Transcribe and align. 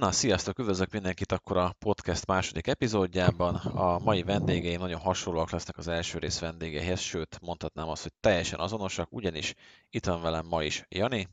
Na, 0.00 0.12
sziasztok, 0.12 0.58
üdvözlök 0.58 0.90
mindenkit 0.92 1.32
akkor 1.32 1.56
a 1.56 1.74
podcast 1.78 2.26
második 2.26 2.66
epizódjában. 2.66 3.54
A 3.54 3.98
mai 3.98 4.22
vendégeim 4.22 4.80
nagyon 4.80 5.00
hasonlóak 5.00 5.50
lesznek 5.50 5.78
az 5.78 5.88
első 5.88 6.18
rész 6.18 6.38
vendégeihez, 6.38 7.00
sőt, 7.00 7.40
mondhatnám 7.40 7.88
azt, 7.88 8.02
hogy 8.02 8.12
teljesen 8.20 8.60
azonosak, 8.60 9.12
ugyanis 9.12 9.54
itt 9.90 10.06
van 10.06 10.22
velem 10.22 10.46
ma 10.46 10.62
is 10.62 10.84
Jani. 10.88 11.28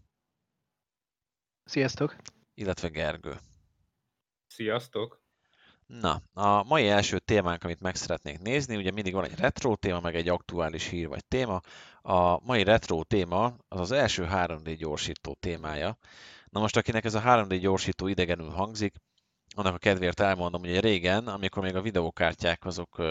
Sziasztok! 1.64 2.16
Illetve 2.54 2.88
Gergő. 2.88 3.40
Sziasztok! 4.48 5.22
Na, 5.86 6.22
a 6.34 6.64
mai 6.64 6.88
első 6.88 7.20
témánk, 7.20 7.64
amit 7.64 7.82
meg 7.82 7.96
szeretnénk 7.96 8.42
nézni, 8.42 8.76
ugye 8.76 8.92
mindig 8.92 9.14
van 9.14 9.24
egy 9.24 9.40
retro 9.40 9.76
téma, 9.76 10.00
meg 10.00 10.16
egy 10.16 10.30
aktuális 10.30 10.88
hír 10.88 11.08
vagy 11.08 11.26
téma. 11.26 11.62
A 12.02 12.46
mai 12.46 12.64
retro 12.64 13.04
téma 13.04 13.56
az 13.68 13.80
az 13.80 13.92
első 13.92 14.28
3D 14.32 14.76
gyorsító 14.78 15.36
témája. 15.40 15.98
Na 16.50 16.60
most, 16.60 16.78
akinek 16.78 17.06
ez 17.06 17.14
a 17.14 17.22
3D 17.22 17.58
gyorsító 17.62 18.08
idegenül 18.08 18.50
hangzik, 18.50 18.96
annak 19.56 19.74
a 19.74 19.78
kedvéért 19.78 20.20
elmondom, 20.20 20.62
hogy 20.62 20.80
régen, 20.80 21.28
amikor 21.28 21.64
még 21.64 21.76
a 21.76 21.82
videókártyák 21.82 22.66
azok, 22.66 23.02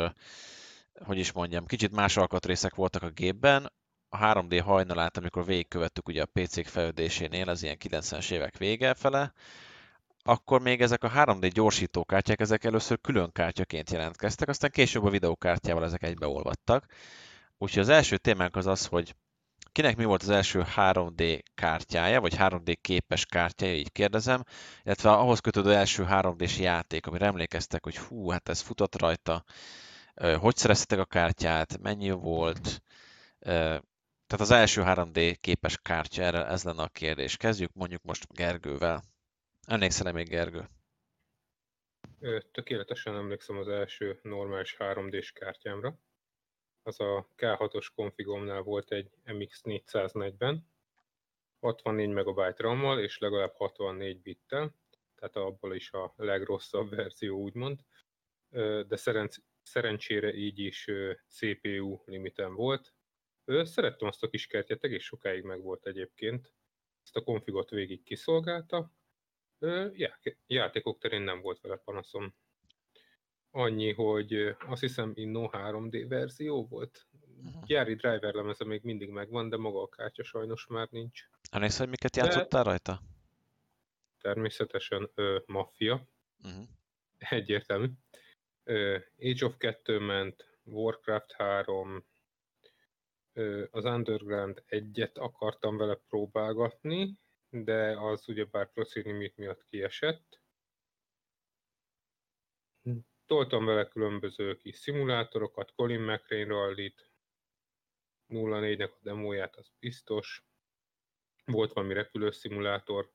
hogy 1.04 1.18
is 1.18 1.32
mondjam, 1.32 1.66
kicsit 1.66 1.92
más 1.92 2.16
alkatrészek 2.16 2.74
voltak 2.74 3.02
a 3.02 3.10
gépben, 3.10 3.72
a 4.09 4.18
3D 4.18 4.60
hajnalát, 4.64 5.16
amikor 5.16 5.45
végigkövettük 5.45 6.09
ugye 6.09 6.22
a 6.22 6.28
PC-k 6.32 6.66
fejlődésénél, 6.66 7.48
az 7.48 7.62
ilyen 7.62 7.76
90-es 7.84 8.30
évek 8.30 8.59
vége 8.59 8.95
fele, 8.95 9.32
akkor 10.23 10.60
még 10.60 10.80
ezek 10.80 11.04
a 11.04 11.10
3D 11.10 11.50
gyorsítókártyák, 11.52 12.40
ezek 12.40 12.64
először 12.64 13.00
külön 13.00 13.32
kártyaként 13.32 13.90
jelentkeztek, 13.90 14.48
aztán 14.48 14.70
később 14.70 15.04
a 15.04 15.10
videókártyával 15.10 15.84
ezek 15.84 16.02
egybeolvadtak. 16.02 16.87
Úgyhogy 17.59 17.82
az 17.82 17.88
első 17.88 18.16
témánk 18.16 18.56
az 18.56 18.66
az, 18.66 18.87
hogy 18.87 19.14
kinek 19.76 19.96
mi 19.96 20.04
volt 20.04 20.22
az 20.22 20.28
első 20.28 20.62
3D 20.76 21.40
kártyája, 21.54 22.20
vagy 22.20 22.34
3D 22.36 22.76
képes 22.80 23.26
kártyája, 23.26 23.74
így 23.74 23.92
kérdezem, 23.92 24.42
illetve 24.82 25.10
ahhoz 25.10 25.40
kötődő 25.40 25.74
első 25.74 26.06
3D-s 26.09 26.59
játék, 26.59 27.06
amire 27.06 27.26
emlékeztek, 27.26 27.84
hogy 27.84 27.98
hú, 27.98 28.28
hát 28.28 28.48
ez 28.48 28.60
futott 28.60 29.01
rajta, 29.01 29.45
hogy 30.38 30.56
szereztetek 30.56 30.98
a 30.98 31.04
kártyát, 31.04 31.78
mennyi 31.78 32.10
volt, 32.10 32.82
tehát 33.38 34.40
az 34.40 34.51
első 34.51 34.82
3D 34.84 35.36
képes 35.40 35.79
kártya, 35.82 36.23
erre 36.23 36.46
ez 36.46 36.64
lenne 36.64 36.82
a 36.82 36.88
kérdés. 36.88 37.36
Kezdjük 37.36 37.73
mondjuk 37.73 38.02
most 38.02 38.26
Gergővel. 38.32 39.02
Emlékszel-e 39.66 40.12
még 40.12 40.29
Gergő? 40.29 40.68
Tökéletesen 42.52 43.14
emlékszem 43.14 43.56
az 43.56 43.68
első 43.68 44.18
normális 44.23 44.76
3D-s 44.79 45.32
kártyámra 45.32 45.98
az 46.87 47.01
a 47.01 47.29
K6-os 47.37 47.87
konfigomnál 47.95 48.62
volt 48.62 48.92
egy 48.92 49.10
MX440, 49.24 50.59
64 51.60 52.09
MB 52.09 52.40
RAM-mal 52.56 53.01
és 53.01 53.18
legalább 53.18 53.52
64 53.54 54.20
bittel, 54.23 54.74
tehát 55.14 55.37
abból 55.37 55.74
is 55.74 55.92
a 55.92 56.14
legrosszabb 56.16 56.90
verzió 56.90 57.38
úgymond, 57.38 57.80
de 58.88 58.96
szerenc- 58.96 59.42
szerencsére 59.62 60.34
így 60.34 60.59
is 60.59 60.90
CPU 61.29 62.02
limiten 62.04 62.54
volt. 62.54 62.95
Szerettem 63.45 64.09
azt 64.09 64.22
a 64.22 64.28
kis 64.28 64.47
kertjet, 64.47 64.84
egész 64.84 65.03
sokáig 65.03 65.42
meg 65.42 65.62
volt 65.62 65.87
egyébként, 65.87 66.53
ezt 67.03 67.16
a 67.16 67.22
konfigot 67.22 67.70
végig 67.70 68.03
kiszolgálta, 68.03 68.92
játékok 70.47 70.98
terén 70.98 71.22
nem 71.22 71.41
volt 71.41 71.60
vele 71.60 71.76
panaszom. 71.76 72.34
Annyi, 73.59 73.93
hogy 73.93 74.56
azt 74.66 74.81
hiszem 74.81 75.12
Inno 75.15 75.49
3D 75.53 76.04
verzió 76.09 76.66
volt. 76.66 77.06
Uh-huh. 77.44 77.65
Gyári 77.65 77.94
driver 77.94 78.34
lemeze 78.34 78.65
még 78.65 78.82
mindig 78.82 79.09
megvan, 79.10 79.48
de 79.48 79.56
maga 79.56 79.82
a 79.82 79.88
kártya 79.88 80.25
sajnos 80.25 80.66
már 80.66 80.88
nincs. 80.91 81.21
Emlékszel, 81.50 81.81
hogy 81.81 81.88
miket 81.88 82.16
játszottál 82.16 82.62
de... 82.62 82.69
rajta? 82.69 83.00
Természetesen 84.21 85.10
ö, 85.15 85.38
Mafia. 85.47 86.09
Uh-huh. 86.44 86.65
Egyértelmű. 87.19 87.87
Ö, 88.65 88.98
Age 89.19 89.44
of 89.44 89.56
2 89.56 89.98
ment, 89.98 90.59
Warcraft 90.64 91.32
3, 91.32 92.04
ö, 93.32 93.64
az 93.70 93.84
Underground 93.84 94.62
egyet 94.66 95.19
akartam 95.19 95.76
vele 95.76 96.00
próbálgatni, 96.09 97.19
de 97.50 98.00
az 98.00 98.28
ugyebár 98.28 98.72
proci 98.72 99.00
limit 99.00 99.36
miatt 99.36 99.64
kiesett 99.64 100.41
toltam 103.26 103.64
vele 103.64 103.88
különböző 103.88 104.56
kis 104.56 104.76
szimulátorokat, 104.76 105.72
Colin 105.75 106.00
McRae 106.00 106.44
rallit, 106.44 107.10
04-nek 108.28 108.92
a 108.92 108.98
demóját, 109.00 109.56
az 109.56 109.72
biztos. 109.78 110.44
Volt 111.44 111.72
valami 111.72 111.94
repülőszimulátor, 111.94 113.10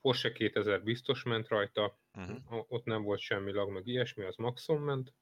Porsche 0.00 0.32
2000 0.32 0.82
biztos 0.82 1.22
ment 1.22 1.48
rajta, 1.48 1.98
uh-huh. 2.12 2.64
ott 2.68 2.84
nem 2.84 3.02
volt 3.02 3.20
semmi 3.20 3.52
lag, 3.52 3.70
meg 3.70 3.86
ilyesmi, 3.86 4.24
az 4.24 4.36
maxon 4.36 4.80
ment. 4.80 5.14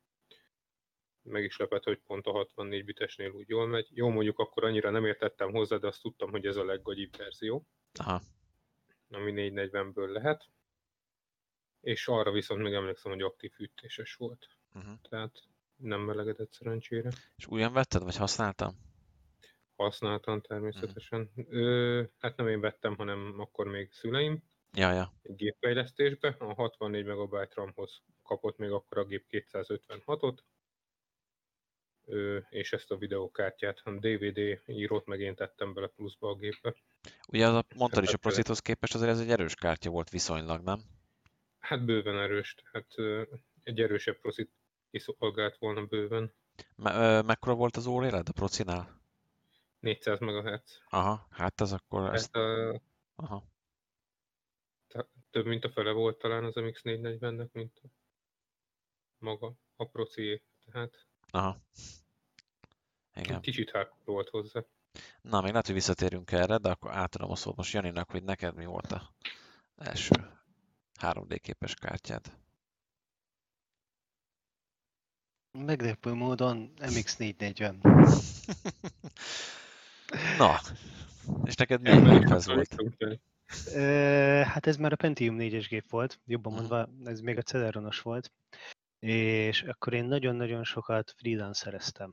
Meg 1.23 1.45
is 1.45 1.57
lepett, 1.57 1.85
hogy 1.85 1.99
pont 1.99 2.27
a 2.27 2.31
64 2.31 2.85
bitesnél 2.85 3.31
úgy 3.31 3.49
jól 3.49 3.67
megy. 3.67 3.89
Jó, 3.91 4.09
mondjuk 4.09 4.39
akkor 4.39 4.65
annyira 4.65 4.91
nem 4.91 5.05
értettem 5.05 5.51
hozzá, 5.51 5.77
de 5.77 5.87
azt 5.87 6.03
tudtam, 6.03 6.31
hogy 6.31 6.47
ez 6.47 6.57
a 6.57 6.65
leggagyibb 6.65 7.17
verzió. 7.17 7.67
Aha. 7.93 8.21
Ami 9.11 9.33
440-ből 9.35 10.09
lehet 10.09 10.49
és 11.89 12.09
arra 12.09 12.31
viszont 12.31 12.63
még 12.63 12.73
emlékszem, 12.73 13.13
hogy 13.13 13.23
aktív 13.23 13.53
fűtéses 13.53 14.15
volt. 14.15 14.49
Uh-huh. 14.75 14.93
Tehát 15.09 15.43
nem 15.77 16.01
melegedett 16.01 16.53
szerencsére. 16.53 17.11
És 17.37 17.47
újan 17.47 17.73
vetted, 17.73 18.03
vagy 18.03 18.17
használtam? 18.17 18.75
Használtam 19.77 20.41
természetesen. 20.41 21.31
Uh-huh. 21.35 21.55
Ö, 21.55 22.03
hát 22.19 22.37
nem 22.37 22.49
én 22.49 22.61
vettem, 22.61 22.97
hanem 22.97 23.35
akkor 23.39 23.67
még 23.67 23.93
szüleim. 23.93 24.43
Ja, 24.73 24.93
ja. 24.93 25.13
Egy 25.23 25.35
gépfejlesztésbe. 25.35 26.37
A 26.39 26.55
64 26.55 27.05
MB 27.07 27.37
RAM-hoz 27.55 28.03
kapott 28.23 28.59
még 28.59 28.71
akkor 28.71 28.99
a 28.99 29.05
gép 29.05 29.27
256-ot. 29.31 30.39
Ö, 32.05 32.39
és 32.51 32.73
ezt 32.73 32.91
a 32.91 32.97
videókártyát, 32.97 33.81
a 33.85 33.91
DVD 33.91 34.61
írót 34.67 35.07
meg 35.07 35.21
én 35.21 35.35
tettem 35.35 35.75
bele 35.75 35.87
pluszba 35.87 36.29
a 36.29 36.35
gépbe. 36.35 36.75
Ugye 37.29 37.47
az 37.47 37.55
a, 37.55 37.65
mondtad 37.77 38.03
is 38.03 38.13
a 38.13 38.19
Procithoz 38.19 38.59
képest 38.59 38.95
azért 38.95 39.11
ez 39.11 39.21
egy 39.21 39.31
erős 39.31 39.55
kártya 39.55 39.91
volt 39.91 40.11
viszonylag, 40.11 40.63
nem? 40.63 40.97
Hát 41.59 41.85
bőven 41.85 42.19
erős, 42.19 42.55
tehát 42.55 42.95
egy 43.63 43.81
erősebb 43.81 44.19
procit 44.21 44.53
kiszolgált 44.91 45.57
volna 45.59 45.87
bőven. 45.87 46.35
Me- 46.77 47.25
mekkora 47.25 47.55
volt 47.55 47.77
az 47.77 47.87
óréled 47.87 48.29
a 48.29 48.33
procinál? 48.33 49.01
400 49.81 50.19
MHz. 50.19 50.83
Aha, 50.89 51.27
hát 51.31 51.61
ez 51.61 51.73
akkor... 51.73 52.05
Hát 52.05 52.15
ezt... 52.15 52.37
a... 52.37 52.81
Aha. 53.17 53.45
Több 55.31 55.47
mint 55.47 55.65
a 55.65 55.71
fele 55.71 55.93
volt 55.93 56.19
talán 56.19 56.45
az 56.45 56.55
MX440-nek, 56.57 57.51
mint 57.53 57.81
a 57.83 57.87
maga 59.19 59.53
a 59.77 59.85
proci, 59.85 60.43
tehát... 60.65 61.07
Aha. 61.31 61.61
Igen. 63.15 63.41
Kicsit 63.41 63.71
hardcore 63.71 64.03
volt 64.05 64.29
hozzá. 64.29 64.65
Na, 65.21 65.41
még 65.41 65.51
lehet, 65.51 65.67
hogy 65.67 65.75
visszatérünk 65.75 66.33
erre, 66.33 66.57
de 66.57 66.71
akkor 66.71 66.91
átadom 66.91 67.31
a 67.31 67.37
szót 67.37 67.57
most 67.57 67.73
Janinak, 67.73 68.11
hogy 68.11 68.23
neked 68.23 68.55
mi 68.55 68.65
volt 68.65 68.93
a 68.93 69.15
első 69.77 70.38
3D 71.01 71.39
képes 71.43 71.75
kártyád? 71.75 72.33
Meglepő 75.59 76.13
módon 76.13 76.73
MX440. 76.79 77.75
Na, 80.39 80.61
és 81.45 81.55
neked 81.55 81.81
milyen 81.81 82.19
gép 82.19 82.31
ez 82.31 82.47
volt? 82.47 82.75
hát 84.45 84.67
ez 84.67 84.77
már 84.77 84.93
a 84.93 84.97
Pentium 84.97 85.37
4-es 85.39 85.67
gép 85.69 85.91
volt, 85.91 86.21
jobban 86.27 86.53
mhm. 86.53 86.61
mondva, 86.61 87.11
ez 87.11 87.21
még 87.21 87.39
a 87.39 87.43
Celeronos 87.43 88.01
volt, 88.01 88.33
és 88.99 89.63
akkor 89.63 89.93
én 89.93 90.05
nagyon-nagyon 90.05 90.65
sokat 90.65 91.15
freelancereztem. 91.17 92.13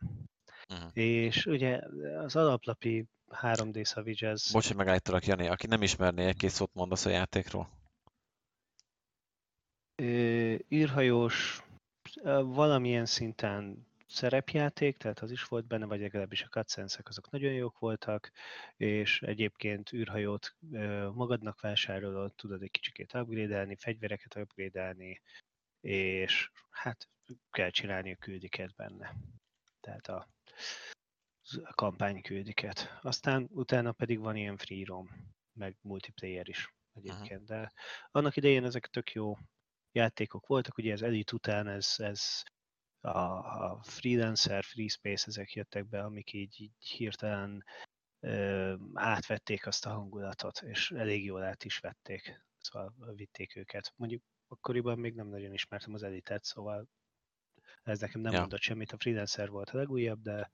Uh-huh. 0.69 0.89
És 0.93 1.45
ugye 1.45 1.79
az 2.23 2.35
alaplapi 2.35 3.05
3D 3.41 3.85
Savage 3.85 4.27
ez... 4.27 4.51
Bocs, 4.51 4.67
hogy 4.67 4.75
megállítalak, 4.75 5.25
Jani, 5.25 5.47
aki 5.47 5.67
nem 5.67 5.81
ismerné, 5.81 6.25
egy-két 6.25 6.49
szót 6.49 6.73
mondasz 6.73 7.05
a 7.05 7.09
játékról? 7.09 7.69
Űrhajós, 10.71 11.63
valamilyen 12.43 13.05
szinten 13.05 13.87
szerepjáték, 14.07 14.97
tehát 14.97 15.19
az 15.19 15.31
is 15.31 15.43
volt 15.43 15.65
benne, 15.65 15.85
vagy 15.85 15.99
legalábbis 15.99 16.43
a 16.43 16.47
cutscenes 16.47 16.97
azok 17.03 17.29
nagyon 17.29 17.53
jók 17.53 17.79
voltak, 17.79 18.31
és 18.77 19.21
egyébként 19.21 19.93
űrhajót 19.93 20.55
magadnak 21.13 21.61
vásárolod, 21.61 22.33
tudod 22.33 22.61
egy 22.61 22.71
kicsikét 22.71 23.13
upgrade 23.13 23.75
fegyvereket 23.77 24.35
upgrade 24.35 24.95
és 25.81 26.51
hát 26.69 27.09
kell 27.51 27.69
csinálni 27.69 28.11
a 28.11 28.15
küldiket 28.15 28.75
benne. 28.75 29.15
Tehát 29.79 30.07
a, 30.07 30.27
a 31.63 31.73
kampány 31.73 32.21
küldiket. 32.21 32.99
Aztán 33.01 33.47
utána 33.51 33.91
pedig 33.91 34.19
van 34.19 34.35
ilyen 34.35 34.57
free 34.57 34.85
roam, 34.85 35.09
meg 35.53 35.77
multiplayer 35.81 36.47
is 36.49 36.73
egyébként, 36.93 37.45
de 37.45 37.71
annak 38.11 38.35
idején 38.35 38.63
ezek 38.63 38.87
tök 38.87 39.11
jó 39.11 39.37
játékok 39.95 40.47
voltak, 40.47 40.77
ugye 40.77 40.93
az 40.93 41.01
Elite 41.01 41.33
után 41.35 41.67
ez, 41.67 41.93
ez 41.97 42.43
a, 43.01 43.09
a 43.09 43.79
freelancer, 43.83 44.63
free 44.63 44.87
space, 44.87 45.25
ezek 45.27 45.53
jöttek 45.53 45.87
be, 45.87 46.03
amik 46.03 46.33
így, 46.33 46.61
így 46.61 46.87
hirtelen 46.87 47.63
ö, 48.19 48.75
átvették 48.93 49.67
azt 49.67 49.85
a 49.85 49.89
hangulatot, 49.93 50.61
és 50.61 50.91
elég 50.91 51.25
jól 51.25 51.43
át 51.43 51.63
is 51.63 51.79
vették, 51.79 52.45
szóval 52.57 52.93
vitték 53.15 53.55
őket. 53.55 53.93
Mondjuk 53.95 54.23
akkoriban 54.47 54.99
még 54.99 55.15
nem 55.15 55.27
nagyon 55.27 55.53
ismertem 55.53 55.93
az 55.93 56.03
Elitet, 56.03 56.43
szóval 56.43 56.87
ez 57.83 57.99
nekem 57.99 58.21
nem 58.21 58.33
Ja. 58.33 58.39
mondott 58.39 58.61
semmit. 58.61 58.91
A 58.91 58.97
Freelancer 58.97 59.49
volt 59.49 59.69
a 59.69 59.77
legújabb, 59.77 60.21
de, 60.21 60.51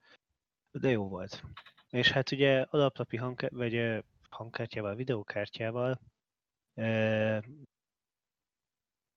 de 0.71 0.89
jó 0.89 1.07
volt. 1.07 1.43
És 1.89 2.11
hát 2.11 2.31
ugye 2.31 2.61
alaplapi 2.61 3.17
hang, 3.17 3.47
vagy 3.49 4.03
hangkártyával, 4.29 4.95
videókártyával 4.95 5.99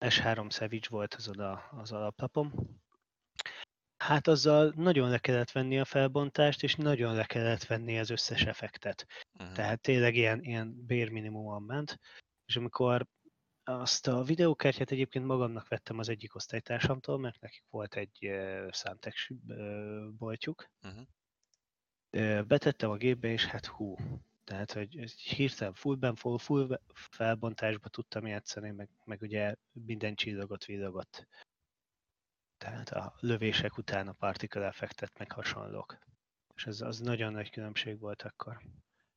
S3 0.04 0.50
Savage 0.50 0.86
volt 0.88 1.14
az 1.14 1.28
oda 1.28 1.68
az 1.70 1.92
alaplapom. 1.92 2.52
Hát 3.96 4.26
azzal 4.26 4.72
nagyon 4.76 5.10
le 5.10 5.18
kellett 5.18 5.50
venni 5.50 5.78
a 5.78 5.84
felbontást, 5.84 6.62
és 6.62 6.74
nagyon 6.74 7.14
le 7.14 7.24
kellett 7.24 7.64
venni 7.64 7.98
az 7.98 8.10
összes 8.10 8.42
effektet. 8.42 9.06
Mhm. 9.32 9.52
Tehát 9.52 9.80
tényleg 9.80 10.16
ilyen, 10.16 10.42
ilyen 10.42 10.84
bérminimumon 10.86 11.62
ment. 11.62 11.98
És 12.46 12.56
amikor 12.56 13.06
azt 13.64 14.06
a 14.06 14.22
videókártyát 14.22 14.90
egyébként 14.90 15.24
magamnak 15.24 15.68
vettem 15.68 15.98
az 15.98 16.08
egyik 16.08 16.34
osztálytársamtól, 16.34 17.18
mert 17.18 17.40
nekik 17.40 17.64
volt 17.70 17.94
egy 17.94 18.18
uh, 18.20 18.70
Samtex 18.72 19.28
ö, 19.48 20.08
boltjuk. 20.18 20.70
Ö, 22.10 22.42
Betettem 22.42 22.90
a 22.90 22.96
gépbe, 22.96 23.28
és 23.28 23.44
hát 23.44 23.66
hú. 23.66 23.96
Tehát, 24.44 24.72
hogy 24.72 25.10
hirtelen 25.10 25.74
fullben, 25.74 26.14
full, 26.14 26.38
full 26.38 26.80
felbontásba 26.94 27.88
tudtam 27.88 28.26
játszani, 28.26 28.70
meg, 28.70 28.88
meg 29.04 29.22
ugye 29.22 29.54
minden 29.72 30.14
csillogott, 30.14 30.64
villogott. 30.64 31.26
Tehát 32.58 32.90
a 32.90 33.14
lövések 33.20 33.78
után 33.78 34.08
a 34.08 34.12
particle 34.12 34.66
effektet, 34.66 35.18
meg 35.18 35.32
hasonlók. 35.32 35.98
És 36.54 36.66
ez 36.66 36.80
az 36.80 36.98
nagyon 36.98 37.32
nagy 37.32 37.50
különbség 37.50 37.98
volt 37.98 38.22
akkor. 38.22 38.60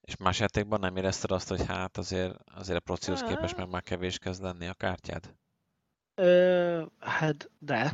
És 0.02 0.18
más 0.18 0.40
játékban 0.40 0.80
nem 0.80 0.98
érezted 0.98 1.32
azt, 1.32 1.50
hogy 1.50 1.66
hát 1.66 1.98
azért, 1.98 2.36
azért 2.46 2.78
a 2.78 2.82
procihoz 2.82 3.22
képest 3.22 3.54
Á. 3.54 3.58
meg 3.58 3.70
már 3.70 3.84
kevés 3.84 4.18
kezd 4.18 4.42
lenni 4.42 4.68
a 4.68 4.74
kártyád? 4.74 5.36
Ö, 6.16 6.86
hát 7.00 7.50
de. 7.60 7.94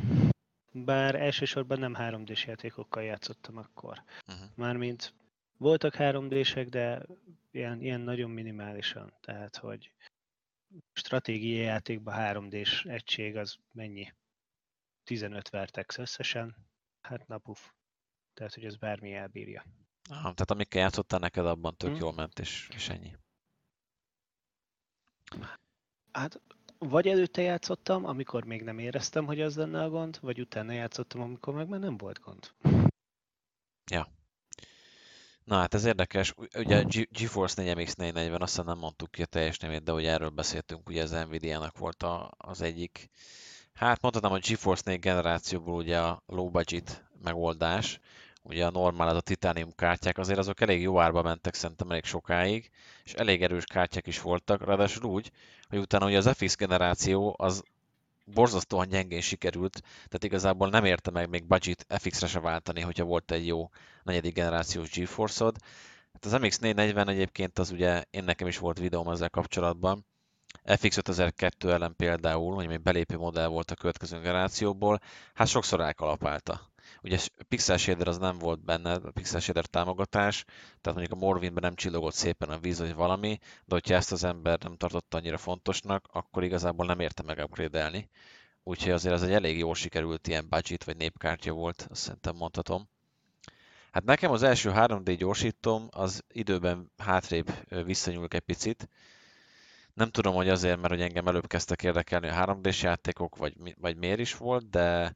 Bár 0.72 1.14
elsősorban 1.14 1.78
nem 1.78 1.94
3D-s 1.98 2.46
játékokkal 2.46 3.02
játszottam 3.02 3.56
akkor. 3.56 4.02
Uh-huh. 4.28 4.48
Mármint 4.54 5.14
voltak 5.56 5.94
3D-sek, 5.98 6.66
de 6.68 7.06
ilyen, 7.50 7.80
ilyen 7.80 8.00
nagyon 8.00 8.30
minimálisan. 8.30 9.12
Tehát, 9.20 9.56
hogy 9.56 9.92
stratégiai 10.92 11.64
játékban 11.64 12.14
3D-s 12.18 12.84
egység 12.84 13.36
az 13.36 13.56
mennyi? 13.72 14.12
15 15.04 15.48
vertex 15.48 15.98
összesen. 15.98 16.56
Hát 17.00 17.26
na 17.26 17.38
puf. 17.38 17.72
Tehát, 18.34 18.54
hogy 18.54 18.64
ez 18.64 18.76
bármi 18.76 19.14
elbírja. 19.14 19.64
Aha, 20.08 20.22
tehát 20.22 20.50
amikkel 20.50 20.80
játszottál 20.80 21.18
neked, 21.18 21.46
abban 21.46 21.76
tök 21.76 21.90
Hm. 21.90 22.00
jól 22.00 22.12
ment, 22.12 22.38
és, 22.38 22.68
és 22.74 22.88
ennyi. 22.88 23.16
Hát 26.12 26.40
vagy 26.78 27.08
előtte 27.08 27.42
játszottam, 27.42 28.04
amikor 28.04 28.44
még 28.44 28.62
nem 28.62 28.78
éreztem, 28.78 29.26
hogy 29.26 29.40
az 29.40 29.56
lenne 29.56 29.82
a 29.82 29.90
gond, 29.90 30.20
vagy 30.20 30.40
utána 30.40 30.72
játszottam, 30.72 31.20
amikor 31.20 31.54
meg 31.54 31.68
már 31.68 31.80
nem 31.80 31.96
volt 31.96 32.20
gond. 32.20 32.54
Na 35.44 35.56
hát 35.56 35.74
ez 35.74 35.84
érdekes. 35.84 36.34
Ugye 36.56 36.76
a 36.78 36.84
Ge- 36.84 37.10
GeForce 37.10 37.62
4MX440, 37.62 38.40
azt 38.40 38.50
hiszem 38.50 38.64
nem 38.64 38.78
mondtuk 38.78 39.10
ki 39.10 39.22
a 39.22 39.26
teljes 39.26 39.58
nevét, 39.58 39.82
de 39.82 39.92
ugye 39.92 40.10
erről 40.10 40.28
beszéltünk, 40.28 40.88
ugye 40.88 41.02
az 41.02 41.10
Nvidia-nak 41.10 41.78
volt 41.78 42.02
a, 42.02 42.30
az 42.36 42.62
egyik. 42.62 43.10
Hát 43.72 44.00
mondhatnám, 44.00 44.32
a 44.32 44.38
GeForce 44.38 44.82
4 44.90 45.00
generációból 45.00 45.74
ugye 45.74 46.00
a 46.00 46.22
low 46.26 46.50
budget 46.50 47.04
megoldás, 47.22 48.00
ugye 48.42 48.66
a 48.66 48.70
normál, 48.70 49.08
az 49.08 49.16
a 49.16 49.20
titanium 49.20 49.72
kártyák, 49.74 50.18
azért 50.18 50.38
azok 50.38 50.60
elég 50.60 50.80
jó 50.80 51.00
árba 51.00 51.22
mentek 51.22 51.54
szerintem 51.54 51.90
elég 51.90 52.04
sokáig, 52.04 52.70
és 53.04 53.12
elég 53.12 53.42
erős 53.42 53.64
kártyák 53.64 54.06
is 54.06 54.20
voltak, 54.20 54.64
ráadásul 54.64 55.04
úgy, 55.10 55.30
hogy 55.68 55.78
utána 55.78 56.06
ugye 56.06 56.16
az 56.16 56.30
FX 56.36 56.56
generáció 56.56 57.34
az 57.38 57.62
borzasztóan 58.24 58.88
gyengén 58.88 59.20
sikerült, 59.20 59.80
tehát 59.82 60.24
igazából 60.24 60.68
nem 60.68 60.84
érte 60.84 61.10
meg 61.10 61.28
még 61.28 61.44
budget 61.46 61.86
FX-re 61.88 62.26
se 62.26 62.40
váltani, 62.40 62.80
hogyha 62.80 63.04
volt 63.04 63.30
egy 63.30 63.46
jó 63.46 63.70
negyedik 64.02 64.34
generációs 64.34 64.90
GeForce-od. 64.90 65.56
Hát 66.12 66.24
az 66.24 66.40
MX440 66.40 67.08
egyébként 67.08 67.58
az 67.58 67.70
ugye, 67.70 68.04
én 68.10 68.24
nekem 68.24 68.46
is 68.46 68.58
volt 68.58 68.78
videóm 68.78 69.08
ezzel 69.08 69.30
kapcsolatban, 69.30 70.06
FX 70.64 70.96
5002 70.96 71.70
ellen 71.70 71.96
például, 71.96 72.54
hogy 72.54 72.66
még 72.66 72.80
belépő 72.80 73.16
modell 73.16 73.46
volt 73.46 73.70
a 73.70 73.74
következő 73.74 74.20
generációból, 74.20 75.00
hát 75.34 75.48
sokszor 75.48 75.80
elkalapálta. 75.80 76.72
Ugye 77.04 77.18
Pixel 77.48 77.76
Shader 77.76 78.08
az 78.08 78.18
nem 78.18 78.38
volt 78.38 78.64
benne, 78.64 78.92
a 78.92 79.10
Pixel 79.10 79.40
Shader 79.40 79.66
támogatás, 79.66 80.44
tehát 80.80 80.98
mondjuk 80.98 81.12
a 81.12 81.24
Morwinben 81.24 81.62
nem 81.62 81.74
csillogott 81.74 82.14
szépen 82.14 82.48
a 82.48 82.58
víz 82.58 82.78
vagy 82.78 82.94
valami, 82.94 83.38
de 83.40 83.74
hogyha 83.74 83.94
ezt 83.94 84.12
az 84.12 84.24
ember 84.24 84.58
nem 84.62 84.76
tartotta 84.76 85.16
annyira 85.16 85.38
fontosnak, 85.38 86.08
akkor 86.12 86.44
igazából 86.44 86.86
nem 86.86 87.00
érte 87.00 87.22
meg 87.22 87.38
upgrade-elni. 87.38 88.08
Úgyhogy 88.62 88.92
azért 88.92 89.14
ez 89.14 89.22
egy 89.22 89.32
elég 89.32 89.58
jól 89.58 89.74
sikerült 89.74 90.28
ilyen 90.28 90.46
budget 90.48 90.84
vagy 90.84 90.96
népkártya 90.96 91.52
volt, 91.52 91.86
azt 91.90 92.00
szerintem 92.00 92.36
mondhatom. 92.36 92.88
Hát 93.90 94.04
nekem 94.04 94.30
az 94.30 94.42
első 94.42 94.72
3D 94.74 95.14
gyorsítóm 95.18 95.88
az 95.90 96.24
időben 96.28 96.90
hátrébb 96.98 97.50
visszanyúlik 97.84 98.34
egy 98.34 98.40
picit. 98.40 98.88
Nem 99.94 100.10
tudom, 100.10 100.34
hogy 100.34 100.48
azért, 100.48 100.76
mert 100.76 100.92
hogy 100.92 101.02
engem 101.02 101.26
előbb 101.26 101.46
kezdtek 101.46 101.82
érdekelni 101.82 102.28
a 102.28 102.44
3D-s 102.44 102.82
játékok, 102.82 103.36
vagy, 103.36 103.74
vagy 103.80 103.96
miért 103.96 104.18
is 104.18 104.36
volt, 104.36 104.70
de 104.70 105.14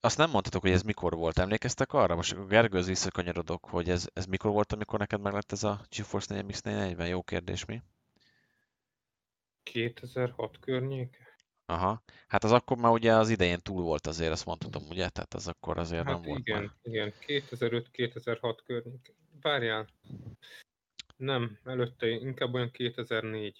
azt 0.00 0.18
nem 0.18 0.30
mondhatok, 0.30 0.62
hogy 0.62 0.70
ez 0.70 0.82
mikor 0.82 1.14
volt. 1.14 1.38
Emlékeztek 1.38 1.92
arra? 1.92 2.14
Most 2.14 2.32
akkor 2.32 2.46
Gergőz 2.46 2.86
visszakanyarodok, 2.86 3.64
hogy 3.64 3.88
ez, 3.90 4.08
ez 4.12 4.26
mikor 4.26 4.50
volt, 4.50 4.72
amikor 4.72 4.98
neked 4.98 5.20
meg 5.20 5.32
lett 5.32 5.52
ez 5.52 5.62
a 5.62 5.80
GeForce 5.96 6.34
4 6.34 6.44
MX 6.44 6.60
440? 6.60 7.08
Jó 7.08 7.22
kérdés, 7.22 7.64
mi? 7.64 7.82
2006 9.62 10.58
környék? 10.58 11.18
Aha. 11.66 12.02
Hát 12.26 12.44
az 12.44 12.52
akkor 12.52 12.76
már 12.76 12.92
ugye 12.92 13.12
az 13.12 13.30
idején 13.30 13.58
túl 13.58 13.82
volt 13.82 14.06
azért, 14.06 14.32
azt 14.32 14.44
mondhatom, 14.44 14.82
ugye? 14.88 15.08
Tehát 15.08 15.34
az 15.34 15.48
akkor 15.48 15.78
azért 15.78 16.04
Hát 16.04 16.12
nem 16.12 16.22
volt 16.22 16.38
igen, 16.38 16.60
már. 16.62 16.72
igen, 16.82 17.12
2005-2006 17.26 18.58
környék. 18.64 19.14
Várjál. 19.40 19.88
Nem, 21.16 21.58
előtte 21.64 22.08
inkább 22.08 22.54
olyan 22.54 22.70
2004. 22.70 23.58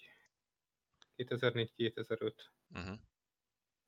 2004-2005. 1.17 2.33
Uh-huh. 2.73 2.99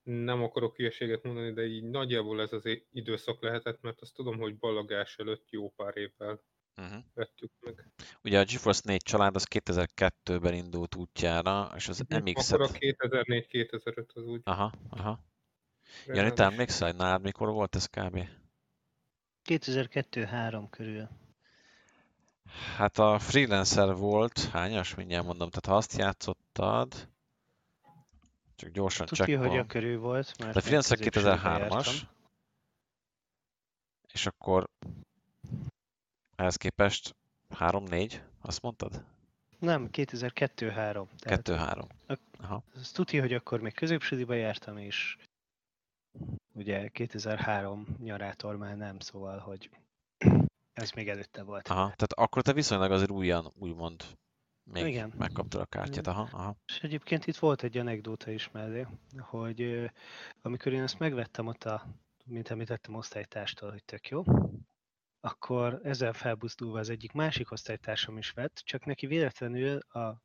Nem 0.03 0.43
akarok 0.43 0.75
hülyeséget 0.75 1.23
mondani, 1.23 1.53
de 1.53 1.65
így 1.65 1.83
nagyjából 1.83 2.41
ez 2.41 2.53
az 2.53 2.69
időszak 2.91 3.41
lehetett, 3.41 3.81
mert 3.81 4.01
azt 4.01 4.13
tudom, 4.13 4.37
hogy 4.37 4.57
ballagás 4.57 5.17
előtt 5.17 5.49
jó 5.49 5.69
pár 5.69 5.97
évvel 5.97 6.41
Uh-huh. 6.77 7.03
vettük 7.13 7.51
meg. 7.59 7.87
Ugye 8.23 8.39
a 8.39 8.43
GeForce 8.43 8.81
4 8.85 9.01
család 9.01 9.35
az 9.35 9.47
2002-ben 9.49 10.53
indult 10.53 10.95
útjára, 10.95 11.71
és 11.75 11.87
az 11.87 12.03
mx 12.09 12.51
Akkor 12.51 12.65
a 12.65 12.77
2004-2005 12.77 14.13
az 14.13 14.25
úgy. 14.25 14.41
Aha, 14.43 14.71
aha. 14.89 15.23
Jani, 16.05 16.19
reális. 16.19 16.33
te 16.33 16.43
emlékszel, 16.43 16.87
hogy 16.87 16.97
nálad 16.97 17.21
mikor 17.21 17.49
volt 17.49 17.75
ez 17.75 17.85
kb? 17.85 18.27
2002-3 19.49 20.67
körül. 20.69 21.09
Hát 22.75 22.97
a 22.99 23.19
freelancer 23.19 23.95
volt, 23.95 24.39
hányas, 24.39 24.95
mindjárt 24.95 25.25
mondom, 25.25 25.49
tehát 25.49 25.65
ha 25.65 25.75
azt 25.75 25.97
játszottad, 25.97 27.09
csak 28.61 28.71
gyorsan 28.71 29.05
Tudja, 29.05 29.25
hogy 29.25 29.35
a 29.35 29.41
csekkolom. 29.41 29.67
körül 29.67 29.99
volt, 29.99 30.37
mert 30.37 30.53
De 30.53 30.61
középsőbe 30.61 31.35
2003-as, 31.37 31.59
jártam. 31.59 31.93
és 34.13 34.25
akkor 34.25 34.69
ehhez 36.35 36.55
képest 36.55 37.15
3-4, 37.55 38.21
azt 38.41 38.61
mondtad? 38.61 39.03
Nem, 39.59 39.89
2002-3. 39.91 41.05
Tehát 41.17 41.41
2-3. 41.49 41.87
ak- 42.07 42.21
Aha. 42.41 42.63
tudja, 42.93 43.21
hogy 43.21 43.33
akkor 43.33 43.59
még 43.61 43.73
középsuliba 43.73 44.33
jártam, 44.33 44.77
és 44.77 45.17
ugye 46.53 46.87
2003 46.87 47.85
nyarától 47.99 48.57
már 48.57 48.77
nem, 48.77 48.99
szóval, 48.99 49.37
hogy 49.39 49.69
ez 50.73 50.91
még 50.91 51.09
előtte 51.09 51.43
volt. 51.43 51.67
Aha, 51.67 51.81
tehát 51.81 52.13
akkor 52.13 52.41
te 52.41 52.53
viszonylag 52.53 52.91
azért 52.91 53.11
újan, 53.11 53.51
úgymond, 53.59 54.03
még 54.71 54.87
Igen. 54.87 55.13
megkaptad 55.17 55.61
a 55.61 55.65
kártyát. 55.65 56.07
Aha, 56.07 56.29
aha. 56.31 56.57
És 56.65 56.79
egyébként 56.79 57.27
itt 57.27 57.37
volt 57.37 57.63
egy 57.63 57.77
anekdóta 57.77 58.31
is 58.31 58.51
mellé, 58.51 58.87
hogy 59.17 59.89
amikor 60.41 60.73
én 60.73 60.81
ezt 60.81 60.99
megvettem 60.99 61.47
ott 61.47 61.63
a, 61.63 61.87
mint 62.25 62.49
említettem, 62.49 62.95
osztálytárstól, 62.95 63.71
hogy 63.71 63.83
tök 63.83 64.07
jó, 64.07 64.23
akkor 65.19 65.79
ezzel 65.83 66.13
felbuzdulva 66.13 66.79
az 66.79 66.89
egyik 66.89 67.11
másik 67.11 67.51
osztálytársam 67.51 68.17
is 68.17 68.31
vett, 68.31 68.61
csak 68.65 68.85
neki 68.85 69.07
véletlenül 69.07 69.77
a 69.77 70.21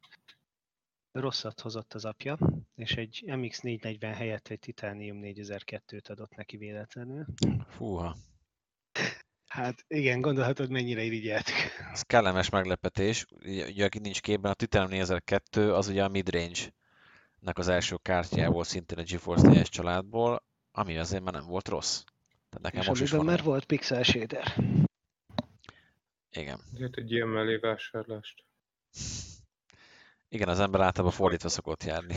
rosszat 1.13 1.61
hozott 1.61 1.93
az 1.93 2.05
apja, 2.05 2.39
és 2.75 2.97
egy 2.97 3.25
MX440 3.27 4.13
helyett 4.17 4.49
egy 4.49 4.59
Titanium 4.59 5.19
4002-t 5.23 6.11
adott 6.11 6.35
neki 6.35 6.57
véletlenül. 6.57 7.27
Fúha. 7.69 8.17
Hát 9.57 9.85
igen, 9.89 10.21
gondolhatod, 10.21 10.71
mennyire 10.71 11.03
irigyeltük. 11.03 11.55
Ez 11.93 12.03
kellemes 12.03 12.49
meglepetés. 12.49 13.27
Ugye, 13.45 13.85
aki 13.85 13.99
nincs 13.99 14.21
képben, 14.21 14.51
a 14.51 14.55
Titanium 14.55 14.91
4002 14.91 15.73
az 15.73 15.89
ugye 15.89 16.05
a 16.05 16.09
midrange 16.09 16.61
nek 17.39 17.59
az 17.59 17.69
első 17.69 17.97
kártyája 18.03 18.51
volt 18.51 18.67
szintén 18.67 18.99
a 18.99 19.03
GeForce 19.03 19.49
4 19.49 19.69
családból, 19.69 20.45
ami 20.73 20.97
azért 20.97 21.23
már 21.23 21.33
nem 21.33 21.47
volt 21.47 21.69
rossz. 21.69 22.03
Tehát 22.49 22.61
nekem 22.61 22.81
És 22.81 22.87
most 22.87 23.03
is 23.03 23.11
van 23.11 23.25
már 23.25 23.43
volt 23.43 23.65
pixel 23.65 24.03
shader. 24.03 24.57
Igen. 26.31 26.61
Ezért 26.75 26.97
egy 26.97 27.13
ilyen 27.13 27.29
mellé 27.29 27.57
vásárlást. 27.57 28.45
Igen, 30.29 30.49
az 30.49 30.61
ember 30.61 30.81
általában 30.81 31.17
fordítva 31.17 31.49
szokott 31.49 31.85
járni. 31.85 32.17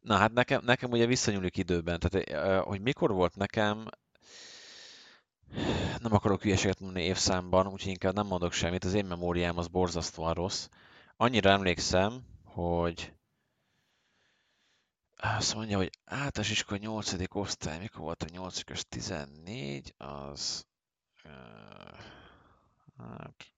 Na 0.00 0.16
hát 0.16 0.32
nekem, 0.32 0.60
nekem 0.64 0.90
ugye 0.90 1.06
visszanyúlik 1.06 1.56
időben, 1.56 1.98
tehát 1.98 2.64
hogy 2.64 2.80
mikor 2.80 3.10
volt 3.10 3.36
nekem, 3.36 3.86
nem 5.98 6.12
akarok 6.12 6.42
hülyeséget 6.42 6.80
mondani 6.80 7.04
évszámban, 7.04 7.66
úgyhogy 7.66 7.90
inkább 7.90 8.14
nem 8.14 8.26
mondok 8.26 8.52
semmit, 8.52 8.84
az 8.84 8.94
én 8.94 9.04
memóriám 9.04 9.58
az 9.58 9.68
borzasztóan 9.68 10.34
rossz. 10.34 10.68
Annyira 11.16 11.50
emlékszem, 11.50 12.22
hogy 12.44 13.12
azt 15.16 15.54
mondja, 15.54 15.76
hogy 15.76 15.90
általános 16.04 16.50
iskola 16.50 16.78
8. 16.80 17.14
osztály, 17.28 17.78
mikor 17.78 18.00
volt 18.00 18.22
a 18.22 18.26
8 18.32 18.60
14, 18.88 19.94
az... 19.96 20.66
Hát, 22.98 23.52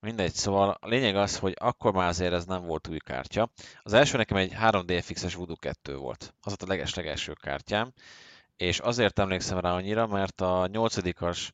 mindegy, 0.00 0.32
szóval 0.34 0.78
a 0.80 0.88
lényeg 0.88 1.16
az, 1.16 1.38
hogy 1.38 1.54
akkor 1.58 1.92
már 1.92 2.08
azért 2.08 2.32
ez 2.32 2.44
nem 2.44 2.66
volt 2.66 2.88
új 2.88 2.98
kártya. 2.98 3.50
Az 3.82 3.92
első 3.92 4.16
nekem 4.16 4.36
egy 4.36 4.52
3DFX-es 4.60 5.32
Voodoo 5.36 5.56
2 5.56 5.96
volt. 5.96 6.34
Az 6.40 6.54
volt 6.58 6.62
a 6.62 6.66
leges-legelső 6.66 7.32
kártyám, 7.32 7.92
és 8.56 8.78
azért 8.78 9.18
emlékszem 9.18 9.58
rá 9.58 9.72
annyira, 9.72 10.06
mert 10.06 10.40
a 10.40 10.68
8-as 10.72 11.50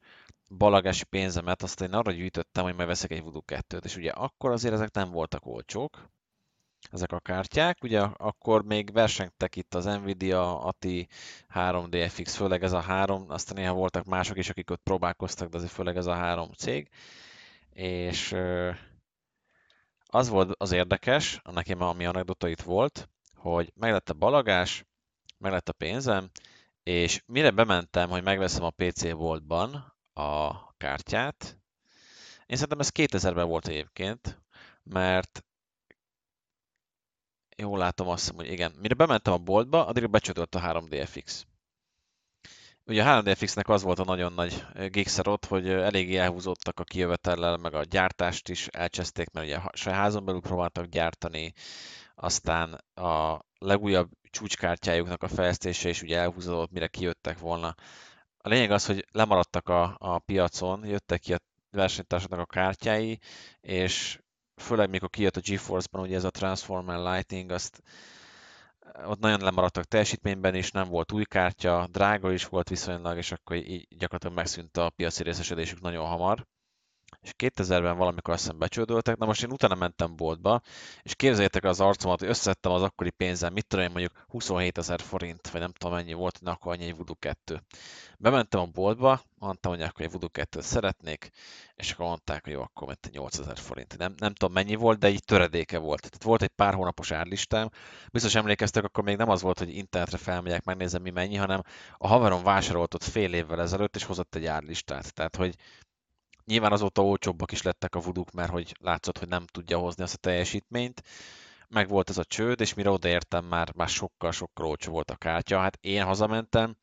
balagási 0.49 1.05
pénzemet 1.05 1.63
azt 1.63 1.81
én 1.81 1.93
arra 1.93 2.13
gyűjtöttem, 2.13 2.65
hogy 2.65 2.75
megveszek 2.75 3.11
egy 3.11 3.23
Voodoo 3.23 3.43
2-t, 3.47 3.85
és 3.85 3.97
ugye 3.97 4.11
akkor 4.11 4.51
azért 4.51 4.75
ezek 4.75 4.93
nem 4.93 5.11
voltak 5.11 5.47
olcsók, 5.47 6.11
ezek 6.91 7.13
a 7.13 7.21
kártyák. 7.21 7.83
Ugye 7.83 8.01
akkor 8.01 8.65
még 8.65 8.93
versengtek 8.93 9.57
itt 9.57 9.75
az 9.75 9.85
Nvidia, 9.85 10.61
ATI, 10.61 11.09
3DFX, 11.55 12.33
főleg 12.37 12.63
ez 12.63 12.73
a 12.73 12.81
három, 12.81 13.25
aztán 13.29 13.57
néha 13.57 13.75
voltak 13.75 14.05
mások 14.05 14.39
is, 14.39 14.51
akik 14.51 14.71
ott 14.71 14.83
próbálkoztak, 14.83 15.49
de 15.49 15.57
azért 15.57 15.73
főleg 15.73 15.97
ez 15.97 16.07
a 16.07 16.15
három 16.15 16.53
cég. 16.53 16.89
És 17.71 18.37
az 20.07 20.29
volt 20.29 20.55
az 20.59 20.73
érdekes, 20.73 21.41
nekem 21.53 21.81
ami 21.83 22.07
anekdota 22.07 22.49
itt 22.49 22.61
volt, 22.61 23.09
hogy 23.35 23.73
meglett 23.75 24.11
a 24.11 24.15
balagás, 24.15 24.85
meglett 25.39 25.69
a 25.69 25.73
pénzem, 25.73 26.31
és 26.83 27.23
mire 27.27 27.51
bementem, 27.51 28.09
hogy 28.09 28.23
megveszem 28.23 28.65
a 28.65 28.71
PC 28.71 29.11
Voltban 29.11 29.97
a 30.13 30.73
kártyát, 30.77 31.59
én 32.47 32.57
szerintem 32.57 32.81
ez 32.81 32.91
2000-ben 32.95 33.49
volt 33.49 33.69
egyébként, 33.69 34.43
mert 34.83 35.45
jól 37.57 37.79
látom 37.79 38.09
azt 38.09 38.33
hogy 38.35 38.51
igen. 38.51 38.73
Mire 38.81 38.95
bementem 38.95 39.33
a 39.33 39.39
boltba, 39.39 39.87
addig 39.87 40.11
becsötött 40.11 40.55
a 40.55 40.61
3DFX. 40.61 41.43
Ugye 42.85 43.05
a 43.05 43.23
3DFX-nek 43.23 43.69
az 43.69 43.83
volt 43.83 43.99
a 43.99 44.05
nagyon 44.05 44.33
nagy 44.33 44.65
gigszer 44.89 45.29
ott, 45.29 45.45
hogy 45.45 45.69
eléggé 45.69 46.17
elhúzódtak 46.17 46.81
a 46.81 46.85
kijövetellel, 46.85 47.57
meg 47.57 47.75
a 47.75 47.85
gyártást 47.85 48.49
is 48.49 48.67
elcseszték, 48.67 49.31
mert 49.31 49.47
ugye 49.47 49.61
saját 49.73 49.99
házon 49.99 50.25
belül 50.25 50.41
próbáltak 50.41 50.87
gyártani, 50.87 51.53
aztán 52.15 52.73
a 52.95 53.41
legújabb 53.63 54.11
csúcskártyájuknak 54.31 55.23
a 55.23 55.29
fejlesztése 55.29 55.89
is 55.89 56.03
ugye 56.03 56.19
elhúzódott, 56.19 56.71
mire 56.71 56.87
kijöttek 56.87 57.39
volna. 57.39 57.75
A 58.37 58.49
lényeg 58.49 58.71
az, 58.71 58.87
hogy 58.87 59.07
lemaradtak 59.11 59.69
a, 59.69 59.97
a 59.99 60.19
piacon, 60.19 60.87
jöttek 60.87 61.21
ki 61.21 61.33
a 61.33 61.39
versenytársaknak 61.71 62.39
a 62.39 62.47
kártyái, 62.47 63.19
és 63.61 64.21
főleg 64.57 64.91
mikor 64.91 65.11
kijött 65.11 65.37
a 65.37 65.41
GeForce-ban 65.41 66.03
ugye 66.03 66.17
ez 66.17 66.25
a 66.25 66.31
Transformer 66.31 66.99
Lighting, 66.99 67.51
azt 67.51 67.83
ott 69.05 69.19
nagyon 69.19 69.41
lemaradtak 69.41 69.85
teljesítményben 69.85 70.55
is, 70.55 70.71
nem 70.71 70.89
volt 70.89 71.13
új 71.13 71.25
kártya, 71.25 71.89
drága 71.91 72.33
is 72.33 72.47
volt 72.47 72.69
viszonylag, 72.69 73.17
és 73.17 73.33
akkor 73.33 73.57
így 73.57 73.87
gyakorlatilag 73.89 74.37
megszűnt 74.37 74.77
a 74.77 74.91
piaci 74.91 75.23
részesedésük 75.23 75.81
nagyon 75.81 76.07
hamar 76.07 76.47
és 77.23 77.35
2000-ben 77.39 77.97
valamikor 77.97 78.35
azt 78.35 78.43
hiszem 78.43 78.59
becsődöltek, 78.59 79.17
na 79.17 79.27
most 79.27 79.43
én 79.43 79.51
utána 79.51 79.75
mentem 79.75 80.17
boltba, 80.17 80.61
és 81.03 81.15
képzeljétek 81.15 81.65
az 81.65 81.81
arcomat, 81.81 82.19
hogy 82.19 82.29
összeszedtem 82.29 82.73
az 82.73 82.83
akkori 82.83 83.11
pénzem, 83.11 83.53
mit 83.53 83.67
tudom 83.67 83.85
én 83.85 83.91
mondjuk 83.91 84.25
27 84.29 84.79
ezer 84.79 85.01
forint, 85.01 85.49
vagy 85.49 85.61
nem 85.61 85.73
tudom 85.73 85.97
mennyi 85.97 86.13
volt, 86.13 86.41
na 86.41 86.51
akkor 86.51 86.73
annyi 86.73 86.85
egy 86.85 86.97
Voodoo 86.97 87.15
2. 87.19 87.63
Bementem 88.19 88.61
a 88.61 88.67
boltba, 88.67 89.23
mondtam, 89.39 89.73
hogy 89.73 89.83
akkor 89.83 90.05
egy 90.05 90.11
Voodoo 90.11 90.29
2 90.29 90.61
szeretnék, 90.61 91.31
és 91.75 91.93
akkor 91.93 92.07
mondták, 92.07 92.45
hogy 92.45 92.53
jó, 92.53 92.63
akkor 92.63 92.87
ment 92.87 93.09
8000 93.13 93.59
forint. 93.59 93.99
Nem, 93.99 94.15
nem 94.19 94.35
tudom 94.35 94.55
mennyi 94.55 94.75
volt, 94.75 94.99
de 94.99 95.09
így 95.09 95.25
töredéke 95.25 95.79
volt. 95.79 96.01
Tehát 96.01 96.23
volt 96.23 96.43
egy 96.43 96.49
pár 96.49 96.75
hónapos 96.75 97.11
árlistám. 97.11 97.69
Biztos 98.13 98.35
emlékeztek, 98.35 98.85
akkor 98.85 99.05
még 99.05 99.17
nem 99.17 99.29
az 99.29 99.43
volt, 99.43 99.59
hogy 99.59 99.77
internetre 99.77 100.19
felmegyek, 100.19 100.65
megnézem 100.65 101.03
mi 101.03 101.11
mennyi, 101.11 101.37
hanem 101.37 101.63
a 101.99 102.07
haverom 102.07 102.43
vásárolt 102.43 102.95
ott 102.95 103.05
fél 103.05 103.33
évvel 103.33 103.61
ezelőtt, 103.61 103.97
és 103.97 104.05
hozott 104.05 104.35
egy 104.35 104.47
árlistát. 104.47 105.15
Tehát, 105.15 105.37
hogy 105.37 105.55
Nyilván 106.45 106.73
azóta 106.73 107.05
olcsóbbak 107.05 107.53
is 107.53 107.63
lettek 107.63 107.95
a 107.95 108.01
vuduk, 108.01 108.31
mert 108.31 108.51
hogy 108.51 108.77
látszott, 108.81 109.19
hogy 109.19 109.29
nem 109.29 109.47
tudja 109.47 109.79
hozni 109.79 110.03
azt 110.03 110.15
a 110.15 110.19
teljesítményt. 110.19 111.03
Meg 111.69 111.89
volt 111.89 112.11
ez 112.11 112.19
a 112.19 112.25
csőd, 112.25 112.61
és 112.61 112.75
mire 112.75 112.91
odaértem, 112.91 113.45
már, 113.45 113.73
már 113.75 113.89
sokkal-sokkal 113.89 114.67
olcsó 114.67 114.93
volt 114.93 115.11
a 115.11 115.17
kártya. 115.17 115.59
Hát 115.59 115.79
én 115.81 116.03
hazamentem, 116.05 116.77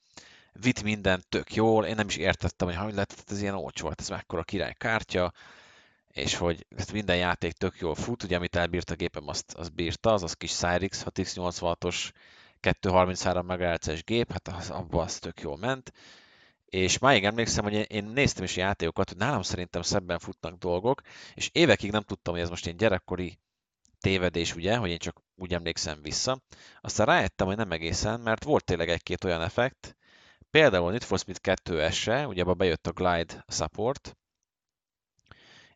vitt 0.52 0.84
minden 0.84 1.24
tök 1.30 1.54
jól, 1.54 1.86
én 1.86 1.96
nem 1.96 2.08
is 2.08 2.18
értettem, 2.18 2.68
hogy 2.68 2.78
hogy 2.78 2.94
lett 2.94 3.24
ez 3.28 3.42
ilyen 3.42 3.56
olcsó, 3.56 3.88
hát 3.88 4.00
ez 4.00 4.10
mekkora 4.10 4.44
király 4.44 4.74
kártya, 4.78 5.34
és 6.08 6.36
hogy 6.36 6.66
minden 6.94 7.18
játék 7.18 7.52
tök 7.52 7.80
jól 7.80 7.96
fut, 7.96 8.24
ugye 8.24 8.36
amit 8.36 8.56
elbírt 8.56 8.90
a 8.90 8.96
gépem, 8.96 9.28
azt, 9.28 9.54
azt 9.54 9.74
bírta, 9.74 10.14
az 10.14 10.24
az 10.24 10.34
kis 10.34 10.54
Cyrix 10.54 11.04
6x86-os 11.06 12.12
233 12.60 13.46
MHz-es 13.46 14.04
gép, 14.04 14.32
hát 14.32 14.48
az, 14.48 14.70
abban 14.70 15.04
az 15.04 15.20
tök 15.20 15.42
jól 15.42 15.58
ment, 15.58 15.94
és 16.70 16.98
máig 16.98 17.26
emlékszem, 17.26 17.64
hogy 17.64 17.92
én 17.92 18.04
néztem 18.04 18.44
is 18.44 18.56
játékokat, 18.56 19.10
hogy 19.10 19.18
nálam 19.18 19.42
szerintem 19.42 19.82
szebben 19.82 20.20
futnak 20.20 20.58
dolgok, 20.58 21.02
és 21.34 21.50
évekig 21.54 21.92
nem 21.92 22.02
tudtam, 22.02 22.34
hogy 22.34 22.44
ez 22.44 22.50
most 22.50 22.68
egy 22.68 22.76
gyerekkori 22.76 23.40
tévedés, 24.00 24.56
ugye, 24.56 24.78
hogy 24.78 24.90
én 24.90 24.98
csak 24.98 25.22
úgy 25.36 25.54
emlékszem 25.54 26.02
vissza. 26.02 26.42
Aztán 26.82 27.06
rájöttem, 27.06 27.48
hogy 27.48 27.56
nem 27.56 27.72
egészen, 27.72 28.20
mert 28.20 28.44
volt 28.44 28.64
tényleg 28.64 28.90
egy-két 28.90 29.24
olyan 29.24 29.42
effekt, 29.42 29.98
például 30.52 30.92
Need 30.92 31.04
for 31.04 31.20
Speed 31.20 31.38
2-ese, 31.64 32.28
ugye 32.28 32.42
abban 32.42 32.58
bejött 32.58 32.88
a 32.88 32.92
Glide 32.92 33.46
support, 33.48 34.18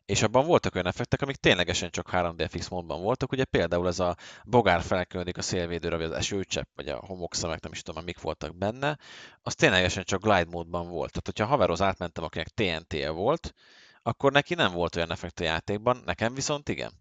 és 0.06 0.22
abban 0.22 0.46
voltak 0.46 0.74
olyan 0.74 0.86
effektek, 0.86 1.22
amik 1.22 1.36
ténylegesen 1.36 1.90
csak 1.90 2.08
3DFX 2.12 2.70
módban 2.70 3.02
voltak, 3.02 3.32
ugye 3.32 3.44
például 3.44 3.86
ez 3.86 3.98
a 3.98 4.16
bogár 4.44 4.82
felkülönödik 4.82 5.38
a 5.38 5.42
szélvédőre, 5.42 5.96
vagy 5.96 6.04
az 6.04 6.12
esőcsepp, 6.12 6.68
vagy 6.74 6.88
a 6.88 6.96
homokszemek, 7.06 7.60
nem 7.60 7.72
is 7.72 7.82
tudom, 7.82 8.04
mik 8.04 8.20
voltak 8.20 8.56
benne, 8.56 8.98
az 9.42 9.54
ténylegesen 9.54 10.04
csak 10.04 10.22
glide 10.22 10.50
módban 10.50 10.88
volt. 10.88 11.10
Tehát, 11.10 11.26
hogyha 11.26 11.46
haveroz 11.46 11.82
átmentem, 11.82 12.24
akinek 12.24 12.48
TNT-je 12.48 13.10
volt, 13.10 13.54
akkor 14.02 14.32
neki 14.32 14.54
nem 14.54 14.72
volt 14.72 14.96
olyan 14.96 15.10
effekt 15.10 15.40
a 15.40 15.44
játékban, 15.44 16.02
nekem 16.04 16.34
viszont 16.34 16.68
igen. 16.68 16.92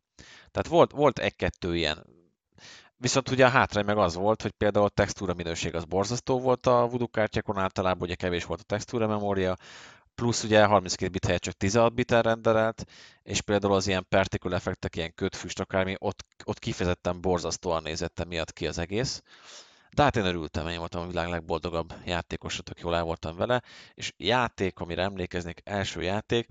Tehát 0.52 0.68
volt, 0.68 0.92
volt 0.92 1.20
egy-kettő 1.20 1.76
ilyen. 1.76 2.06
Viszont 2.98 3.30
ugye 3.30 3.46
a 3.46 3.50
hátrány 3.50 3.86
meg 3.86 3.98
az 3.98 4.16
volt, 4.16 4.42
hogy 4.42 4.52
például 4.52 4.86
a 4.86 4.90
textúra 4.90 5.34
minőség 5.34 5.76
az 5.76 5.86
borzasztó 5.86 6.40
volt 6.40 6.68
a 6.68 6.88
Voodoo 6.88 7.08
kártyákon, 7.08 7.58
általában 7.58 8.02
ugye 8.02 8.16
kevés 8.16 8.46
volt 8.46 8.60
a 8.60 8.64
textúra 8.64 9.08
memória, 9.08 9.56
plusz 10.16 10.44
ugye 10.44 10.66
32 10.66 11.12
bit 11.12 11.26
helyett 11.26 11.42
csak 11.42 11.54
16 11.54 11.94
bit 11.94 12.12
renderelt, 12.12 12.86
és 13.24 13.42
például 13.42 13.74
az 13.74 13.88
ilyen 13.88 14.06
particle 14.10 14.56
effektek, 14.56 14.96
ilyen 14.96 15.14
kötfüst 15.14 15.60
akármi, 15.60 15.96
ott, 16.00 16.26
ott 16.44 16.60
kifejezetten 16.60 17.22
borzasztóan 17.22 17.84
nézett 17.84 18.26
miatt 18.28 18.54
ki 18.54 18.68
az 18.68 18.78
egész. 18.78 19.22
De 19.94 20.04
hát 20.04 20.16
én 20.16 20.26
örültem, 20.26 20.68
én 20.68 20.78
voltam 20.78 21.02
a 21.02 21.08
világ 21.08 21.28
legboldogabb 21.28 21.94
játékos, 22.06 22.60
tök 22.64 22.80
jól 22.80 22.96
el 22.96 23.04
voltam 23.04 23.36
vele, 23.36 23.62
és 23.94 24.14
játék, 24.18 24.80
amire 24.80 25.02
emlékeznék, 25.02 25.62
első 25.64 26.02
játék, 26.02 26.48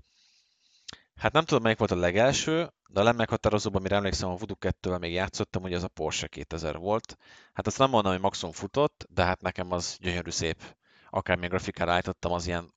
hát 1.15 1.33
nem 1.33 1.45
tudom 1.45 1.63
melyik 1.63 1.77
volt 1.77 1.91
a 1.91 1.95
legelső, 1.95 2.71
de 2.87 2.99
a 2.99 3.03
legmeghatározóbb, 3.03 3.75
amire 3.75 3.95
emlékszem, 3.95 4.29
a 4.29 4.35
Voodoo 4.35 4.55
2 4.55 4.97
még 4.97 5.13
játszottam, 5.13 5.61
hogy 5.61 5.73
az 5.73 5.83
a 5.83 5.87
Porsche 5.87 6.27
2000 6.27 6.77
volt. 6.77 7.17
Hát 7.53 7.67
azt 7.67 7.77
nem 7.77 7.89
mondom, 7.89 8.11
hogy 8.11 8.21
maximum 8.21 8.53
futott, 8.53 9.05
de 9.09 9.23
hát 9.23 9.41
nekem 9.41 9.71
az 9.71 9.97
gyönyörű 9.99 10.29
szép 10.29 10.75
akármilyen 11.09 11.49
grafikára 11.49 11.91
állítottam, 11.91 12.31
az 12.31 12.47
ilyen 12.47 12.73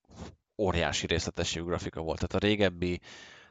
óriási 0.57 1.07
részletességű 1.07 1.65
grafika 1.65 2.01
volt. 2.01 2.17
Tehát 2.17 2.43
a 2.43 2.47
régebbi 2.47 2.99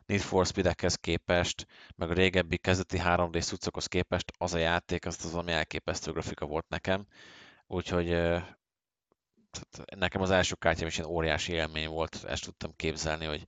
Need 0.06 0.20
for 0.20 0.46
Speed-ekhez 0.46 0.94
képest, 0.94 1.66
meg 1.94 2.10
a 2.10 2.14
régebbi 2.14 2.56
kezdeti 2.56 3.00
3D 3.04 3.40
szucokhoz 3.40 3.86
képest 3.86 4.32
az 4.38 4.54
a 4.54 4.58
játék, 4.58 5.06
az 5.06 5.25
az, 5.25 5.34
ami 5.34 5.52
elképesztő 5.52 6.12
grafika 6.12 6.46
volt 6.46 6.68
nekem. 6.68 7.06
Úgyhogy 7.66 8.08
nekem 9.96 10.20
az 10.20 10.30
első 10.30 10.54
kártyám 10.54 10.86
is 10.88 10.98
ilyen 10.98 11.10
óriási 11.10 11.52
élmény 11.52 11.88
volt, 11.88 12.25
ezt 12.25 12.44
tudtam 12.44 12.76
képzelni, 12.76 13.25
hogy 13.25 13.46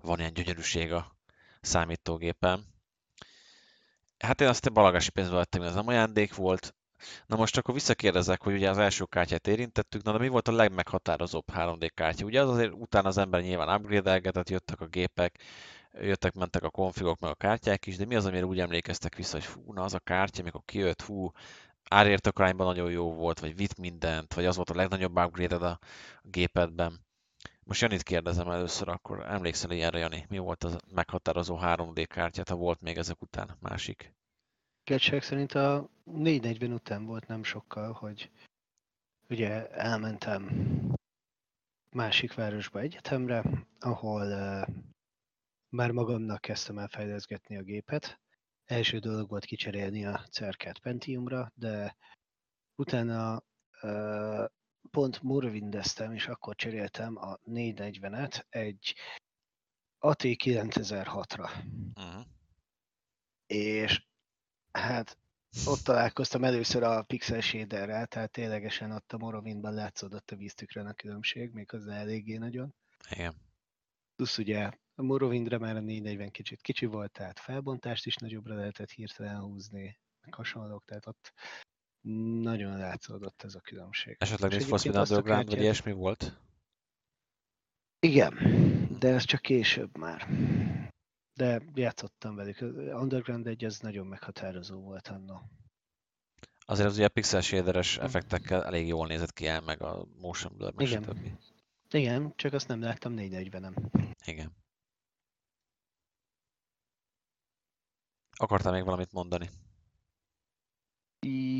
van 0.00 0.18
ilyen 0.18 0.32
gyönyörűség 0.32 0.92
a 0.92 1.16
számítógépen. 1.60 2.64
Hát 4.18 4.40
én 4.40 4.48
azt 4.48 4.66
a 4.66 4.70
balagási 4.70 5.10
pénzből 5.10 5.38
vettem, 5.38 5.62
ez 5.62 5.74
nem 5.74 5.88
ajándék 5.88 6.34
volt, 6.34 6.74
Na 7.26 7.36
most 7.36 7.56
akkor 7.56 7.74
visszakérdezek, 7.74 8.42
hogy 8.42 8.54
ugye 8.54 8.70
az 8.70 8.78
első 8.78 9.04
kártyát 9.04 9.46
érintettük, 9.46 10.02
na 10.02 10.12
de 10.12 10.18
mi 10.18 10.28
volt 10.28 10.48
a 10.48 10.52
legmeghatározóbb 10.52 11.44
3D 11.52 11.90
kártya? 11.94 12.24
Ugye 12.24 12.42
az 12.42 12.48
azért 12.48 12.72
utána 12.72 13.08
az 13.08 13.18
ember 13.18 13.40
nyilván 13.40 13.80
upgrade 13.80 14.42
jöttek 14.48 14.80
a 14.80 14.86
gépek, 14.86 15.42
jöttek, 16.00 16.34
mentek 16.34 16.62
a 16.62 16.70
konfigok, 16.70 17.18
meg 17.18 17.30
a 17.30 17.34
kártyák 17.34 17.86
is, 17.86 17.96
de 17.96 18.04
mi 18.04 18.14
az, 18.14 18.26
amire 18.26 18.46
úgy 18.46 18.60
emlékeztek 18.60 19.16
vissza, 19.16 19.32
hogy 19.32 19.44
fú, 19.44 19.72
na 19.72 19.82
az 19.82 19.94
a 19.94 19.98
kártya, 19.98 20.40
amikor 20.40 20.62
kijött, 20.64 21.02
fú, 21.02 21.32
árértakrányban 21.88 22.66
nagyon 22.66 22.90
jó 22.90 23.14
volt, 23.14 23.40
vagy 23.40 23.56
vitt 23.56 23.78
mindent, 23.78 24.34
vagy 24.34 24.44
az 24.44 24.56
volt 24.56 24.70
a 24.70 24.74
legnagyobb 24.74 25.18
upgrade 25.18 25.56
a 25.56 25.78
gépedben. 26.22 27.00
Most 27.64 27.80
Janit 27.80 28.02
kérdezem 28.02 28.50
először, 28.50 28.88
akkor 28.88 29.24
emlékszel 29.26 29.70
ilyenre, 29.70 29.98
Jani? 29.98 30.26
Mi 30.28 30.38
volt 30.38 30.64
az 30.64 30.76
meghatározó 30.94 31.58
3D 31.62 32.06
kártyát, 32.08 32.48
ha 32.48 32.54
volt 32.54 32.80
még 32.80 32.96
ezek 32.96 33.22
után 33.22 33.56
másik? 33.60 34.14
Igazság 34.84 35.22
szerint 35.22 35.52
a 35.52 35.90
440 36.04 36.72
után 36.72 37.04
volt 37.04 37.26
nem 37.26 37.42
sokkal, 37.42 37.92
hogy 37.92 38.30
ugye 39.28 39.70
elmentem 39.70 40.50
másik 41.90 42.34
városba 42.34 42.80
egyetemre, 42.80 43.66
ahol 43.78 44.26
uh, 44.26 44.74
már 45.68 45.90
magamnak 45.90 46.40
kezdtem 46.40 46.78
el 46.78 46.88
fejleszgetni 46.88 47.56
a 47.56 47.62
gépet. 47.62 48.20
Első 48.64 48.98
dolog 48.98 49.28
volt 49.28 49.44
kicserélni 49.44 50.04
a 50.04 50.26
cerket 50.30 50.78
Pentiumra, 50.78 51.52
de 51.54 51.96
utána 52.74 53.42
uh, 53.82 54.44
pont 54.90 55.22
Morrowindeztem, 55.22 56.12
és 56.12 56.26
akkor 56.26 56.54
cseréltem 56.54 57.16
a 57.16 57.36
440-et 57.36 58.44
egy 58.48 58.94
AT9006-ra. 60.00 61.50
Uh-huh. 61.94 62.24
És 63.46 64.06
hát 64.70 65.18
ott 65.66 65.80
találkoztam 65.80 66.44
először 66.44 66.82
a 66.82 67.02
Pixel 67.02 67.40
Shaderrel, 67.40 68.06
tehát 68.06 68.30
ténylegesen 68.30 68.92
ott 68.92 69.12
a 69.12 69.18
Morrowindban 69.18 69.74
látszódott 69.74 70.30
a 70.30 70.36
víztükrön 70.36 70.86
a 70.86 70.92
különbség, 70.92 71.50
méghozzá 71.52 71.94
eléggé 71.94 72.36
nagyon. 72.36 72.74
Igen. 73.10 73.34
Plusz 74.16 74.38
ugye 74.38 74.70
a 74.94 75.02
Morrowindre 75.02 75.58
már 75.58 75.76
a 75.76 75.80
440 75.80 76.30
kicsit 76.30 76.60
kicsi 76.60 76.86
volt, 76.86 77.12
tehát 77.12 77.38
felbontást 77.38 78.06
is 78.06 78.16
nagyobbra 78.16 78.54
lehetett 78.54 78.90
hirtelen 78.90 79.40
húzni, 79.40 79.98
hasonlók, 80.30 80.84
tehát 80.84 81.06
ott 81.06 81.32
nagyon 82.40 82.76
látszódott 82.76 83.42
ez 83.42 83.54
a 83.54 83.60
különbség. 83.60 84.16
Esetleg 84.18 84.50
Need 84.50 84.62
for 84.62 84.78
Speed 84.78 84.96
Underground, 84.96 85.48
vagy 85.48 85.60
ilyesmi 85.60 85.92
volt? 85.92 86.40
Igen, 88.00 88.34
de 88.98 89.08
ez 89.08 89.24
csak 89.24 89.40
később 89.40 89.98
már. 89.98 90.28
De 91.34 91.62
játszottam 91.74 92.34
velük. 92.34 92.60
Underground 93.00 93.46
1 93.46 93.64
az 93.64 93.80
nagyon 93.80 94.06
meghatározó 94.06 94.80
volt 94.80 95.08
anno. 95.08 95.40
Azért 96.64 96.88
az 96.88 96.96
ugye 96.96 97.08
pixel 97.08 97.40
shaderes 97.40 97.98
effektekkel 97.98 98.64
elég 98.64 98.86
jól 98.86 99.06
nézett 99.06 99.32
ki 99.32 99.46
el, 99.46 99.60
meg 99.60 99.82
a 99.82 100.06
motion 100.20 100.56
blur, 100.56 100.74
meg 100.74 100.86
Igen. 100.86 101.02
Stb. 101.02 101.18
Igen, 101.90 102.32
csak 102.36 102.52
azt 102.52 102.68
nem 102.68 102.80
láttam 102.80 103.14
440-en. 103.16 103.74
Igen. 104.24 104.52
Akartál 108.36 108.72
még 108.72 108.84
valamit 108.84 109.12
mondani? 109.12 109.48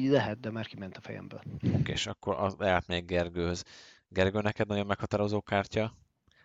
Lehet, 0.09 0.41
de 0.41 0.51
már 0.51 0.67
kiment 0.67 0.97
a 0.97 1.01
fejemből. 1.01 1.43
Oké, 1.79 1.93
és 1.93 2.07
akkor 2.07 2.37
az 2.37 2.55
lehet 2.59 2.87
még 2.87 3.05
Gergőhöz. 3.05 3.65
Gergő, 4.09 4.41
neked 4.41 4.67
nagyon 4.67 4.87
meghatározó 4.87 5.43
kártya? 5.43 5.97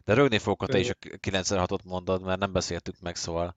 De 0.07 0.13
rögni 0.13 0.37
fogok, 0.39 0.69
te 0.69 0.79
is 0.79 0.89
a 0.89 0.93
96-ot 0.99 1.83
mondod, 1.83 2.23
mert 2.23 2.39
nem 2.39 2.51
beszéltük 2.51 2.99
meg, 3.01 3.15
szóval... 3.15 3.55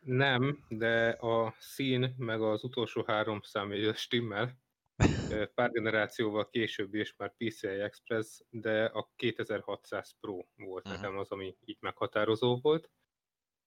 Nem, 0.00 0.64
de 0.68 1.08
a 1.08 1.54
szín 1.58 2.14
meg 2.18 2.42
az 2.42 2.64
utolsó 2.64 3.04
három 3.06 3.40
szám 3.42 3.92
stimmel. 3.94 4.58
Pár 5.54 5.70
generációval 5.70 6.48
később 6.48 6.94
és 6.94 7.14
már 7.16 7.34
PCI 7.36 7.66
Express, 7.66 8.40
de 8.50 8.84
a 8.84 9.10
2600 9.16 10.14
Pro 10.20 10.40
volt 10.56 10.86
uh-huh. 10.86 11.02
nekem 11.02 11.18
az, 11.18 11.30
ami 11.30 11.56
így 11.64 11.78
meghatározó 11.80 12.58
volt. 12.62 12.90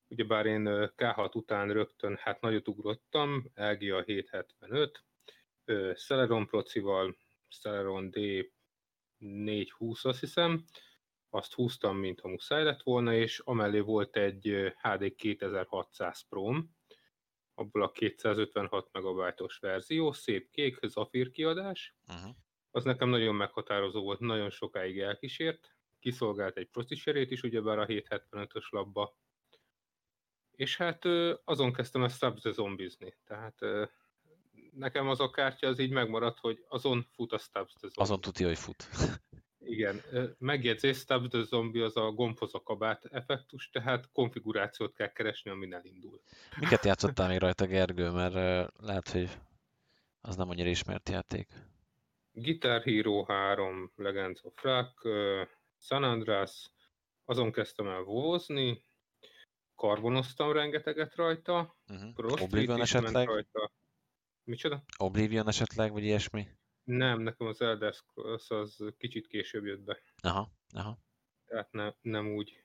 Ugyebár 0.08 0.46
én 0.46 0.64
K6 0.98 1.36
után 1.36 1.72
rögtön 1.72 2.16
hát 2.16 2.42
nagyot 2.42 2.68
ugrottam, 2.68 3.52
LG 3.56 3.92
a 3.92 4.02
775, 4.02 5.04
Celeron 6.08 6.48
procival, 6.48 7.16
Celeron 7.62 8.10
D420 8.12 10.02
azt 10.02 10.20
hiszem, 10.20 10.66
azt 11.30 11.54
húztam, 11.54 11.98
mintha 11.98 12.28
muszáj 12.28 12.64
lett 12.64 12.82
volna, 12.82 13.14
és 13.14 13.40
amellé 13.40 13.80
volt 13.80 14.16
egy 14.16 14.74
HD 14.82 15.16
2600 15.16 16.28
pro 16.28 16.52
abból 17.60 17.84
a 17.84 17.92
256 17.92 18.90
megabajtos 18.92 19.58
verzió, 19.58 20.12
szép 20.12 20.50
kék, 20.50 20.78
zafír 20.82 21.32
kiadás. 21.32 21.96
Uh-huh. 22.08 22.36
Az 22.72 22.84
nekem 22.84 23.10
nagyon 23.10 23.36
meghatározó 23.36 24.02
volt, 24.02 24.20
nagyon 24.20 24.50
sokáig 24.50 25.00
elkísért. 25.00 25.76
Kiszolgált 26.00 26.58
egy 26.58 26.70
processorét 26.70 27.32
is, 27.32 27.42
ugyebár 27.42 27.80
a 27.80 27.86
775-ös 27.86 28.70
labba. 28.70 29.18
És 30.52 30.78
hát 30.78 31.06
azon 31.44 31.74
kezdtem 31.74 32.04
ezt 32.04 32.18
Subs 32.18 32.42
the 32.42 32.52
Zombies-ni. 32.52 33.16
Tehát 33.24 33.60
nekem 34.72 35.08
az 35.10 35.20
a 35.20 35.30
kártya 35.30 35.68
az 35.68 35.80
így 35.80 35.92
megmaradt, 35.92 36.40
hogy 36.40 36.66
azon 36.68 37.08
fut 37.12 37.32
a 37.32 37.38
Stabs 37.38 37.74
the 37.74 37.88
Zombie. 37.88 38.04
Azon 38.04 38.22
tudja, 38.22 38.48
hogy 38.48 38.58
fut. 38.58 38.88
Igen, 39.70 40.02
megjegyzés, 40.38 40.98
Stabs 40.98 41.28
the 41.28 41.44
Zombie 41.44 41.84
az 41.84 41.98
a 41.98 42.12
gombhoz 42.12 42.54
a 42.54 42.64
kabát 42.64 43.06
effektus, 43.06 43.70
tehát 43.70 44.12
konfigurációt 44.12 44.94
kell 44.94 45.12
keresni, 45.12 45.52
amin 45.52 45.74
elindul. 45.74 46.22
Miket 46.60 46.86
játszottál 46.86 47.28
még 47.28 47.40
rajta, 47.40 47.66
Gergő? 47.66 48.10
Mert 48.10 48.34
lehet, 48.80 49.10
hogy 49.10 49.30
az 50.22 50.36
nem 50.36 50.50
annyira 50.50 50.70
ismert 50.70 51.10
játék. 51.10 51.48
Guitar 52.32 52.82
Hero 52.82 53.24
3, 53.24 53.92
Legends 53.96 54.44
of 54.44 54.62
Rock, 54.62 55.08
San 55.78 56.04
Andreas, 56.04 56.72
azon 57.26 57.52
kezdtem 57.52 57.88
el 57.88 58.02
vózni, 58.02 58.84
karbonoztam 59.76 60.52
rengeteget 60.52 61.16
rajta, 61.16 61.78
uh-huh. 61.88 62.42
Oblivion 62.42 62.82
esetleg? 62.82 63.28
Rajta. 63.28 63.72
Micsoda? 64.44 64.84
Oblivion 64.98 65.48
esetleg, 65.48 65.92
vagy 65.92 66.04
ilyesmi? 66.04 66.48
Nem, 66.90 67.22
nekem 67.22 67.48
az 67.48 67.62
Elder 67.62 67.94
Scrolls 67.94 68.50
az 68.50 68.84
kicsit 68.98 69.28
később 69.28 69.66
jött 69.66 69.82
be. 69.82 70.02
Aha, 70.22 70.52
aha. 70.72 70.98
Tehát 71.46 71.72
ne, 71.72 71.94
nem 72.02 72.28
úgy. 72.28 72.64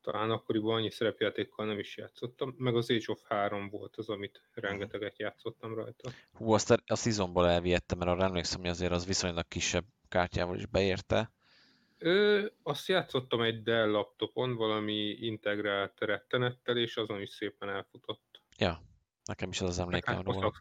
Talán 0.00 0.30
akkoriban 0.30 0.74
annyi 0.74 0.90
szerepjátékkal 0.90 1.66
nem 1.66 1.78
is 1.78 1.96
játszottam, 1.96 2.54
meg 2.58 2.76
az 2.76 2.90
Age 2.90 3.04
of 3.06 3.22
3 3.22 3.68
volt 3.68 3.96
az, 3.96 4.08
amit 4.08 4.42
rengeteget 4.52 5.18
játszottam 5.18 5.74
rajta. 5.74 6.10
Hú, 6.32 6.52
azt 6.52 6.70
a, 6.70 6.76
a 6.86 6.96
Seasonból 6.96 7.48
elvihettem, 7.48 7.98
mert 7.98 8.10
arra 8.10 8.24
emlékszem, 8.24 8.60
hogy 8.60 8.68
azért 8.68 8.92
az 8.92 9.06
viszonylag 9.06 9.48
kisebb 9.48 9.84
kártyával 10.08 10.56
is 10.56 10.66
beérte. 10.66 11.32
Ö, 11.98 12.46
azt 12.62 12.88
játszottam 12.88 13.42
egy 13.42 13.62
Dell 13.62 13.90
laptopon, 13.90 14.56
valami 14.56 15.08
integrált 15.08 16.00
rettenettel, 16.00 16.76
és 16.76 16.96
azon 16.96 17.20
is 17.20 17.30
szépen 17.30 17.68
elfutott. 17.68 18.42
Ja, 18.58 18.82
nekem 19.24 19.50
is 19.50 19.60
az 19.60 19.68
az 19.68 19.78
emlékem 19.78 20.14
hát, 20.14 20.24
róla. 20.24 20.52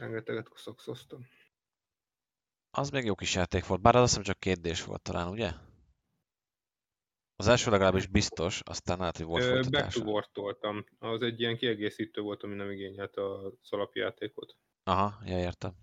Rengeteget 0.00 0.48
koszakszoztam. 0.48 1.26
Az 2.70 2.90
még 2.90 3.04
jó 3.04 3.14
kis 3.14 3.34
játék 3.34 3.66
volt, 3.66 3.80
bár 3.80 3.94
az 3.94 4.02
azt 4.02 4.10
hiszem 4.10 4.24
csak 4.24 4.38
két 4.38 4.60
dés 4.60 4.84
volt 4.84 5.02
talán, 5.02 5.28
ugye? 5.28 5.52
Az 7.36 7.48
első 7.48 7.70
legalábbis 7.70 8.06
biztos, 8.06 8.60
aztán 8.64 8.98
lehet, 8.98 9.16
hogy 9.16 9.26
volt 9.26 9.44
folytatása. 9.44 10.04
Back 10.04 10.32
to 10.32 10.40
voltam. 10.40 10.84
Az 10.98 11.22
egy 11.22 11.40
ilyen 11.40 11.56
kiegészítő 11.56 12.20
volt, 12.20 12.42
ami 12.42 12.54
nem 12.54 12.70
igényelt 12.70 13.16
az 13.16 13.72
alapjátékot. 13.72 14.56
Aha, 14.82 15.22
ja, 15.24 15.38
értem. 15.38 15.74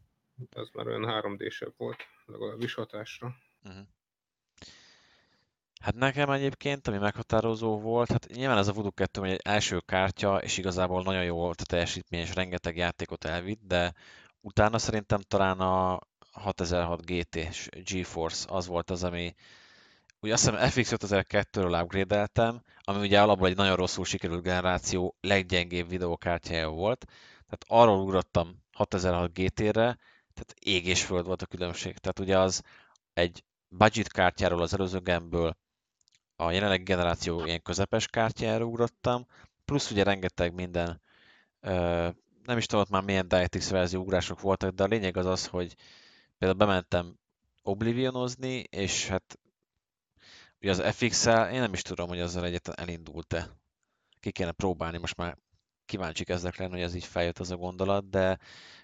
Ez 0.49 0.69
már 0.69 0.87
olyan 0.87 1.05
3 1.05 1.37
d 1.37 1.73
volt, 1.77 2.03
legalábbis 2.25 2.73
hatásra. 2.73 3.35
Uh-huh. 3.63 3.87
Hát 5.81 5.95
nekem 5.95 6.29
egyébként, 6.29 6.87
ami 6.87 6.97
meghatározó 6.97 7.79
volt, 7.79 8.11
hát 8.11 8.27
nyilván 8.33 8.57
ez 8.57 8.67
a 8.67 8.73
Voodoo 8.73 8.91
2 8.91 9.23
egy 9.23 9.39
első 9.43 9.79
kártya, 9.79 10.37
és 10.37 10.57
igazából 10.57 11.03
nagyon 11.03 11.23
jó 11.23 11.35
volt 11.35 11.61
a 11.61 11.65
teljesítmény, 11.65 12.21
és 12.21 12.33
rengeteg 12.33 12.77
játékot 12.77 13.25
elvitt, 13.25 13.61
de 13.63 13.93
utána 14.41 14.77
szerintem 14.77 15.19
talán 15.21 15.59
a 15.59 15.99
6006 16.31 17.05
GT 17.05 17.35
és 17.35 17.69
GeForce 17.83 18.45
az 18.49 18.67
volt 18.67 18.89
az, 18.89 19.03
ami 19.03 19.35
ugye 20.19 20.33
azt 20.33 20.49
hiszem 20.49 20.69
FX 20.69 20.93
5002-ről 20.95 21.81
upgrade 21.83 22.29
ami 22.81 22.99
ugye 22.99 23.21
alapból 23.21 23.47
egy 23.47 23.55
nagyon 23.55 23.75
rosszul 23.75 24.05
sikerült 24.05 24.43
generáció 24.43 25.15
leggyengébb 25.21 25.89
videókártyája 25.89 26.69
volt, 26.69 27.05
tehát 27.45 27.65
arról 27.67 28.01
ugrottam 28.01 28.63
6006 28.71 29.33
GT-re, 29.33 29.97
tehát 30.33 30.53
ég 30.59 30.87
és 30.87 31.03
föld 31.03 31.25
volt 31.25 31.41
a 31.41 31.45
különbség. 31.45 31.97
Tehát 31.97 32.19
ugye 32.19 32.39
az 32.39 32.61
egy 33.13 33.43
budget 33.67 34.11
kártyáról 34.11 34.61
az 34.61 34.73
előző 34.73 34.99
gemből 34.99 35.57
a 36.39 36.51
jelenleg 36.51 36.83
generáció 36.83 37.45
ilyen 37.45 37.61
közepes 37.61 38.07
kártyára 38.07 38.65
ugrottam, 38.65 39.25
plusz 39.65 39.91
ugye 39.91 40.03
rengeteg 40.03 40.53
minden, 40.53 41.01
nem 42.43 42.57
is 42.57 42.65
tudom 42.65 42.85
már 42.89 43.03
milyen 43.03 43.27
DirectX 43.27 43.69
verzió 43.69 44.01
ugrások 44.01 44.41
voltak, 44.41 44.73
de 44.73 44.83
a 44.83 44.87
lényeg 44.87 45.17
az 45.17 45.25
az, 45.25 45.47
hogy 45.47 45.75
például 46.37 46.59
bementem 46.59 47.17
Oblivionozni, 47.63 48.63
és 48.69 49.07
hát 49.07 49.39
ugye 50.61 50.71
az 50.71 50.95
FX-el, 50.95 51.51
én 51.51 51.59
nem 51.59 51.73
is 51.73 51.81
tudom, 51.81 52.07
hogy 52.07 52.19
azzal 52.19 52.45
egyetlen 52.45 52.75
elindult-e. 52.79 53.49
Ki 54.19 54.31
kéne 54.31 54.51
próbálni, 54.51 54.97
most 54.97 55.17
már 55.17 55.37
kíváncsi 55.85 56.23
kezdek 56.23 56.57
lenni, 56.57 56.71
hogy 56.71 56.81
ez 56.81 56.95
így 56.95 57.05
feljött 57.05 57.39
az 57.39 57.51
a 57.51 57.55
gondolat, 57.55 58.09
de 58.09 58.37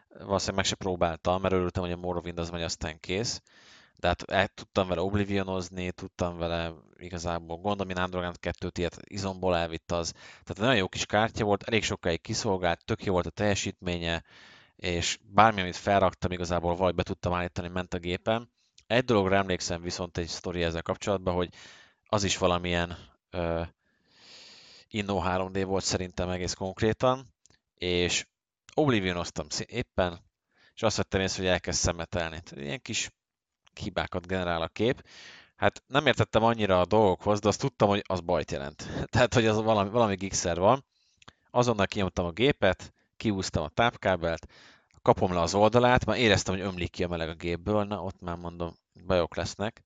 valószínűleg 0.08 0.56
meg 0.56 0.66
se 0.66 0.76
próbáltam, 0.76 1.42
mert 1.42 1.54
örültem, 1.54 1.84
hogy 1.84 1.92
a 1.92 1.98
Morrowind 1.98 2.40
az 2.40 2.50
megy, 2.50 2.62
aztán 2.62 3.00
kész 3.00 3.42
de 4.04 4.10
hát 4.10 4.24
el 4.24 4.48
tudtam 4.48 4.88
vele 4.88 5.02
Oblivionozni, 5.02 5.92
tudtam 5.92 6.38
vele 6.38 6.74
igazából 7.04 7.58
gondolom, 7.58 7.90
én 7.90 8.04
Androgant 8.04 8.40
2-t 8.42 8.72
ilyet 8.78 8.98
izomból 9.04 9.56
elvitt 9.56 9.92
az. 9.92 10.12
Tehát 10.12 10.58
nagyon 10.58 10.76
jó 10.76 10.88
kis 10.88 11.06
kártya 11.06 11.46
volt, 11.46 11.64
elég 11.64 11.84
sokáig 11.84 12.22
kiszolgált, 12.22 12.86
tök 12.86 13.04
jó 13.04 13.14
volt 13.14 13.26
a 13.26 13.30
teljesítménye, 13.30 14.24
és 14.76 15.20
bármi, 15.22 15.62
amit 15.62 15.76
felraktam, 15.76 16.32
igazából 16.32 16.76
vagy 16.76 16.96
be 16.96 17.04
tudtam 17.04 17.34
állítani, 17.34 17.68
ment 17.68 17.94
a 17.94 17.98
gépem. 17.98 18.50
Egy 18.88 19.04
dologra 19.04 19.36
emlékszem 19.36 19.82
viszont 19.82 20.18
egy 20.18 20.28
sztori 20.28 20.64
ezzel 20.64 20.82
kapcsolatban, 20.82 21.34
hogy 21.36 21.50
az 22.06 22.24
is 22.24 22.38
valamilyen 22.38 22.98
ö, 23.30 23.62
Inno 24.88 25.22
3D 25.26 25.64
volt 25.66 25.84
szerintem 25.84 26.30
egész 26.30 26.54
konkrétan, 26.54 27.34
és 27.76 28.26
Oblivionoztam 28.76 29.48
éppen, 29.66 30.20
és 30.76 30.82
azt 30.82 30.98
vettem 30.98 31.22
észre, 31.22 31.42
hogy 31.42 31.52
elkezd 31.52 31.80
szemetelni. 31.80 32.42
Ilyen 32.56 32.82
kis 32.82 33.10
hibákat 33.74 34.28
generál 34.28 34.62
a 34.62 34.68
kép. 34.68 35.04
Hát 35.56 35.84
nem 35.88 36.06
értettem 36.06 36.44
annyira 36.44 36.80
a 36.80 36.86
dolgokhoz, 36.86 37.40
de 37.40 37.48
azt 37.48 37.60
tudtam, 37.60 37.90
hogy 37.90 38.04
az 38.08 38.20
bajt 38.20 38.52
jelent. 38.52 38.90
Tehát, 39.12 39.34
hogy 39.34 39.46
az 39.46 39.62
valami, 39.62 39.90
valami 39.90 40.16
gigszer 40.16 40.60
van. 40.60 40.86
Azonnal 41.52 41.86
kinyomtam 41.86 42.26
a 42.26 42.32
gépet, 42.32 42.94
kiúztam 43.18 43.64
a 43.64 43.70
tápkábelt, 43.70 44.48
kapom 45.02 45.34
le 45.34 45.40
az 45.40 45.54
oldalát, 45.54 46.06
már 46.06 46.18
éreztem, 46.18 46.56
hogy 46.56 46.64
ömlik 46.64 46.92
ki 46.92 47.04
a 47.04 47.08
meleg 47.08 47.30
a 47.30 47.34
gépből, 47.34 47.84
na 47.84 48.04
ott 48.04 48.22
már 48.22 48.36
mondom, 48.36 48.76
bajok 49.06 49.36
lesznek. 49.36 49.84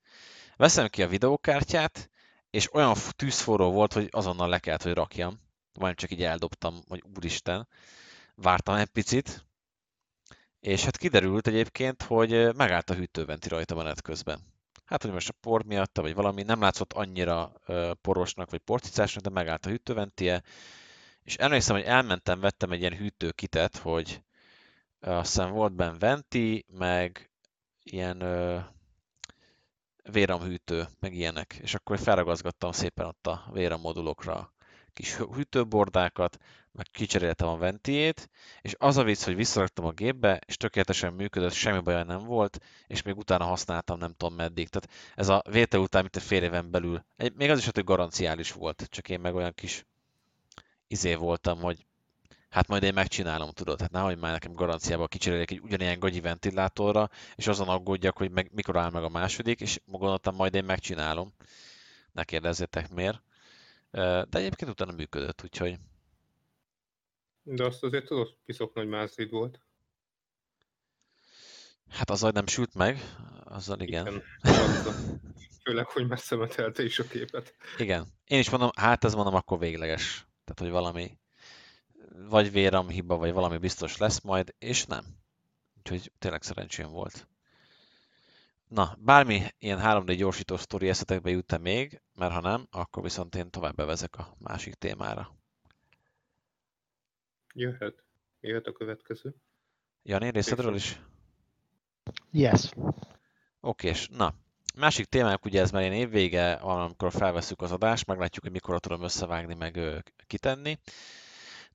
Veszem 0.56 0.88
ki 0.88 1.02
a 1.02 1.08
videókártyát, 1.08 2.10
és 2.50 2.74
olyan 2.74 2.94
tűzforró 3.16 3.70
volt, 3.70 3.92
hogy 3.92 4.08
azonnal 4.10 4.48
le 4.48 4.58
kellett, 4.58 4.82
hogy 4.82 4.92
rakjam. 4.92 5.40
Vagy 5.72 5.94
csak 5.94 6.10
így 6.10 6.22
eldobtam, 6.22 6.80
hogy 6.88 7.02
úristen. 7.16 7.68
Vártam 8.34 8.74
egy 8.74 8.88
picit, 8.88 9.46
és 10.60 10.84
hát 10.84 10.96
kiderült 10.96 11.46
egyébként, 11.46 12.02
hogy 12.02 12.54
megállt 12.56 12.90
a 12.90 12.94
hűtőventi 12.94 13.48
rajta 13.48 13.74
menet 13.74 14.02
közben. 14.02 14.40
Hát, 14.88 15.02
hogy 15.02 15.12
most 15.12 15.28
a 15.28 15.34
por 15.40 15.64
miatt, 15.64 15.98
vagy 15.98 16.14
valami 16.14 16.42
nem 16.42 16.60
látszott 16.60 16.92
annyira 16.92 17.52
porosnak, 18.00 18.50
vagy 18.50 18.60
porcicásnak, 18.60 19.22
de 19.22 19.30
megállt 19.30 19.66
a 19.66 19.68
hűtőventie, 19.68 20.42
és 21.22 21.36
emlékszem, 21.36 21.76
hogy 21.76 21.84
elmentem, 21.84 22.40
vettem 22.40 22.70
egy 22.70 22.80
ilyen 22.80 22.96
hűtőkitet, 22.96 23.76
hogy 23.76 24.22
azt 25.00 25.34
hiszem 25.34 25.50
volt 25.50 25.72
benne 25.72 25.98
venti, 25.98 26.64
meg 26.68 27.30
ilyen 27.82 28.18
véramhűtő, 30.10 30.88
meg 31.00 31.14
ilyenek. 31.14 31.58
És 31.62 31.74
akkor 31.74 31.98
felragazgattam 31.98 32.72
szépen 32.72 33.06
ott 33.06 33.26
a 33.26 33.48
vérammodulokra 33.52 34.52
kis 34.98 35.16
hűtőbordákat, 35.16 36.38
meg 36.72 36.86
kicseréltem 36.92 37.48
a 37.48 37.56
ventiét, 37.56 38.30
és 38.60 38.74
az 38.78 38.96
a 38.96 39.02
vicc, 39.02 39.24
hogy 39.24 39.34
visszaraktam 39.36 39.84
a 39.84 39.90
gépbe, 39.90 40.40
és 40.46 40.56
tökéletesen 40.56 41.12
működött, 41.12 41.52
semmi 41.52 41.80
baj 41.80 42.04
nem 42.04 42.24
volt, 42.24 42.58
és 42.86 43.02
még 43.02 43.16
utána 43.16 43.44
használtam 43.44 43.98
nem 43.98 44.14
tudom 44.16 44.34
meddig. 44.34 44.68
Tehát 44.68 45.14
ez 45.14 45.28
a 45.28 45.42
vétel 45.50 45.80
után, 45.80 46.02
mint 46.02 46.16
a 46.16 46.20
fél 46.20 46.42
éven 46.42 46.70
belül. 46.70 47.04
Még 47.34 47.50
az 47.50 47.58
is, 47.58 47.64
hogy 47.64 47.84
garanciális 47.84 48.52
volt, 48.52 48.86
csak 48.90 49.08
én 49.08 49.20
meg 49.20 49.34
olyan 49.34 49.54
kis 49.54 49.86
izé 50.86 51.14
voltam, 51.14 51.60
hogy 51.60 51.86
hát 52.50 52.68
majd 52.68 52.82
én 52.82 52.94
megcsinálom, 52.94 53.50
tudod, 53.50 53.80
hát 53.80 53.90
nehogy 53.90 54.18
már 54.18 54.32
nekem 54.32 54.52
garanciába 54.52 55.06
kicseréljek 55.06 55.50
egy 55.50 55.60
ugyanilyen 55.60 55.98
gagyi 55.98 56.20
ventilátorra, 56.20 57.10
és 57.34 57.46
azon 57.46 57.68
aggódjak, 57.68 58.16
hogy 58.18 58.30
meg, 58.30 58.50
mikor 58.52 58.76
áll 58.76 58.90
meg 58.90 59.02
a 59.02 59.08
második, 59.08 59.60
és 59.60 59.80
gondoltam, 59.84 60.34
majd 60.34 60.54
én 60.54 60.64
megcsinálom. 60.64 61.32
Ne 62.12 62.24
kérdezzétek 62.24 62.90
miért. 62.90 63.22
De 63.90 64.26
egyébként 64.30 64.70
utána 64.70 64.92
működött, 64.92 65.42
úgyhogy... 65.42 65.78
De 67.42 67.64
azt 67.64 67.82
azért 67.82 68.06
tudod, 68.06 68.36
piszok 68.44 68.74
nagy 68.74 68.88
mázlid 68.88 69.30
volt. 69.30 69.60
Hát 71.88 72.10
az, 72.10 72.20
hogy 72.20 72.32
nem 72.32 72.46
sült 72.46 72.74
meg, 72.74 73.00
azzal 73.44 73.80
igen. 73.80 74.06
igen 74.06 74.22
Főleg, 75.62 75.86
hogy 75.86 76.06
messze 76.06 76.36
metelte 76.36 76.82
is 76.82 76.98
a 76.98 77.04
képet. 77.04 77.56
Igen. 77.78 78.06
Én 78.24 78.38
is 78.38 78.50
mondom, 78.50 78.70
hát 78.76 79.04
ez 79.04 79.14
mondom, 79.14 79.34
akkor 79.34 79.58
végleges. 79.58 80.26
Tehát, 80.44 80.58
hogy 80.60 80.70
valami 80.70 81.18
vagy 82.28 82.50
véram 82.52 82.88
hiba, 82.88 83.16
vagy 83.16 83.32
valami 83.32 83.58
biztos 83.58 83.96
lesz 83.96 84.20
majd, 84.20 84.54
és 84.58 84.84
nem. 84.84 85.04
Úgyhogy 85.78 86.12
tényleg 86.18 86.42
szerencsém 86.42 86.90
volt. 86.90 87.28
Na, 88.68 88.96
bármi 88.98 89.42
ilyen 89.58 89.78
3D 89.82 90.14
gyorsító 90.16 90.56
sztori 90.56 90.88
eszetekbe 90.88 91.30
jut 91.30 91.58
még, 91.58 92.00
mert 92.14 92.32
ha 92.32 92.40
nem, 92.40 92.66
akkor 92.70 93.02
viszont 93.02 93.34
én 93.34 93.50
tovább 93.50 93.74
bevezek 93.74 94.16
a 94.16 94.34
másik 94.38 94.74
témára. 94.74 95.36
Jöhet. 97.54 98.04
Jöhet 98.40 98.66
a 98.66 98.72
következő. 98.72 99.34
Jani, 100.02 100.30
részedről 100.30 100.74
is? 100.74 101.00
Yes. 102.30 102.70
Oké, 103.60 103.88
és 103.88 104.08
na, 104.08 104.34
másik 104.76 105.06
témák 105.06 105.44
ugye 105.44 105.60
ez 105.60 105.70
már 105.70 105.82
én 105.82 105.92
évvége, 105.92 106.52
amikor 106.52 107.12
felveszük 107.12 107.60
az 107.60 107.72
adást, 107.72 108.06
meglátjuk, 108.06 108.44
hogy 108.44 108.52
mikor 108.52 108.80
tudom 108.80 109.02
összevágni, 109.02 109.54
meg 109.54 110.02
kitenni 110.26 110.78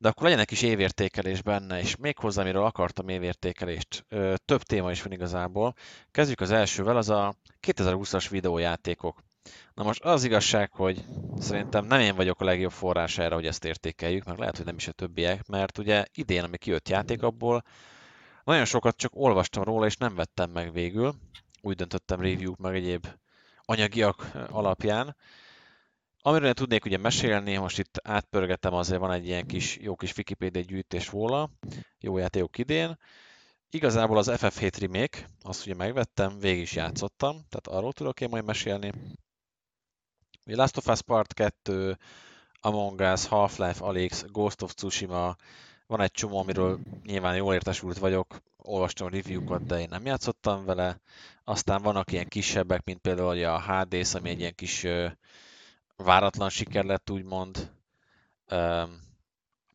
de 0.03 0.09
akkor 0.09 0.23
legyen 0.23 0.39
egy 0.39 0.45
kis 0.45 0.61
évértékelés 0.61 1.41
benne, 1.41 1.79
és 1.79 1.95
még 1.95 2.17
hozzá, 2.17 2.41
amiről 2.41 2.63
akartam 2.63 3.09
évértékelést. 3.09 4.05
Több 4.45 4.61
téma 4.61 4.91
is 4.91 5.01
van 5.01 5.11
igazából. 5.11 5.75
Kezdjük 6.11 6.39
az 6.41 6.51
elsővel, 6.51 6.97
az 6.97 7.09
a 7.09 7.35
2020-as 7.67 8.27
videójátékok. 8.29 9.23
Na 9.73 9.83
most 9.83 10.03
az 10.03 10.23
igazság, 10.23 10.71
hogy 10.71 11.05
szerintem 11.39 11.85
nem 11.85 11.99
én 11.99 12.15
vagyok 12.15 12.41
a 12.41 12.45
legjobb 12.45 12.71
forrás 12.71 13.17
erre, 13.17 13.35
hogy 13.35 13.45
ezt 13.45 13.65
értékeljük, 13.65 14.23
meg 14.23 14.37
lehet, 14.37 14.57
hogy 14.57 14.65
nem 14.65 14.75
is 14.75 14.87
a 14.87 14.91
többiek, 14.91 15.47
mert 15.47 15.77
ugye 15.77 16.05
idén, 16.13 16.43
ami 16.43 16.57
kijött 16.57 16.89
játék 16.89 17.21
abból, 17.21 17.63
nagyon 18.43 18.65
sokat 18.65 18.97
csak 18.97 19.11
olvastam 19.15 19.63
róla, 19.63 19.85
és 19.85 19.97
nem 19.97 20.15
vettem 20.15 20.49
meg 20.49 20.73
végül. 20.73 21.15
Úgy 21.61 21.75
döntöttem 21.75 22.21
review 22.21 22.53
meg 22.57 22.75
egyéb 22.75 23.07
anyagiak 23.65 24.31
alapján. 24.49 25.15
Amiről 26.25 26.47
én 26.47 26.53
tudnék 26.53 26.85
ugye 26.85 26.97
mesélni, 26.97 27.57
most 27.57 27.79
itt 27.79 27.99
átpörgetem, 28.03 28.73
azért 28.73 28.99
van 28.99 29.11
egy 29.11 29.25
ilyen 29.25 29.45
kis, 29.45 29.77
jó 29.77 29.95
kis 29.95 30.17
Wikipedia 30.17 30.61
gyűjtés 30.61 31.09
róla, 31.09 31.49
jó 31.99 32.17
játékok 32.17 32.57
idén. 32.57 32.97
Igazából 33.69 34.17
az 34.17 34.31
FF7 34.31 34.71
remake, 34.79 35.29
azt 35.41 35.65
ugye 35.65 35.75
megvettem, 35.75 36.39
végig 36.39 36.61
is 36.61 36.75
játszottam, 36.75 37.31
tehát 37.49 37.67
arról 37.79 37.93
tudok 37.93 38.21
én 38.21 38.29
majd 38.29 38.45
mesélni. 38.45 38.91
Last 40.45 40.77
of 40.77 40.87
Us 40.87 41.01
Part 41.01 41.33
2, 41.33 41.97
Among 42.61 42.99
Us, 42.99 43.25
Half-Life, 43.25 43.85
Alyx, 43.85 44.25
Ghost 44.27 44.61
of 44.61 44.73
Tsushima, 44.73 45.35
van 45.87 46.01
egy 46.01 46.11
csomó, 46.11 46.37
amiről 46.37 46.79
nyilván 47.05 47.35
jól 47.35 47.53
értesült 47.53 47.97
vagyok, 47.97 48.41
olvastam 48.57 49.07
a 49.07 49.09
review-kat, 49.09 49.65
de 49.65 49.79
én 49.79 49.87
nem 49.89 50.05
játszottam 50.05 50.65
vele. 50.65 50.99
Aztán 51.43 51.81
vannak 51.81 52.11
ilyen 52.11 52.27
kisebbek, 52.27 52.83
mint 52.83 52.99
például 52.99 53.43
a 53.43 53.59
Hades, 53.59 54.13
ami 54.13 54.29
egy 54.29 54.39
ilyen 54.39 54.55
kis 54.55 54.85
váratlan 56.03 56.49
siker 56.49 56.83
lett, 56.83 57.09
úgymond. 57.09 57.71
Um, 58.51 59.01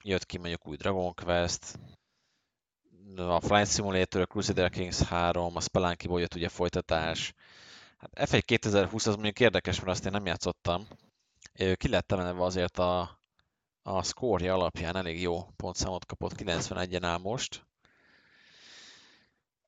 jött 0.03 0.27
ki 0.27 0.39
mondjuk 0.39 0.67
új 0.67 0.77
Dragon 0.77 1.15
Quest, 1.15 1.79
a 3.17 3.41
Flight 3.41 3.73
Simulator, 3.73 4.21
a 4.21 4.27
Crusader 4.27 4.71
Kings 4.71 5.03
3, 5.03 5.57
a 5.57 5.61
Spelunky-ból 5.61 6.21
jött 6.21 6.35
ugye 6.35 6.49
folytatás. 6.49 7.35
Hát 7.99 8.31
F1 8.31 8.43
2020 8.45 9.07
az 9.07 9.15
mondjuk 9.15 9.41
érdekes, 9.41 9.77
mert 9.77 9.91
azt 9.91 10.05
én 10.07 10.13
nem 10.13 10.27
játszottam. 10.27 10.87
Ki 11.75 11.89
lett 11.89 12.13
emelve 12.13 12.43
azért 12.43 12.79
a, 12.79 13.21
a 13.83 14.03
szkórja 14.03 14.55
alapján 14.55 14.97
elég 14.97 15.21
jó 15.21 15.43
pontszámot 15.57 16.07
kapott, 16.07 16.33
91-en 16.37 17.03
áll 17.03 17.19
most. 17.19 17.67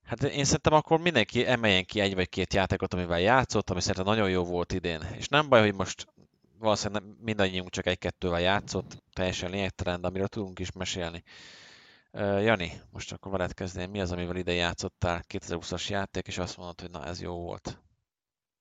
Hát 0.03 0.23
én 0.23 0.45
szerintem 0.45 0.73
akkor 0.73 1.01
mindenki 1.01 1.47
emeljen 1.47 1.85
ki 1.85 2.01
egy 2.01 2.15
vagy 2.15 2.29
két 2.29 2.55
játékot, 2.55 2.95
amivel 2.95 3.21
játszott, 3.21 3.71
ami 3.71 3.81
szerintem 3.81 4.05
nagyon 4.05 4.31
jó 4.31 4.45
volt 4.45 4.73
idén. 4.73 5.03
És 5.17 5.29
nem 5.29 5.49
baj, 5.49 5.61
hogy 5.61 5.75
most 5.75 6.07
valószínűleg 6.61 7.03
mindannyiunk 7.21 7.71
csak 7.71 7.87
egy-kettővel 7.87 8.41
játszott, 8.41 9.03
teljesen 9.13 9.51
lényegtelen, 9.51 10.01
de 10.01 10.07
amiről 10.07 10.29
tudunk 10.29 10.59
is 10.59 10.73
mesélni. 10.73 11.23
Uh, 12.13 12.43
Jani, 12.43 12.73
most 12.91 13.13
akkor 13.13 13.33
veled 13.33 13.55
kezdeni. 13.55 13.87
Mi 13.87 14.01
az, 14.01 14.13
amivel 14.13 14.37
ide 14.37 14.53
játszottál 14.53 15.25
2020-as 15.29 15.89
játék, 15.89 16.27
és 16.27 16.39
azt 16.39 16.57
mondod, 16.57 16.81
hogy 16.81 16.91
na 16.91 17.07
ez 17.07 17.21
jó 17.21 17.35
volt? 17.35 17.83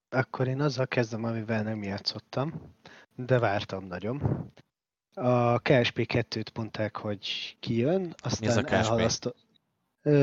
Akkor 0.09 0.47
én 0.47 0.61
azzal 0.61 0.87
kezdem, 0.87 1.23
amivel 1.23 1.63
nem 1.63 1.83
játszottam, 1.83 2.75
de 3.15 3.39
vártam 3.39 3.85
nagyon. 3.85 4.51
A 5.13 5.59
KSP 5.59 6.05
2-t 6.13 6.53
mondták, 6.53 6.97
hogy 6.97 7.55
kijön, 7.59 8.13
aztán 8.17 8.39
Mi 8.39 8.47
ez 8.47 8.57
a 8.57 8.73
elhalasztott. 8.75 9.47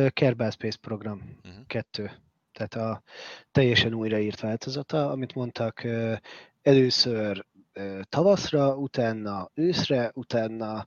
Kerbal 0.09 0.51
Space 0.51 0.79
Program 0.81 1.19
uh-huh. 1.19 1.53
Mhm. 1.53 1.63
2. 1.67 2.11
Tehát 2.53 2.75
a 2.75 3.03
teljesen 3.51 3.95
újraírt 3.95 4.41
változata, 4.41 5.11
amit 5.11 5.35
mondtak, 5.35 5.87
először 6.63 7.47
tavaszra, 8.03 8.77
utána 8.77 9.51
őszre, 9.55 10.11
utána 10.15 10.87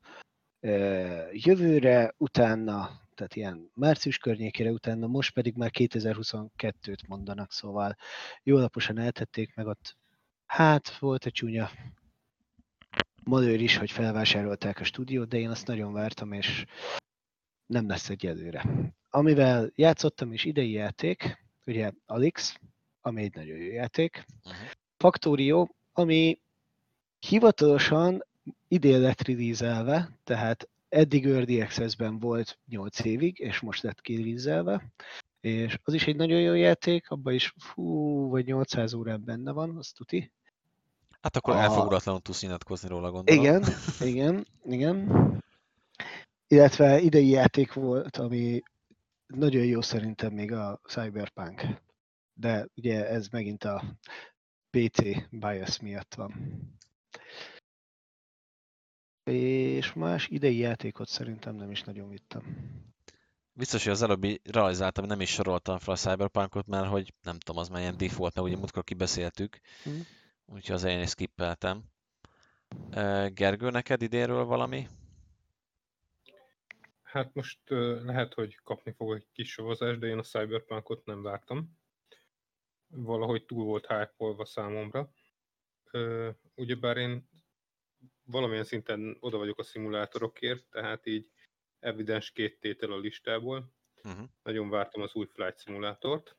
jövőre, 1.32 2.14
utána, 2.18 3.02
tehát 3.16 3.36
ilyen 3.36 3.72
március 3.74 4.18
környékére, 4.18 4.72
utána 4.72 5.08
most 5.08 5.34
pedig 5.34 5.56
már 5.56 5.70
2022-t 5.74 7.08
mondanak, 7.08 7.52
szóval 7.52 7.96
jó 8.44 8.58
alaposan 8.58 8.98
eltették 8.98 9.56
meg 9.56 9.68
ott. 9.68 9.98
Hát 10.46 10.98
volt 10.98 11.26
egy 11.26 11.32
csúnya 11.32 11.70
malőr 13.24 13.62
is, 13.62 13.78
hogy 13.78 13.92
felvásárolták 13.92 14.80
a 14.80 14.84
stúdiót, 14.84 15.28
de 15.28 15.38
én 15.38 15.50
azt 15.50 15.68
nagyon 15.68 15.94
vártam, 15.94 16.32
és 16.32 16.66
nem 17.66 17.88
lesz 17.88 18.10
egy 18.10 18.26
előre. 18.26 18.66
Amivel 19.10 19.72
játszottam 19.76 20.34
is 20.34 20.46
idei 20.46 20.72
játék, 20.72 21.46
ugye 21.66 21.92
Alix, 22.06 22.60
ami 23.02 23.24
egy 23.24 23.36
nagyon 23.36 23.58
jó 23.58 23.72
játék, 23.72 24.26
uh-huh. 24.44 24.70
Factorio, 24.98 25.68
ami 25.92 26.42
Hivatalosan 27.20 28.26
idén 28.68 29.00
lett 29.00 29.22
release 29.22 30.10
tehát 30.24 30.70
eddig 30.90 31.26
Early 31.26 31.62
Access-ben 31.62 32.20
volt 32.20 32.60
8 32.68 33.00
évig, 33.00 33.40
és 33.40 33.60
most 33.60 33.84
lett 33.84 34.02
kirelease 34.02 34.82
és 35.42 35.80
az 35.84 35.94
is 35.94 36.08
egy 36.08 36.16
nagyon 36.16 36.42
jó 36.42 36.54
játék, 36.54 37.10
abban 37.10 37.34
is 37.34 37.54
fú, 37.58 38.28
vagy 38.30 38.46
800 38.46 38.94
órán 38.94 39.24
benne 39.24 39.52
van, 39.52 39.78
azt 39.78 39.96
tuti. 39.96 40.32
Hát 41.22 41.36
akkor 41.36 41.56
A- 41.56 41.60
elfogulatlanul 41.60 42.22
tudsz 42.22 42.42
nyilatkozni 42.42 42.88
róla, 42.88 43.12
gondolom. 43.12 43.44
Igen, 43.44 43.64
igen, 44.00 44.48
igen. 44.64 45.08
Illetve 46.48 47.00
idei 47.00 47.30
játék 47.30 47.74
volt, 47.74 48.18
ami 48.18 48.64
nagyon 49.28 49.66
jó 49.66 49.82
szerintem 49.82 50.34
még 50.34 50.52
a 50.52 50.82
Cyberpunk. 50.88 51.62
De 52.34 52.68
ugye 52.76 53.08
ez 53.08 53.28
megint 53.28 53.64
a 53.64 53.84
PC 54.70 55.00
bias 55.30 55.80
miatt 55.80 56.16
van. 56.16 56.34
És 59.34 59.94
más 59.94 60.28
idei 60.28 60.58
játékot 60.58 61.08
szerintem 61.08 61.56
nem 61.56 61.72
is 61.72 61.82
nagyon 61.84 62.10
vittem. 62.10 62.44
Biztos, 63.54 63.84
hogy 63.84 63.92
az 63.92 64.02
előbbi 64.02 64.42
realizáltam, 64.44 65.06
nem 65.06 65.22
is 65.22 65.30
soroltam 65.30 65.78
fel 65.78 65.94
a 65.94 65.98
Cyberpunkot, 65.98 66.68
mert 66.68 66.88
hogy 66.88 67.14
nem 67.22 67.40
tudom, 67.40 67.62
az 67.62 67.70
már 67.70 67.82
ilyen 67.82 67.98
default, 67.98 68.36
mert 68.36 68.48
ugye 68.48 68.58
múltkor 68.58 68.84
kibeszéltük, 68.84 69.60
Mhm. 69.86 69.96
úgyhogy 70.46 70.76
az 70.76 70.84
én 70.84 71.02
is 71.02 71.10
skippeltem. 71.10 71.84
Gergő, 73.34 73.70
neked 73.70 74.02
idénről 74.02 74.44
valami? 74.46 74.88
Hát 77.04 77.34
most 77.34 77.60
lehet, 78.04 78.34
hogy 78.34 78.56
kapni 78.64 78.92
fog 78.92 79.16
egy 79.16 79.28
kis 79.32 79.52
savazást, 79.52 80.00
de 80.00 80.08
én 80.08 80.18
a 80.18 80.22
Cyberpunkot 80.24 81.06
nem 81.06 81.22
vártam. 81.22 81.78
Valahogy 82.88 83.46
túl 83.46 83.66
volt 83.66 83.88
hype 83.88 84.46
számomra. 84.46 85.12
Ugyebár 86.56 86.98
én 86.98 87.30
valamilyen 88.32 88.64
szinten 88.64 89.18
oda 89.20 89.38
vagyok 89.38 89.60
a 89.60 89.64
szimulátorokért, 89.64 90.66
tehát 90.70 91.06
így 91.06 91.30
evidens 91.80 92.32
két 92.32 92.60
tétel 92.60 92.92
a 92.92 92.98
listából. 92.98 93.74
Uh-huh. 94.04 94.28
Nagyon 94.44 94.70
vártam 94.70 95.02
az 95.02 95.14
új 95.14 95.26
Flight 95.26 95.62
Simulátort. 95.62 96.38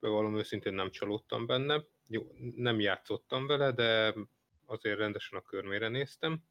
Bevallom 0.00 0.36
őszintén 0.36 0.74
nem 0.74 0.90
csalódtam 0.90 1.46
benne. 1.46 1.84
Jó, 2.08 2.32
nem 2.54 2.80
játszottam 2.80 3.46
vele, 3.46 3.72
de 3.72 4.14
azért 4.66 4.98
rendesen 4.98 5.38
a 5.38 5.42
körmére 5.42 5.88
néztem. 5.88 6.44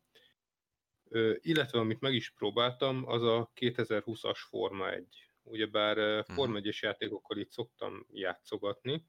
Ö, 1.09 1.35
illetve 1.41 1.79
amit 1.79 1.99
meg 1.99 2.13
is 2.13 2.31
próbáltam, 2.31 3.07
az 3.07 3.23
a 3.23 3.51
2020-as 3.55 4.39
Forma 4.49 4.91
1. 4.91 5.31
Ugyebár 5.43 5.97
ö, 5.97 6.21
Forma 6.33 6.59
1-es 6.59 6.79
játékokkal 6.79 7.37
itt 7.37 7.51
szoktam 7.51 8.05
játszogatni, 8.11 9.05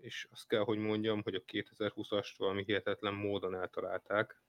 és 0.00 0.28
azt 0.30 0.46
kell, 0.46 0.62
hogy 0.62 0.78
mondjam, 0.78 1.22
hogy 1.22 1.34
a 1.34 1.44
2020-ast 1.44 2.34
valami 2.36 2.64
hihetetlen 2.64 3.14
módon 3.14 3.54
eltalálták. 3.54 4.42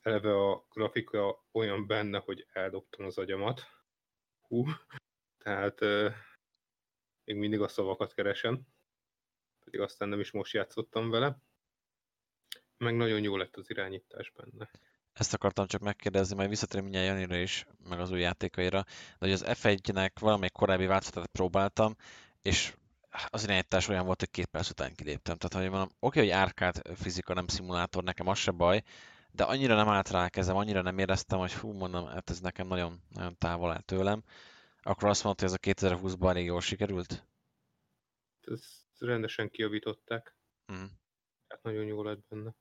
Eleve 0.00 0.50
a 0.50 0.66
grafika 0.70 1.44
olyan 1.52 1.86
benne, 1.86 2.18
hogy 2.18 2.46
eldobtam 2.52 3.06
az 3.06 3.18
agyamat. 3.18 3.62
Hú, 4.40 4.64
tehát 5.38 5.80
ö, 5.80 6.10
még 7.24 7.36
mindig 7.36 7.60
a 7.60 7.68
szavakat 7.68 8.14
keresem, 8.14 8.60
pedig 9.64 9.80
aztán 9.80 10.08
nem 10.08 10.20
is 10.20 10.30
most 10.30 10.52
játszottam 10.52 11.10
vele. 11.10 11.38
Meg 12.76 12.96
nagyon 12.96 13.22
jó 13.22 13.36
lett 13.36 13.56
az 13.56 13.70
irányítás 13.70 14.30
benne. 14.30 14.70
Ezt 15.12 15.34
akartam 15.34 15.66
csak 15.66 15.80
megkérdezni, 15.80 16.36
majd 16.36 16.48
visszatérünk 16.48 16.90
mindjárt 16.90 17.18
Janira 17.18 17.40
is, 17.40 17.66
meg 17.88 18.00
az 18.00 18.10
új 18.10 18.20
játékaira, 18.20 18.82
de 18.82 19.16
hogy 19.18 19.32
az 19.32 19.44
F1-nek 19.46 20.10
valamelyik 20.20 20.52
korábbi 20.52 20.86
változatát 20.86 21.26
próbáltam, 21.26 21.94
és 22.42 22.74
az 23.30 23.42
irányítás 23.42 23.88
olyan 23.88 24.04
volt, 24.04 24.20
hogy 24.20 24.30
két 24.30 24.46
perc 24.46 24.70
után 24.70 24.94
kiléptem. 24.94 25.36
Tehát, 25.36 25.64
hogy 25.66 25.70
mondom, 25.76 25.96
oké, 25.98 26.18
hogy 26.20 26.28
árkád 26.30 26.96
fizika, 26.96 27.34
nem 27.34 27.46
szimulátor, 27.46 28.02
nekem 28.04 28.26
az 28.26 28.38
se 28.38 28.50
baj, 28.50 28.82
de 29.32 29.44
annyira 29.44 29.74
nem 29.74 29.88
állt 29.88 30.10
rá 30.10 30.28
kezem, 30.28 30.56
annyira 30.56 30.82
nem 30.82 30.98
éreztem, 30.98 31.38
hogy 31.38 31.52
hú, 31.52 31.72
mondom, 31.72 32.06
hát 32.06 32.30
ez 32.30 32.40
nekem 32.40 32.66
nagyon, 32.66 33.02
nagyon 33.08 33.38
távol 33.38 33.72
áll 33.72 33.80
tőlem. 33.80 34.22
Akkor 34.82 35.08
azt 35.08 35.24
mondta, 35.24 35.44
hogy 35.44 35.52
ez 35.54 35.58
a 35.62 35.88
2020-ban 35.88 36.28
elég 36.28 36.44
jól 36.44 36.60
sikerült? 36.60 37.26
Ezt 38.40 38.84
rendesen 38.98 39.50
kijavították, 39.50 40.34
Mhm. 40.66 40.84
tehát 41.46 41.62
nagyon 41.64 41.84
jó 41.84 42.02
lett 42.02 42.26
benne. 42.28 42.54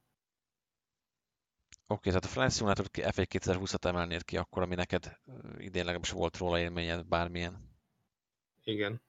Oké, 1.87 2.09
tehát 2.09 2.25
a 2.25 2.27
Flight 2.27 2.51
Simulator 2.55 2.85
F1 2.91 3.25
2020-at 3.29 3.85
emelnéd 3.85 4.23
ki 4.23 4.37
akkor, 4.37 4.61
ami 4.61 4.75
neked 4.75 5.19
idén 5.57 5.83
legalábbis 5.83 6.11
volt 6.11 6.37
róla 6.37 6.59
élményed, 6.59 7.05
bármilyen. 7.05 7.77
Igen. 8.63 9.01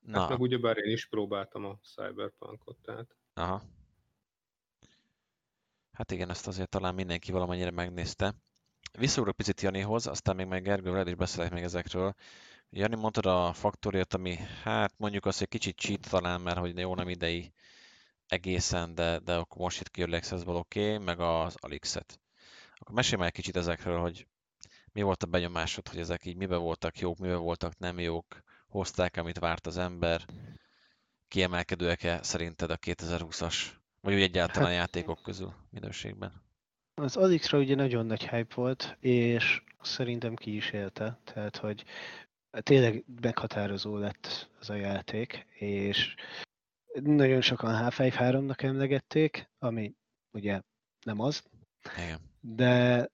Na, 0.00 0.20
Hát 0.20 0.28
meg 0.28 0.40
ugyebár 0.40 0.76
én 0.76 0.92
is 0.92 1.06
próbáltam 1.06 1.64
a 1.64 1.78
Cyberpunkot, 1.82 2.76
tehát 2.82 3.16
Aha. 3.34 3.62
Hát 5.92 6.10
igen, 6.10 6.30
ezt 6.30 6.46
azért 6.46 6.68
talán 6.68 6.94
mindenki 6.94 7.32
valamennyire 7.32 7.70
megnézte. 7.70 8.34
Visszaugrok 8.98 9.36
picit 9.36 9.60
Janihoz, 9.60 10.06
aztán 10.06 10.36
még 10.36 10.46
meg 10.46 10.62
Gergővel 10.62 11.06
is 11.06 11.14
beszélek 11.14 11.52
még 11.52 11.62
ezekről. 11.62 12.14
Jani, 12.70 12.96
mondtad 12.96 13.26
a 13.26 13.52
faktoriát, 13.52 14.14
ami 14.14 14.36
hát 14.62 14.94
mondjuk 14.96 15.26
azt, 15.26 15.38
hogy 15.38 15.48
kicsit 15.48 15.76
cheat 15.76 16.10
talán, 16.10 16.40
mert 16.40 16.58
hogy 16.58 16.78
jó 16.78 16.94
nem 16.94 17.08
idei 17.08 17.52
egészen, 18.26 18.94
de, 18.94 19.18
de 19.18 19.34
akkor 19.36 19.62
most 19.62 19.80
itt 19.80 19.90
ki 19.90 20.00
Early 20.00 20.14
Access-ból 20.14 20.56
oké, 20.56 20.92
okay, 20.92 21.04
meg 21.04 21.20
az 21.20 21.56
Alixet. 21.60 22.20
Akkor 22.74 22.94
mesélj 22.94 23.16
már 23.18 23.26
egy 23.26 23.34
kicsit 23.34 23.56
ezekről, 23.56 23.98
hogy 23.98 24.26
mi 24.92 25.02
volt 25.02 25.22
a 25.22 25.26
benyomásod, 25.26 25.88
hogy 25.88 25.98
ezek 25.98 26.24
így 26.24 26.36
miben 26.36 26.60
voltak 26.60 26.98
jók, 26.98 27.18
miben 27.18 27.40
voltak 27.40 27.78
nem 27.78 27.98
jók, 27.98 28.42
hozták, 28.70 29.16
amit 29.16 29.38
várt 29.38 29.66
az 29.66 29.76
ember, 29.78 30.24
kiemelkedőek-e 31.28 32.22
szerinted 32.22 32.70
a 32.70 32.76
2020-as, 32.76 33.66
vagy 34.00 34.14
úgy 34.14 34.20
egyáltalán 34.20 34.68
Hát- 34.68 34.78
játékok 34.78 35.22
közül 35.22 35.54
minőségben? 35.70 36.42
Az 36.94 37.16
Alixra 37.16 37.58
ugye 37.58 37.74
nagyon 37.74 38.06
nagy 38.06 38.28
hype 38.28 38.54
volt, 38.54 38.96
és 39.00 39.62
szerintem 39.80 40.34
ki 40.34 40.56
is 40.56 40.70
élte, 40.70 41.18
tehát 41.24 41.56
hogy 41.56 41.84
tényleg 42.50 43.04
meghatározó 43.20 43.96
lett 43.96 44.50
az 44.60 44.70
a 44.70 44.74
játék, 44.74 45.46
és 45.52 46.14
nagyon 47.02 47.40
sokan 47.40 47.90
H5-3-nak 47.90 48.62
emlegették, 48.62 49.50
ami 49.58 49.94
ugye 50.30 50.60
nem 51.04 51.20
az, 51.20 51.42
Igen. 51.96 52.20
de 52.40 53.08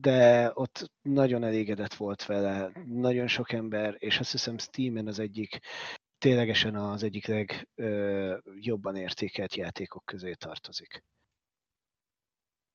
de 0.00 0.50
ott 0.54 0.90
nagyon 1.02 1.44
elégedett 1.44 1.94
volt 1.94 2.26
vele, 2.26 2.72
nagyon 2.86 3.26
sok 3.26 3.52
ember, 3.52 3.96
és 3.98 4.18
azt 4.18 4.30
hiszem 4.30 4.58
Steamen 4.58 5.06
az 5.06 5.18
egyik, 5.18 5.58
ténylegesen 6.18 6.74
az 6.76 7.02
egyik 7.02 7.26
legjobban 7.26 8.96
értékelt 8.96 9.54
játékok 9.54 10.04
közé 10.04 10.32
tartozik. 10.32 11.04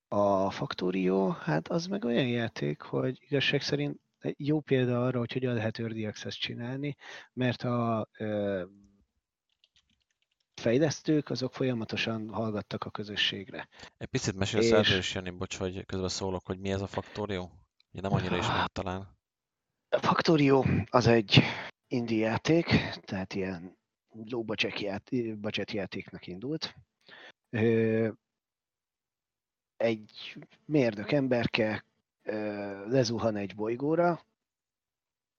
A 0.08 0.50
Factorio, 0.50 1.28
hát 1.28 1.68
az 1.68 1.86
meg 1.86 2.04
olyan 2.04 2.28
játék, 2.28 2.80
hogy 2.80 3.18
igazság 3.22 3.62
szerint 3.62 4.00
jó 4.36 4.60
példa 4.60 5.04
arra, 5.04 5.18
hogy 5.18 5.32
hogyan 5.32 5.54
lehet 5.54 5.78
early 5.78 6.06
access 6.06 6.38
csinálni, 6.38 6.96
mert 7.32 7.62
a 7.62 8.08
fejlesztők 10.60 11.30
azok 11.30 11.54
folyamatosan 11.54 12.28
hallgattak 12.28 12.84
a 12.84 12.90
közösségre. 12.90 13.68
Egy 13.98 14.08
picit 14.08 14.34
mesélsz 14.34 14.64
És- 14.64 14.70
erről 14.72 14.98
is, 14.98 15.14
Jani, 15.14 15.30
bocs, 15.30 15.56
hogy 15.56 15.86
közben 15.86 16.08
szólok, 16.08 16.46
hogy 16.46 16.58
mi 16.58 16.70
ez 16.70 16.80
a 16.80 16.86
Factorio? 16.86 17.48
Ugye 17.92 18.00
nem 18.02 18.12
annyira 18.12 18.36
ismert 18.36 18.72
talán. 18.72 19.18
A 19.88 19.98
Factorio 19.98 20.64
az 20.90 21.06
egy 21.06 21.42
indie 21.88 22.26
játék, 22.26 22.66
tehát 23.00 23.34
ilyen 23.34 23.76
low 24.24 24.42
budget, 24.42 24.80
ját, 24.80 25.38
budget 25.38 25.70
játéknak 25.70 26.26
indult. 26.26 26.74
Egy 29.76 30.36
mérnök 30.64 31.12
emberke 31.12 31.84
lezuhan 32.86 33.36
egy 33.36 33.54
bolygóra, 33.54 34.24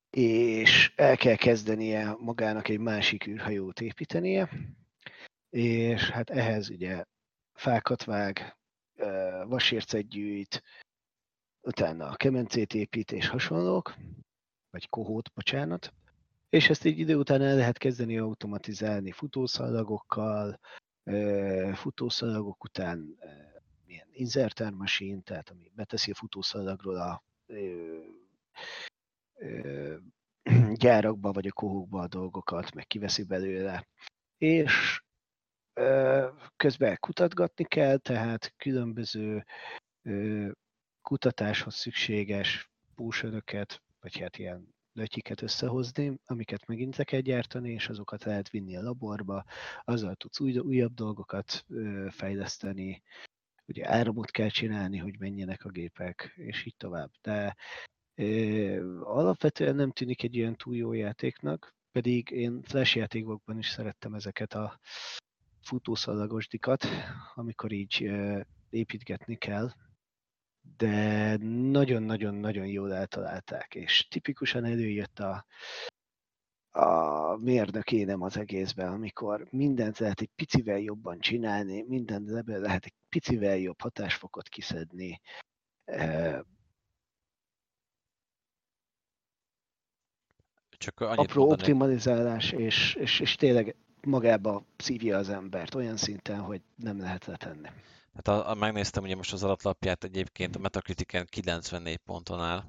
és 0.10 0.94
el 0.96 1.18
kell 1.18 1.36
kezdenie 1.36 2.16
magának 2.20 2.68
egy 2.68 2.80
másik 2.80 3.28
űrhajót 3.28 3.82
építenie, 3.82 4.50
és 5.52 6.10
hát 6.10 6.30
ehhez 6.30 6.70
ugye 6.70 7.04
fákat 7.54 8.04
vág, 8.04 8.58
vasércet 9.46 10.08
gyűjt, 10.08 10.64
utána 11.62 12.08
a 12.08 12.16
kemencét 12.16 12.74
épít 12.74 13.12
és 13.12 13.28
hasonlók, 13.28 13.96
vagy 14.70 14.90
kohót, 14.90 15.32
bocsánat, 15.34 15.94
és 16.50 16.70
ezt 16.70 16.86
egy 16.86 17.00
idő 17.00 17.16
után 17.16 17.42
el 17.42 17.56
lehet 17.56 17.78
kezdeni 17.78 18.18
automatizálni 18.18 19.12
futószalagokkal, 19.12 20.60
futószalagok 21.74 22.64
után 22.64 23.18
milyen 23.86 24.08
inserter 24.12 24.72
machine, 24.72 25.22
tehát 25.22 25.50
ami 25.50 25.72
beteszi 25.76 26.12
a 26.12 26.16
futószalagról 26.16 26.96
a 26.96 27.24
ö, 27.46 27.98
gyárakba 30.74 31.32
vagy 31.32 31.48
a 31.48 31.52
kohókba 31.52 32.02
a 32.02 32.08
dolgokat, 32.08 32.74
meg 32.74 32.88
kiveszi 32.88 33.24
belőle, 33.24 33.88
és 34.38 35.04
közben 36.56 36.98
kutatgatni 37.00 37.64
kell, 37.64 37.98
tehát 37.98 38.54
különböző 38.58 39.46
kutatáshoz 41.02 41.76
szükséges 41.76 42.72
púsöröket, 42.96 43.82
vagy 44.00 44.20
hát 44.20 44.38
ilyen 44.38 44.76
lötyiket 44.94 45.42
összehozni, 45.42 46.20
amiket 46.26 46.66
megint 46.68 46.96
le 46.96 47.04
kell 47.04 47.20
gyártani, 47.20 47.72
és 47.72 47.90
azokat 47.90 48.24
lehet 48.24 48.50
vinni 48.50 48.76
a 48.78 48.82
laborba, 48.82 49.44
azzal 49.84 50.16
tudsz 50.16 50.40
új, 50.40 50.58
újabb 50.58 50.94
dolgokat 50.94 51.66
fejleszteni, 52.10 53.04
ugye 53.66 53.90
áramot 53.90 54.32
kell 54.32 54.50
csinálni, 54.50 54.98
hogy 54.98 55.20
menjenek 55.20 55.66
a 55.66 55.70
gépek, 55.70 56.34
és 56.36 56.66
így 56.66 56.76
tovább. 56.78 57.12
De 57.22 57.56
ö, 58.16 59.02
alapvetően 59.04 59.76
nem 59.76 59.92
tűnik 59.92 60.24
egy 60.24 60.36
ilyen 60.36 60.56
túl 60.56 60.76
jó 60.76 60.94
játéknak, 60.94 61.76
pedig 61.92 62.30
én 62.30 62.62
flash 62.62 62.98
játékokban 62.98 63.58
is 63.58 63.70
szerettem 63.70 64.14
ezeket 64.14 64.54
a 64.54 64.80
futószalagosdikat, 65.62 66.86
amikor 67.34 67.72
így 67.72 68.12
építgetni 68.70 69.36
kell, 69.36 69.72
de 70.78 71.38
nagyon-nagyon-nagyon 71.72 72.66
jól 72.66 72.94
eltalálták, 72.94 73.76
és 73.76 74.08
tipikusan 74.08 74.66
előjött 74.66 75.20
a, 75.20 75.46
a 76.72 77.36
mérnök 77.36 77.92
énem 77.92 78.22
az 78.22 78.38
egészben, 78.38 78.94
amikor 78.94 79.48
mindent 79.52 79.98
lehet 79.98 80.22
egy 80.22 80.30
picivel 80.36 80.80
jobban 80.80 81.20
csinálni, 81.20 81.82
mindent 81.82 82.30
lehet 82.46 82.86
egy 82.86 82.94
picivel 83.10 83.58
jobb 83.58 83.82
hatásfokot 83.82 84.50
kiszedni. 84.50 85.22
Csak 90.70 91.00
annyit 91.00 91.20
apró 91.20 91.40
mondani. 91.46 91.62
optimalizálás, 91.62 92.52
és, 92.52 92.94
és, 92.94 93.20
és 93.20 93.36
tényleg 93.36 93.76
magába 94.02 94.64
szívja 94.78 95.18
az 95.18 95.30
embert 95.30 95.76
olyan 95.76 95.98
szinten, 95.98 96.40
hogy 96.40 96.62
nem 96.76 97.00
lehet 97.00 97.26
letenni. 97.26 97.70
Hát 98.16 98.28
a, 98.28 98.50
a, 98.50 98.54
megnéztem 98.54 99.04
ugye 99.04 99.16
most 99.16 99.34
az 99.34 99.44
alatlapját 99.44 100.04
egyébként 100.04 100.56
a 100.56 100.60
Metacritiken 100.60 101.26
94 101.30 101.98
ponton 101.98 102.40
áll, 102.40 102.64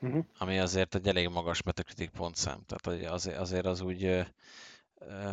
uh-huh. 0.00 0.24
ami 0.38 0.58
azért 0.58 0.94
egy 0.94 1.08
elég 1.08 1.28
magas 1.28 1.62
Metacritic 1.62 2.10
pontszám. 2.16 2.60
Tehát 2.66 3.10
azért, 3.10 3.38
azért 3.38 3.66
az 3.66 3.80
úgy 3.80 4.04
ö, 4.04 4.20
ö, 4.98 5.32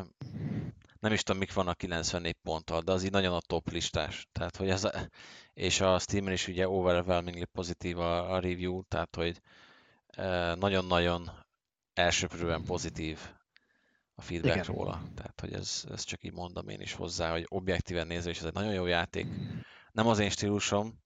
nem 1.00 1.14
is 1.14 1.24
tudom, 1.24 1.40
mik 1.40 1.54
vannak 1.54 1.78
94 1.78 2.34
ponttal, 2.34 2.82
de 2.82 2.92
az 2.92 3.04
így 3.04 3.12
nagyon 3.12 3.34
a 3.34 3.42
top 3.48 3.70
listás. 3.70 4.28
Tehát, 4.32 4.56
hogy 4.56 4.70
ez 4.70 4.88
és 5.54 5.82
a 5.82 6.00
Steam-en 6.00 6.34
is 6.34 6.48
ugye 6.48 6.68
overwhelmingly 6.70 7.44
pozitív 7.44 8.00
a, 8.00 8.34
a 8.34 8.40
review, 8.40 8.82
tehát, 8.84 9.16
hogy 9.16 9.42
nagyon-nagyon 10.60 11.32
elsőprően 11.94 12.64
pozitív 12.64 13.20
a 14.16 14.22
feedback 14.22 14.56
Igen. 14.56 14.76
róla. 14.76 15.02
Tehát, 15.16 15.40
hogy 15.40 15.54
ez, 15.54 15.84
ez 15.92 16.04
csak 16.04 16.24
így 16.24 16.34
mondom 16.34 16.70
én 16.70 16.82
is 16.82 16.94
hozzá, 16.94 17.32
hogy 17.32 17.46
objektíven 17.50 18.08
nézve, 18.08 18.30
és 18.30 18.40
ez 18.40 18.46
egy 18.46 18.54
nagyon 18.54 18.74
jó 18.74 18.86
játék. 18.86 19.28
Nem 19.92 20.08
az 20.08 20.20
én 20.20 20.30
stílusom, 20.30 21.00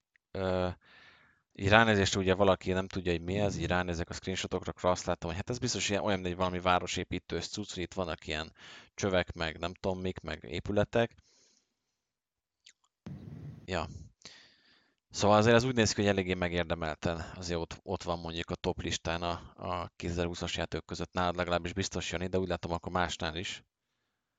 így 1.54 1.70
ránézést 1.70 2.16
ugye 2.16 2.34
valaki 2.34 2.72
nem 2.72 2.88
tudja, 2.88 3.12
hogy 3.12 3.22
mi 3.22 3.40
ez, 3.40 3.58
így 3.58 3.68
ránézek 3.68 4.10
a 4.10 4.14
screenshotokra, 4.14 4.72
akkor 4.76 4.90
azt 4.90 5.06
látom, 5.06 5.30
hogy 5.30 5.40
hát 5.40 5.50
ez 5.50 5.58
biztos 5.58 5.90
ilyen, 5.90 6.04
olyan, 6.04 6.26
egy 6.26 6.36
valami 6.36 6.60
városépítő 6.60 7.42
cucc, 7.42 7.74
hogy 7.74 7.84
itt 7.84 7.94
vannak 7.94 8.28
ilyen 8.28 8.54
csövek, 8.94 9.34
meg 9.34 9.58
nem 9.58 9.74
tudom 9.74 10.00
mik, 10.00 10.20
meg 10.20 10.44
épületek. 10.44 11.16
Ja, 13.66 13.88
Szóval 15.10 15.38
azért 15.38 15.56
ez 15.56 15.64
úgy 15.64 15.76
néz 15.76 15.92
ki, 15.92 16.02
hogy 16.02 16.10
eléggé 16.10 16.34
megérdemelten 16.34 17.32
azért 17.36 17.60
ott, 17.60 17.80
ott 17.84 18.04
van 18.04 18.20
mondjuk 18.20 18.50
a 18.50 18.56
top 18.56 18.82
listán 18.82 19.22
a, 19.22 19.32
a 19.56 19.92
2020-as 19.98 20.56
játék 20.56 20.86
között. 20.86 21.14
Nálad 21.14 21.36
legalábbis 21.36 21.74
biztos 21.74 22.12
jönni, 22.12 22.28
de 22.28 22.40
úgy 22.40 22.48
látom 22.48 22.72
akkor 22.72 22.92
másnál 22.92 23.36
is. 23.36 23.64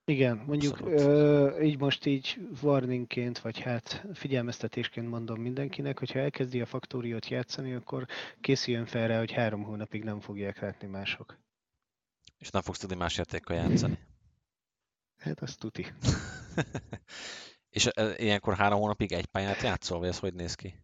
Igen, 0.04 0.37
mondjuk 0.46 0.80
ö, 0.80 1.61
így 1.61 1.78
most 1.78 2.06
így 2.06 2.40
warningként, 2.62 3.38
vagy 3.38 3.59
hát 3.61 4.06
figyelmeztetésként 4.12 5.09
mondom 5.09 5.40
mindenkinek, 5.40 5.98
hogyha 5.98 6.18
elkezdi 6.18 6.61
a 6.61 6.66
faktóriót 6.66 7.28
játszani, 7.28 7.72
akkor 7.72 8.06
készüljön 8.40 8.87
fel 8.87 9.09
rá, 9.09 9.18
hogy 9.18 9.33
három 9.33 9.62
hónapig 9.62 10.04
nem 10.04 10.20
fogják 10.20 10.61
látni 10.61 10.87
mások. 10.87 11.38
És 12.38 12.50
nem 12.50 12.62
fogsz 12.62 12.78
tudni 12.78 12.96
más 12.96 13.16
játékkal 13.16 13.56
játszani. 13.56 13.98
Hát 15.16 15.42
azt 15.42 15.59
tuti. 15.59 15.87
És 17.70 17.88
ilyenkor 18.16 18.54
három 18.54 18.80
hónapig 18.80 19.12
egy 19.12 19.26
pályát 19.26 19.62
játszol, 19.62 19.98
vagy 19.98 20.09
ez 20.09 20.18
hogy 20.18 20.35
néz 20.35 20.54
ki? 20.54 20.74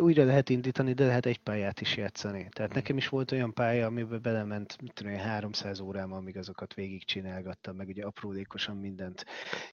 újra 0.00 0.24
lehet 0.24 0.48
indítani, 0.48 0.92
de 0.92 1.06
lehet 1.06 1.26
egy 1.26 1.38
pályát 1.38 1.80
is 1.80 1.96
játszani. 1.96 2.48
Tehát 2.50 2.70
hmm. 2.70 2.80
nekem 2.80 2.96
is 2.96 3.08
volt 3.08 3.32
olyan 3.32 3.52
pálya, 3.52 3.86
amiben 3.86 4.22
belement 4.22 4.80
mit 4.82 4.92
tudom, 4.92 5.16
300 5.16 5.80
órám, 5.80 6.12
amíg 6.12 6.36
azokat 6.36 6.74
végig 6.74 7.04
csinálgattam, 7.04 7.76
meg 7.76 7.88
ugye 7.88 8.04
aprólékosan 8.04 8.76
mindent 8.76 9.24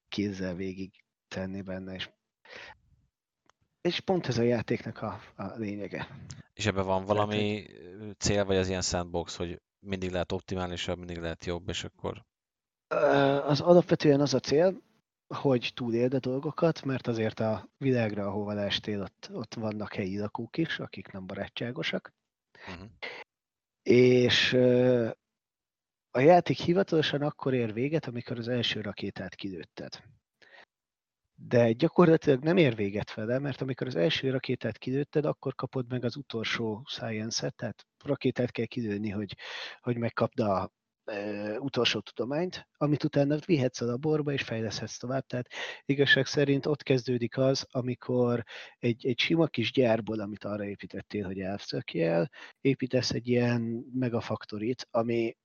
kézzel 0.07 0.55
végig 0.55 0.91
tenni 1.27 1.61
benne, 1.61 1.93
és, 1.93 2.09
és 3.81 3.99
pont 3.99 4.27
ez 4.27 4.37
a 4.37 4.41
játéknak 4.41 5.01
a, 5.01 5.21
a 5.35 5.43
lényege. 5.55 6.07
És 6.53 6.65
ebben 6.65 6.85
van 6.85 7.05
valami 7.05 7.65
Tehát, 7.65 8.19
cél, 8.19 8.45
vagy 8.45 8.57
az 8.57 8.67
ilyen 8.67 8.81
sandbox, 8.81 9.35
hogy 9.35 9.61
mindig 9.79 10.11
lehet 10.11 10.31
optimálisabb, 10.31 10.97
mindig 10.97 11.17
lehet 11.17 11.45
jobb, 11.45 11.69
és 11.69 11.83
akkor... 11.83 12.23
Az 13.45 13.61
alapvetően 13.61 14.21
az 14.21 14.33
a 14.33 14.39
cél, 14.39 14.81
hogy 15.33 15.71
túléld 15.73 16.13
a 16.13 16.19
dolgokat, 16.19 16.83
mert 16.83 17.07
azért 17.07 17.39
a 17.39 17.69
világra, 17.77 18.25
ahova 18.25 18.53
leestél, 18.53 19.01
ott, 19.01 19.29
ott 19.31 19.53
vannak 19.53 19.93
helyi 19.93 20.17
lakók 20.17 20.57
is, 20.57 20.79
akik 20.79 21.11
nem 21.11 21.25
barátságosak. 21.25 22.13
Uh-huh. 22.67 22.89
És 23.83 24.53
a 26.11 26.19
játék 26.19 26.57
hivatalosan 26.57 27.21
akkor 27.21 27.53
ér 27.53 27.73
véget, 27.73 28.05
amikor 28.05 28.37
az 28.37 28.47
első 28.47 28.81
rakétát 28.81 29.35
kilőtted. 29.35 30.03
De 31.33 31.71
gyakorlatilag 31.71 32.43
nem 32.43 32.57
ér 32.57 32.75
véget 32.75 33.13
vele, 33.13 33.39
mert 33.39 33.61
amikor 33.61 33.87
az 33.87 33.95
első 33.95 34.29
rakétát 34.29 34.77
kilőtted, 34.77 35.25
akkor 35.25 35.55
kapod 35.55 35.89
meg 35.89 36.03
az 36.03 36.15
utolsó 36.15 36.83
science-et, 36.85 37.55
tehát 37.55 37.85
rakétát 38.03 38.51
kell 38.51 38.65
kilőni, 38.65 39.09
hogy, 39.09 39.37
hogy 39.79 39.97
megkapd 39.97 40.39
a 40.39 40.71
utolsó 41.60 42.00
tudományt, 42.00 42.67
amit 42.78 43.04
utána 43.04 43.38
vihetsz 43.45 43.82
a 43.82 43.86
laborba 43.86 44.32
és 44.32 44.41
fejleszhetsz 44.41 44.97
tovább. 44.97 45.26
Tehát 45.26 45.47
igazság 45.86 46.26
szerint 46.26 46.65
ott 46.65 46.84
kezdődik 46.84 47.38
az, 47.38 47.67
amikor 47.71 48.43
egy, 48.80 49.06
egy 49.06 49.19
sima 49.19 49.47
kis 49.47 49.71
gyárból, 49.71 50.19
amit 50.19 50.43
arra 50.43 50.65
építettél, 50.65 51.26
hogy 51.26 51.39
elszökjél, 51.39 52.30
építesz 52.62 53.12
egy 53.12 53.28
ilyen 53.28 53.86
megafaktorit, 53.93 54.88
ami, 54.91 55.38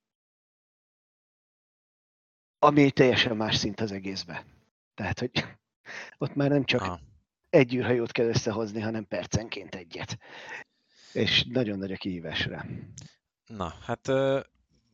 ami 2.59 2.91
teljesen 2.91 3.35
más 3.35 3.55
szint 3.55 3.79
az 3.79 3.91
egészbe. 3.91 4.45
Tehát, 4.93 5.19
hogy 5.19 5.31
ott 6.17 6.35
már 6.35 6.49
nem 6.49 6.63
csak 6.63 6.81
ah. 6.81 6.99
egy 7.49 7.75
űrhajót 7.75 8.11
kell 8.11 8.27
összehozni, 8.27 8.81
hanem 8.81 9.07
percenként 9.07 9.75
egyet. 9.75 10.17
És 11.13 11.43
nagyon 11.43 11.77
nagy 11.77 11.91
a 11.91 11.97
kihívásra. 11.97 12.65
Na, 13.45 13.73
hát 13.81 14.07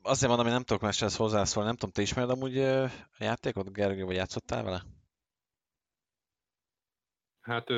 azért 0.03 0.27
mondom, 0.27 0.45
hogy 0.45 0.55
nem 0.55 0.63
tudok 0.63 0.81
máshoz 0.81 1.15
hozzászólni, 1.15 1.67
nem 1.67 1.77
tudom, 1.77 1.91
te 1.91 2.01
ismered 2.01 2.29
amúgy 2.29 2.57
a 2.57 2.89
játékot, 3.19 3.73
Gergő, 3.73 4.03
vagy 4.03 4.15
játszottál 4.15 4.63
vele? 4.63 4.83
Hát 7.41 7.69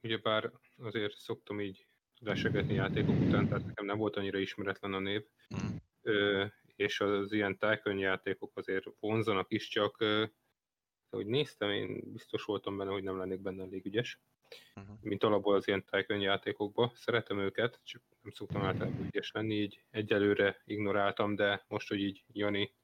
ugyebár 0.00 0.52
azért 0.76 1.16
szoktam 1.16 1.60
így 1.60 1.86
lesegetni 2.18 2.74
játékok 2.74 3.20
után, 3.20 3.48
tehát 3.48 3.66
nekem 3.66 3.84
nem 3.84 3.98
volt 3.98 4.16
annyira 4.16 4.38
ismeretlen 4.38 4.92
a 4.92 4.98
név, 4.98 5.24
mm. 5.54 5.76
ö, 6.02 6.44
és 6.76 7.00
az 7.00 7.32
ilyen 7.32 7.58
tájkön 7.58 7.98
játékok 7.98 8.56
azért 8.56 8.84
vonzanak 9.00 9.52
is, 9.52 9.68
csak 9.68 10.00
ö, 10.00 10.24
ahogy 11.10 11.26
néztem, 11.26 11.70
én 11.70 12.12
biztos 12.12 12.44
voltam 12.44 12.76
benne, 12.76 12.90
hogy 12.90 13.02
nem 13.02 13.18
lennék 13.18 13.40
benne 13.40 13.62
elég 13.62 13.84
ügyes, 13.84 14.20
uh-huh. 14.74 14.96
mint 15.00 15.22
alapból 15.22 15.54
az 15.54 15.66
ilyen 15.66 15.84
tájkön 15.84 16.20
játékokba. 16.20 16.92
Szeretem 16.94 17.38
őket, 17.38 17.80
csak 17.84 18.02
nem 18.22 18.32
szoktam 18.32 18.62
általában 18.62 19.04
ügyes 19.04 19.30
lenni, 19.30 19.54
így 19.54 19.84
egyelőre 19.90 20.62
ignoráltam, 20.64 21.34
de 21.34 21.64
most, 21.68 21.88
hogy 21.88 22.00
így 22.00 22.24
Jani 22.32 22.74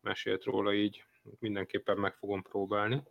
mesélt 0.00 0.44
róla, 0.44 0.74
így 0.74 1.04
mindenképpen 1.38 1.98
meg 1.98 2.14
fogom 2.14 2.42
próbálni. 2.42 3.02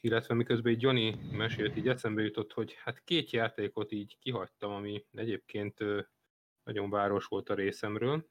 Illetve 0.00 0.34
miközben 0.34 0.72
így 0.72 0.82
Jani 0.82 1.18
mesélt, 1.30 1.76
így 1.76 1.88
eszembe 1.88 2.22
jutott, 2.22 2.52
hogy 2.52 2.74
hát 2.74 3.04
két 3.04 3.30
játékot 3.30 3.92
így 3.92 4.18
kihagytam, 4.18 4.72
ami 4.72 5.06
egyébként 5.12 5.78
nagyon 6.62 6.90
város 6.90 7.26
volt 7.26 7.48
a 7.48 7.54
részemről. 7.54 8.30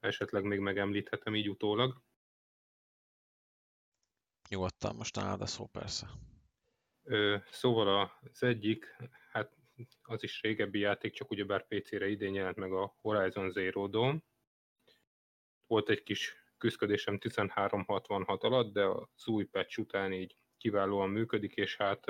Esetleg 0.00 0.44
még 0.44 0.58
megemlíthetem 0.58 1.34
így 1.34 1.48
utólag. 1.48 2.02
Nyugodtan, 4.48 4.96
most 4.96 5.16
nálad 5.16 5.40
a 5.40 5.46
szó 5.46 5.66
persze. 5.66 6.10
Szóval 7.50 8.18
az 8.32 8.42
egyik, 8.42 8.96
hát 9.30 9.52
az 10.02 10.22
is 10.22 10.42
régebbi 10.42 10.78
játék, 10.78 11.12
csak 11.12 11.30
ugyebár 11.30 11.66
PC-re 11.66 12.08
idén 12.08 12.34
jelent 12.34 12.56
meg 12.56 12.72
a 12.72 12.96
Horizon 13.00 13.50
Zero 13.50 13.86
Dawn. 13.86 14.24
Volt 15.66 15.88
egy 15.88 16.02
kis 16.02 16.34
küzdködésem 16.58 17.18
1366 17.20 18.42
alatt, 18.42 18.72
de 18.72 18.84
az 18.84 19.26
új 19.26 19.44
patch 19.44 19.78
után 19.78 20.12
így 20.12 20.36
kiválóan 20.58 21.10
működik, 21.10 21.54
és 21.54 21.76
hát 21.76 22.04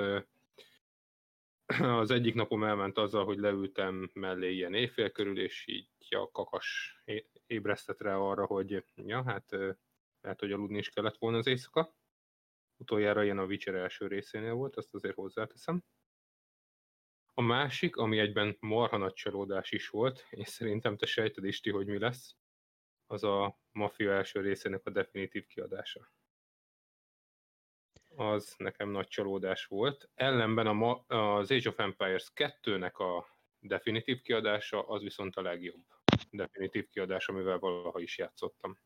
az 2.01 2.11
egyik 2.11 2.33
napom 2.33 2.63
elment 2.63 2.97
azzal, 2.97 3.25
hogy 3.25 3.37
leültem 3.37 4.09
mellé 4.13 4.53
ilyen 4.53 4.73
éjfél 4.73 5.11
körül, 5.11 5.39
és 5.39 5.67
így 5.67 5.89
a 6.09 6.31
kakas 6.31 6.97
ébresztett 7.47 8.01
rá 8.01 8.15
arra, 8.15 8.45
hogy 8.45 8.83
ja, 8.95 9.23
hát 9.23 9.51
lehet, 10.21 10.39
hogy 10.39 10.51
aludni 10.51 10.77
is 10.77 10.89
kellett 10.89 11.17
volna 11.17 11.37
az 11.37 11.47
éjszaka. 11.47 11.95
Utoljára 12.77 13.23
ilyen 13.23 13.37
a 13.37 13.45
Witcher 13.45 13.75
első 13.75 14.07
részénél 14.07 14.53
volt, 14.53 14.75
azt 14.75 14.93
azért 14.93 15.15
hozzáteszem. 15.15 15.83
A 17.33 17.41
másik, 17.41 17.95
ami 17.95 18.19
egyben 18.19 18.57
marha 18.59 18.97
nagy 18.97 19.13
csalódás 19.13 19.71
is 19.71 19.89
volt, 19.89 20.25
és 20.29 20.47
szerintem 20.47 20.97
te 20.97 21.05
sejted 21.05 21.45
is 21.45 21.59
ti, 21.59 21.71
hogy 21.71 21.87
mi 21.87 21.99
lesz, 21.99 22.35
az 23.05 23.23
a 23.23 23.59
Mafia 23.71 24.11
első 24.11 24.41
részének 24.41 24.85
a 24.85 24.89
definitív 24.89 25.45
kiadása. 25.45 26.11
Az 28.15 28.53
nekem 28.57 28.89
nagy 28.89 29.07
csalódás 29.07 29.65
volt. 29.65 30.09
Ellenben 30.13 30.67
a 30.67 30.73
Ma- 30.73 31.05
az 31.07 31.51
Age 31.51 31.69
of 31.69 31.79
Empires 31.79 32.31
2-nek 32.35 32.93
a 32.93 33.27
definitív 33.59 34.21
kiadása, 34.21 34.87
az 34.87 35.01
viszont 35.01 35.35
a 35.35 35.41
legjobb 35.41 35.85
definitív 36.31 36.87
kiadás, 36.87 37.27
amivel 37.27 37.59
valaha 37.59 37.99
is 37.99 38.17
játszottam. 38.17 38.79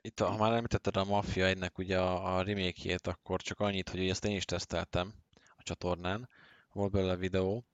Itt, 0.00 0.18
ha 0.18 0.36
már 0.36 0.52
említetted 0.52 0.96
a 0.96 1.04
Mafia 1.04 1.46
1 1.46 1.70
ugye 1.76 2.00
a, 2.00 2.36
a 2.36 2.42
remake 2.42 2.98
akkor 3.02 3.42
csak 3.42 3.60
annyit, 3.60 3.88
hogy 3.88 4.08
ezt 4.08 4.24
én 4.24 4.36
is 4.36 4.44
teszteltem 4.44 5.12
a 5.56 5.62
csatornán, 5.62 6.28
volt 6.72 6.90
belőle 6.92 7.16
videó, 7.16 7.64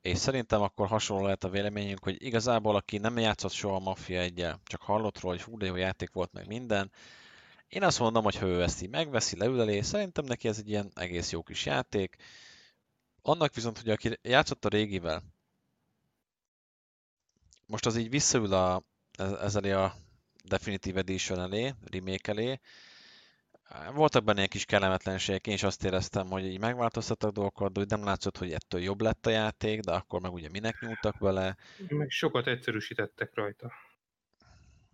és 0.00 0.18
szerintem 0.18 0.62
akkor 0.62 0.86
hasonló 0.86 1.24
lehet 1.24 1.44
a 1.44 1.48
véleményünk, 1.48 2.04
hogy 2.04 2.22
igazából 2.22 2.76
aki 2.76 2.98
nem 2.98 3.18
játszott 3.18 3.52
soha 3.52 3.74
a 3.74 3.78
Mafia 3.78 4.20
1 4.20 4.46
csak 4.64 4.82
hallott 4.82 5.20
róla, 5.20 5.34
hogy 5.36 5.44
hú, 5.44 5.58
de 5.58 5.66
jó 5.66 5.76
játék 5.76 6.12
volt 6.12 6.32
meg 6.32 6.46
minden, 6.46 6.90
én 7.68 7.82
azt 7.82 7.98
mondom, 7.98 8.24
hogy 8.24 8.36
ha 8.36 8.46
ő 8.46 8.62
ezt 8.62 8.82
így 8.82 8.90
megveszi, 8.90 9.36
leül 9.36 9.60
elé, 9.60 9.80
szerintem 9.80 10.24
neki 10.24 10.48
ez 10.48 10.58
egy 10.58 10.68
ilyen 10.68 10.90
egész 10.94 11.32
jó 11.32 11.42
kis 11.42 11.66
játék. 11.66 12.16
Annak 13.22 13.54
viszont, 13.54 13.78
hogy 13.78 13.90
aki 13.90 14.18
játszott 14.22 14.64
a 14.64 14.68
régivel, 14.68 15.22
most 17.66 17.86
az 17.86 17.96
így 17.96 18.10
visszaül 18.10 18.52
a, 18.52 18.82
ezzel 19.16 19.84
a 19.84 19.94
Definitive 20.44 20.98
Edition 20.98 21.40
elé, 21.40 21.74
remake 21.90 22.32
elé, 22.32 22.60
voltak 23.94 24.24
benne 24.24 24.42
egy 24.42 24.48
kis 24.48 24.64
kellemetlenségek, 24.64 25.46
én 25.46 25.54
is 25.54 25.62
azt 25.62 25.84
éreztem, 25.84 26.26
hogy 26.26 26.44
így 26.44 26.58
megváltoztattak 26.58 27.32
dolgokat, 27.32 27.72
de 27.72 27.96
nem 27.96 28.04
látszott, 28.04 28.38
hogy 28.38 28.52
ettől 28.52 28.80
jobb 28.80 29.00
lett 29.00 29.26
a 29.26 29.30
játék, 29.30 29.80
de 29.80 29.92
akkor 29.92 30.20
meg 30.20 30.32
ugye 30.32 30.48
minek 30.48 30.80
nyúltak 30.80 31.18
vele. 31.18 31.56
Meg 31.88 32.10
sokat 32.10 32.46
egyszerűsítettek 32.46 33.34
rajta. 33.34 33.72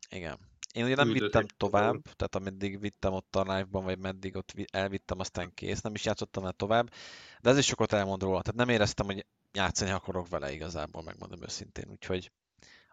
Igen. 0.08 0.38
Én 0.72 0.84
ugye 0.84 0.94
nem 0.94 1.12
vittem 1.12 1.46
tovább, 1.56 2.02
tehát 2.02 2.34
ameddig 2.34 2.80
vittem 2.80 3.12
ott 3.12 3.36
a 3.36 3.40
live-ban, 3.40 3.84
vagy 3.84 3.98
meddig 3.98 4.36
ott 4.36 4.54
elvittem, 4.72 5.18
aztán 5.18 5.54
kész, 5.54 5.80
nem 5.80 5.94
is 5.94 6.04
játszottam 6.04 6.44
el 6.44 6.52
tovább, 6.52 6.92
de 7.40 7.50
ez 7.50 7.58
is 7.58 7.66
sokat 7.66 7.92
elmond 7.92 8.22
róla, 8.22 8.42
tehát 8.42 8.58
nem 8.58 8.68
éreztem, 8.68 9.06
hogy 9.06 9.26
játszani 9.52 9.90
akarok 9.90 10.28
vele 10.28 10.52
igazából, 10.52 11.02
megmondom 11.02 11.42
őszintén, 11.42 11.88
úgyhogy 11.88 12.32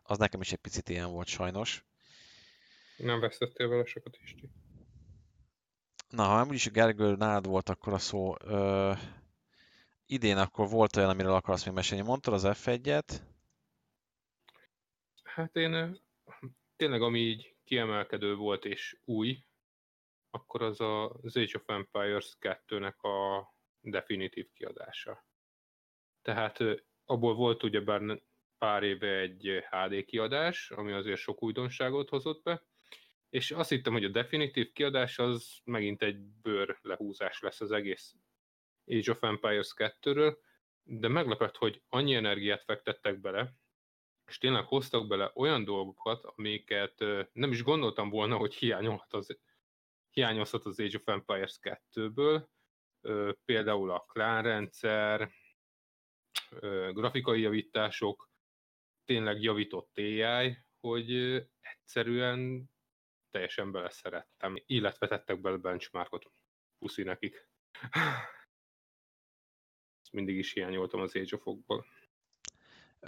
az 0.04 0.18
nekem 0.18 0.42
is 0.42 0.52
egy 0.52 0.58
picit 0.58 0.90
ilyen 0.90 1.12
volt 1.12 1.28
sajnos. 1.28 1.86
Nem 2.98 3.20
vesztettél 3.20 3.68
vele 3.68 3.86
sokat 3.86 4.18
is. 4.24 4.36
Na, 6.10 6.24
ha 6.24 6.46
úgyis 6.46 6.72
Gergő, 6.72 7.16
nálad 7.16 7.48
volt 7.48 7.70
akkor 7.70 7.94
a 7.94 7.98
szó, 7.98 8.34
ö, 8.44 8.94
idén 10.06 10.38
akkor 10.38 10.70
volt 10.70 10.96
olyan, 10.96 11.10
amiről 11.10 11.34
akarsz 11.34 11.66
még 11.66 11.74
mesélni. 11.74 12.04
Mondtad 12.04 12.34
az 12.34 12.44
F1-et? 12.46 13.22
Hát 15.24 15.56
én 15.56 16.00
tényleg, 16.76 17.02
ami 17.02 17.20
így 17.20 17.56
kiemelkedő 17.64 18.36
volt 18.36 18.66
és 18.66 18.98
új, 19.06 19.44
akkor 20.30 20.62
az 20.62 20.82
a 20.82 21.04
Age 21.06 21.52
of 21.54 21.70
Empires 21.70 22.38
2-nek 22.40 22.98
a 22.98 23.48
definitív 23.80 24.52
kiadása. 24.54 25.26
Tehát 26.22 26.58
abból 27.06 27.36
volt 27.36 27.64
ugyebár 27.64 28.22
pár 28.58 28.84
éve 28.84 29.20
egy 29.20 29.64
HD 29.70 30.06
kiadás, 30.06 30.72
ami 30.72 30.92
azért 30.92 31.20
sok 31.20 31.44
újdonságot 31.44 32.10
hozott 32.10 32.44
be, 32.44 32.64
és 33.30 33.52
azt 33.52 33.70
hittem, 33.70 33.94
hogy 33.94 34.04
a 34.04 34.10
definitív 34.10 34.72
kiadás 34.72 35.20
az 35.20 35.60
megint 35.64 36.02
egy 36.02 36.20
bőr 36.20 36.80
lehúzás 36.82 37.40
lesz 37.40 37.62
az 37.62 37.72
egész 37.72 38.16
Age 38.86 39.12
of 39.12 39.24
Empires 39.24 39.74
2-ről, 39.76 40.38
de 40.84 41.08
meglepett, 41.08 41.56
hogy 41.56 41.82
annyi 41.90 42.16
energiát 42.16 42.64
fektettek 42.64 43.20
bele, 43.20 43.54
és 44.26 44.38
tényleg 44.38 44.66
hoztak 44.66 45.08
bele 45.08 45.32
olyan 45.36 45.64
dolgokat, 45.64 46.24
amiket 46.24 47.00
nem 47.34 47.52
is 47.52 47.64
gondoltam 47.64 48.10
volna, 48.10 48.38
hogy 48.38 48.54
hiányolhat 48.56 49.14
az, 49.14 49.40
hiányozhat 50.10 50.66
az 50.66 50.80
Age 50.80 50.98
of 50.98 51.08
Empires 51.08 51.60
2-ből, 51.62 52.48
például 53.46 53.92
a 53.92 54.00
klánrendszer, 54.00 55.32
grafikai 56.92 57.42
javítások, 57.42 58.30
tényleg 59.06 59.42
javított 59.42 59.98
AI, 59.98 60.58
hogy 60.80 61.12
egyszerűen 61.60 62.70
teljesen 63.32 63.72
beleszerettem, 63.72 64.56
illetve 64.66 65.08
tettek 65.08 65.42
bele 65.42 65.58
benchmarkot. 65.58 66.32
Puszi 66.80 67.04
nekik. 67.04 67.48
Ezt 70.02 70.12
mindig 70.12 70.38
is 70.38 70.54
hiányoltam 70.54 71.02
az 71.02 71.16
Age 71.16 71.36
of 71.36 71.48
okból. 71.48 71.86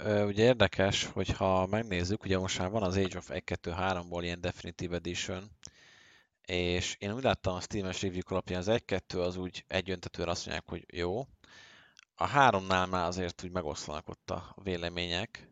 Ugye 0.04 0.44
érdekes, 0.44 1.04
hogyha 1.04 1.66
megnézzük, 1.66 2.24
ugye 2.24 2.38
most 2.38 2.58
már 2.58 2.70
van 2.70 2.82
az 2.82 2.96
Age 2.96 3.16
of 3.16 3.30
1-2-3-ból 3.32 4.20
ilyen 4.22 4.40
Definitive 4.40 4.96
Edition, 4.96 5.50
és 6.46 6.96
én 6.98 7.12
úgy 7.12 7.22
láttam 7.22 7.54
a 7.54 7.60
Steam-es 7.60 8.02
review 8.02 8.22
alapján 8.26 8.58
az 8.60 8.66
1-2 8.70 9.26
az 9.26 9.36
úgy 9.36 9.64
egyöntetően 9.66 10.28
azt 10.28 10.46
mondják, 10.46 10.68
hogy 10.68 10.84
jó. 10.98 11.20
A 12.14 12.28
3-nál 12.28 12.90
már 12.90 13.06
azért 13.06 13.44
úgy 13.44 13.50
megoszlanak 13.50 14.08
ott 14.08 14.30
a 14.30 14.54
vélemények. 14.62 15.48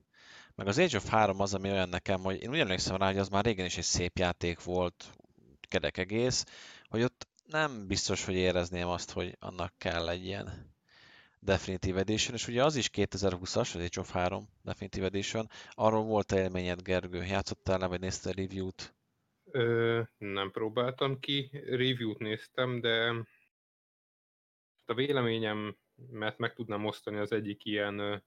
Meg 0.58 0.66
az 0.66 0.78
Age 0.78 0.96
of 0.96 1.08
3 1.08 1.40
az, 1.40 1.54
ami 1.54 1.70
olyan 1.70 1.88
nekem, 1.88 2.20
hogy 2.20 2.42
én 2.42 2.50
úgy 2.50 2.58
emlékszem 2.58 2.96
rá, 2.96 3.06
hogy 3.06 3.18
az 3.18 3.28
már 3.28 3.44
régen 3.44 3.66
is 3.66 3.76
egy 3.76 3.84
szép 3.84 4.18
játék 4.18 4.62
volt, 4.62 5.04
kerek 5.68 5.96
egész, 5.96 6.44
hogy 6.88 7.02
ott 7.02 7.28
nem 7.44 7.86
biztos, 7.86 8.24
hogy 8.24 8.34
érezném 8.34 8.86
azt, 8.86 9.10
hogy 9.10 9.36
annak 9.40 9.72
kell 9.78 10.08
egy 10.08 10.24
ilyen 10.24 10.74
Definitive 11.40 11.98
Edition, 11.98 12.34
és 12.34 12.48
ugye 12.48 12.64
az 12.64 12.76
is 12.76 12.90
2020-as, 12.92 13.74
az 13.74 13.74
Age 13.74 14.00
of 14.00 14.10
3 14.10 14.48
Definitive 14.62 15.06
Edition. 15.06 15.48
Arról 15.70 16.04
volt 16.04 16.32
élményed, 16.32 16.82
Gergő? 16.82 17.24
Játszottál 17.24 17.78
le, 17.78 17.86
vagy 17.86 18.00
néztél 18.00 18.32
review-t? 18.32 18.94
Ö, 19.50 20.02
nem 20.18 20.50
próbáltam 20.50 21.18
ki, 21.18 21.50
review-t 21.52 22.18
néztem, 22.18 22.80
de 22.80 23.14
a 24.84 24.94
véleményem, 24.94 25.76
mert 26.10 26.38
meg 26.38 26.52
tudnám 26.52 26.84
osztani 26.84 27.18
az 27.18 27.32
egyik 27.32 27.64
ilyen 27.64 28.22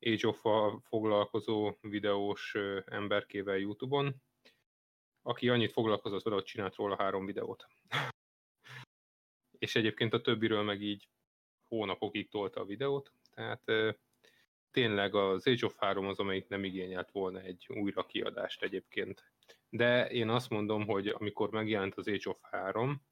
Age 0.00 0.28
of 0.28 0.40
foglalkozó 0.88 1.76
videós 1.80 2.54
emberkével 2.84 3.56
YouTube-on, 3.56 4.14
aki 5.22 5.48
annyit 5.48 5.72
foglalkozott 5.72 6.22
vele, 6.22 6.36
hogy 6.36 6.44
csinált 6.44 6.74
róla 6.74 6.96
három 6.96 7.26
videót. 7.26 7.66
és 9.58 9.76
egyébként 9.76 10.12
a 10.14 10.20
többiről 10.20 10.62
meg 10.62 10.82
így 10.82 11.08
hónapokig 11.68 12.28
tolta 12.28 12.60
a 12.60 12.64
videót, 12.64 13.12
tehát 13.34 13.62
tényleg 14.70 15.14
az 15.14 15.46
Age 15.46 15.66
of 15.66 15.76
3 15.76 16.06
az, 16.06 16.18
amelyik 16.18 16.48
nem 16.48 16.64
igényelt 16.64 17.10
volna 17.10 17.40
egy 17.40 17.66
újra 17.68 18.06
kiadást 18.06 18.62
egyébként. 18.62 19.32
De 19.68 20.10
én 20.10 20.28
azt 20.28 20.50
mondom, 20.50 20.86
hogy 20.86 21.08
amikor 21.08 21.50
megjelent 21.50 21.94
az 21.94 22.08
Age 22.08 22.30
of 22.30 22.38
3, 22.42 23.02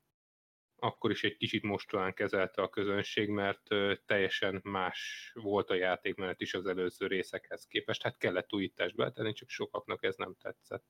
akkor 0.78 1.10
is 1.10 1.24
egy 1.24 1.36
kicsit 1.36 1.62
mostalán 1.62 2.14
kezelte 2.14 2.62
a 2.62 2.68
közönség, 2.68 3.28
mert 3.28 3.68
teljesen 4.06 4.60
más 4.62 5.30
volt 5.34 5.70
a 5.70 5.74
játékmenet 5.74 6.40
is 6.40 6.54
az 6.54 6.66
előző 6.66 7.06
részekhez 7.06 7.66
képest. 7.66 8.02
Hát 8.02 8.16
kellett 8.16 8.52
újítást 8.52 8.94
betenni, 8.94 9.32
csak 9.32 9.48
sokaknak 9.48 10.04
ez 10.04 10.16
nem 10.16 10.34
tetszett. 10.34 10.84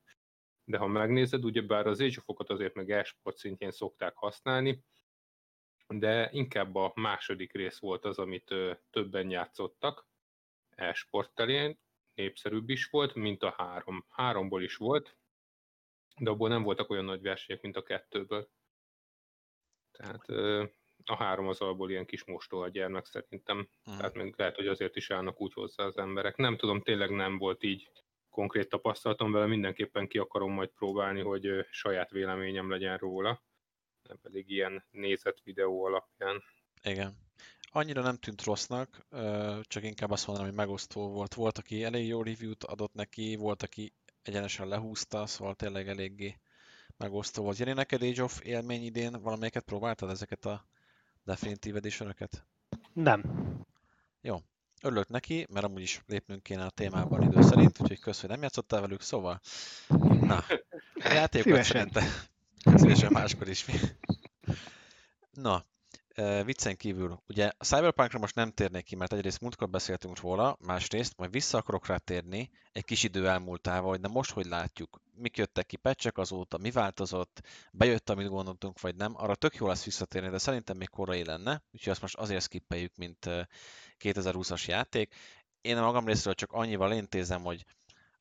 De 0.64 0.78
ha 0.78 0.86
megnézed, 0.86 1.44
ugyebár 1.44 1.86
az 1.86 2.00
Age 2.00 2.22
of 2.24 2.50
azért 2.50 2.74
meg 2.74 2.90
esport 2.90 3.36
szintjén 3.36 3.70
szokták 3.70 4.16
használni, 4.16 4.84
de 5.88 6.28
inkább 6.32 6.74
a 6.74 6.92
második 6.94 7.52
rész 7.52 7.78
volt 7.78 8.04
az, 8.04 8.18
amit 8.18 8.54
többen 8.90 9.30
játszottak 9.30 10.06
e-sport 10.70 11.34
terén, 11.34 11.78
népszerűbb 12.14 12.68
is 12.68 12.86
volt, 12.86 13.14
mint 13.14 13.42
a 13.42 13.54
három. 13.56 14.04
Háromból 14.08 14.62
is 14.62 14.76
volt, 14.76 15.16
de 16.18 16.30
abból 16.30 16.48
nem 16.48 16.62
voltak 16.62 16.90
olyan 16.90 17.04
nagy 17.04 17.22
versenyek, 17.22 17.62
mint 17.62 17.76
a 17.76 17.82
kettőből. 17.82 18.48
Tehát 19.96 20.24
a 21.04 21.16
három 21.16 21.48
az 21.48 21.60
alból 21.60 21.90
ilyen 21.90 22.06
kis 22.06 22.24
mostó 22.24 22.60
a 22.60 22.68
gyermek 22.68 23.04
szerintem. 23.04 23.68
Mm. 23.90 23.96
Tehát 23.96 24.14
még 24.14 24.34
lehet, 24.36 24.56
hogy 24.56 24.66
azért 24.66 24.96
is 24.96 25.10
állnak 25.10 25.40
úgy 25.40 25.52
hozzá 25.52 25.84
az 25.84 25.98
emberek. 25.98 26.36
Nem 26.36 26.56
tudom, 26.56 26.80
tényleg 26.80 27.10
nem 27.10 27.38
volt 27.38 27.62
így 27.62 27.90
konkrét 28.30 28.68
tapasztalatom 28.68 29.32
vele, 29.32 29.46
mindenképpen 29.46 30.08
ki 30.08 30.18
akarom 30.18 30.52
majd 30.52 30.68
próbálni, 30.68 31.20
hogy 31.20 31.66
saját 31.70 32.10
véleményem 32.10 32.70
legyen 32.70 32.96
róla 32.96 33.44
nem 34.08 34.18
pedig 34.22 34.50
ilyen 34.50 34.84
nézett 34.90 35.40
videó 35.44 35.84
alapján. 35.84 36.42
Igen. 36.82 37.16
Annyira 37.70 38.02
nem 38.02 38.16
tűnt 38.16 38.42
rossznak, 38.42 39.06
csak 39.62 39.82
inkább 39.82 40.10
azt 40.10 40.26
mondanám, 40.26 40.50
hogy 40.50 40.58
megosztó 40.58 41.08
volt. 41.08 41.34
Volt, 41.34 41.58
aki 41.58 41.84
elég 41.84 42.06
jó 42.06 42.22
review-t 42.22 42.64
adott 42.64 42.92
neki, 42.92 43.36
volt, 43.36 43.62
aki 43.62 43.92
egyenesen 44.22 44.68
lehúzta, 44.68 45.26
szóval 45.26 45.54
tényleg 45.54 45.88
eléggé 45.88 46.36
megosztó 46.96 47.42
volt. 47.42 47.58
Jani, 47.58 47.72
neked 47.72 48.02
Age 48.02 48.22
of 48.22 48.40
élmény 48.42 48.82
idén 48.82 49.20
valamelyiket 49.22 49.64
próbáltad 49.64 50.10
ezeket 50.10 50.44
a 50.44 50.66
Definitive 51.24 51.78
edition 51.78 52.08
-öket? 52.08 52.46
Nem. 52.92 53.22
Jó. 54.20 54.36
Örülök 54.82 55.08
neki, 55.08 55.46
mert 55.50 55.64
amúgy 55.64 55.82
is 55.82 56.02
lépnünk 56.06 56.42
kéne 56.42 56.64
a 56.64 56.70
témában 56.70 57.22
idő 57.22 57.42
szerint, 57.42 57.80
úgyhogy 57.80 58.00
kösz, 58.00 58.20
hogy 58.20 58.30
nem 58.30 58.42
játszottál 58.42 58.80
velük, 58.80 59.00
szóval... 59.00 59.40
Na, 60.20 60.44
a 60.94 61.12
játékokat 61.12 61.64
szerintem, 61.64 62.04
Szívesen 62.74 63.12
máskor 63.12 63.48
is. 63.48 63.64
Na, 65.30 65.64
viccen 66.44 66.76
kívül, 66.76 67.22
ugye 67.28 67.50
a 67.58 67.64
Cyberpunkra 67.64 68.18
most 68.18 68.34
nem 68.34 68.50
térnék 68.50 68.84
ki, 68.84 68.96
mert 68.96 69.12
egyrészt 69.12 69.40
múltkor 69.40 69.70
beszéltünk 69.70 70.20
róla, 70.20 70.56
másrészt 70.60 71.16
majd 71.16 71.30
vissza 71.30 71.58
akarok 71.58 71.86
rá 71.86 71.96
térni 71.96 72.50
egy 72.72 72.84
kis 72.84 73.02
idő 73.02 73.28
elmúltával, 73.28 73.90
hogy 73.90 74.00
de 74.00 74.08
most 74.08 74.30
hogy 74.30 74.46
látjuk, 74.46 75.00
mik 75.16 75.36
jöttek 75.36 75.66
ki 75.66 75.76
pecsek 75.76 76.18
azóta, 76.18 76.58
mi 76.58 76.70
változott, 76.70 77.40
bejött, 77.72 78.10
amit 78.10 78.28
gondoltunk, 78.28 78.80
vagy 78.80 78.96
nem, 78.96 79.12
arra 79.16 79.34
tök 79.34 79.54
jó 79.54 79.66
lesz 79.66 79.84
visszatérni, 79.84 80.28
de 80.28 80.38
szerintem 80.38 80.76
még 80.76 80.88
korai 80.88 81.24
lenne, 81.24 81.62
úgyhogy 81.72 81.92
azt 81.92 82.00
most 82.00 82.16
azért 82.16 82.42
skippeljük, 82.42 82.96
mint 82.96 83.26
2020-as 83.98 84.66
játék. 84.66 85.14
Én 85.60 85.76
a 85.76 85.84
magam 85.84 86.06
részéről 86.06 86.34
csak 86.34 86.52
annyival 86.52 86.92
intézem, 86.92 87.42
hogy 87.42 87.64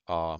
a 0.05 0.39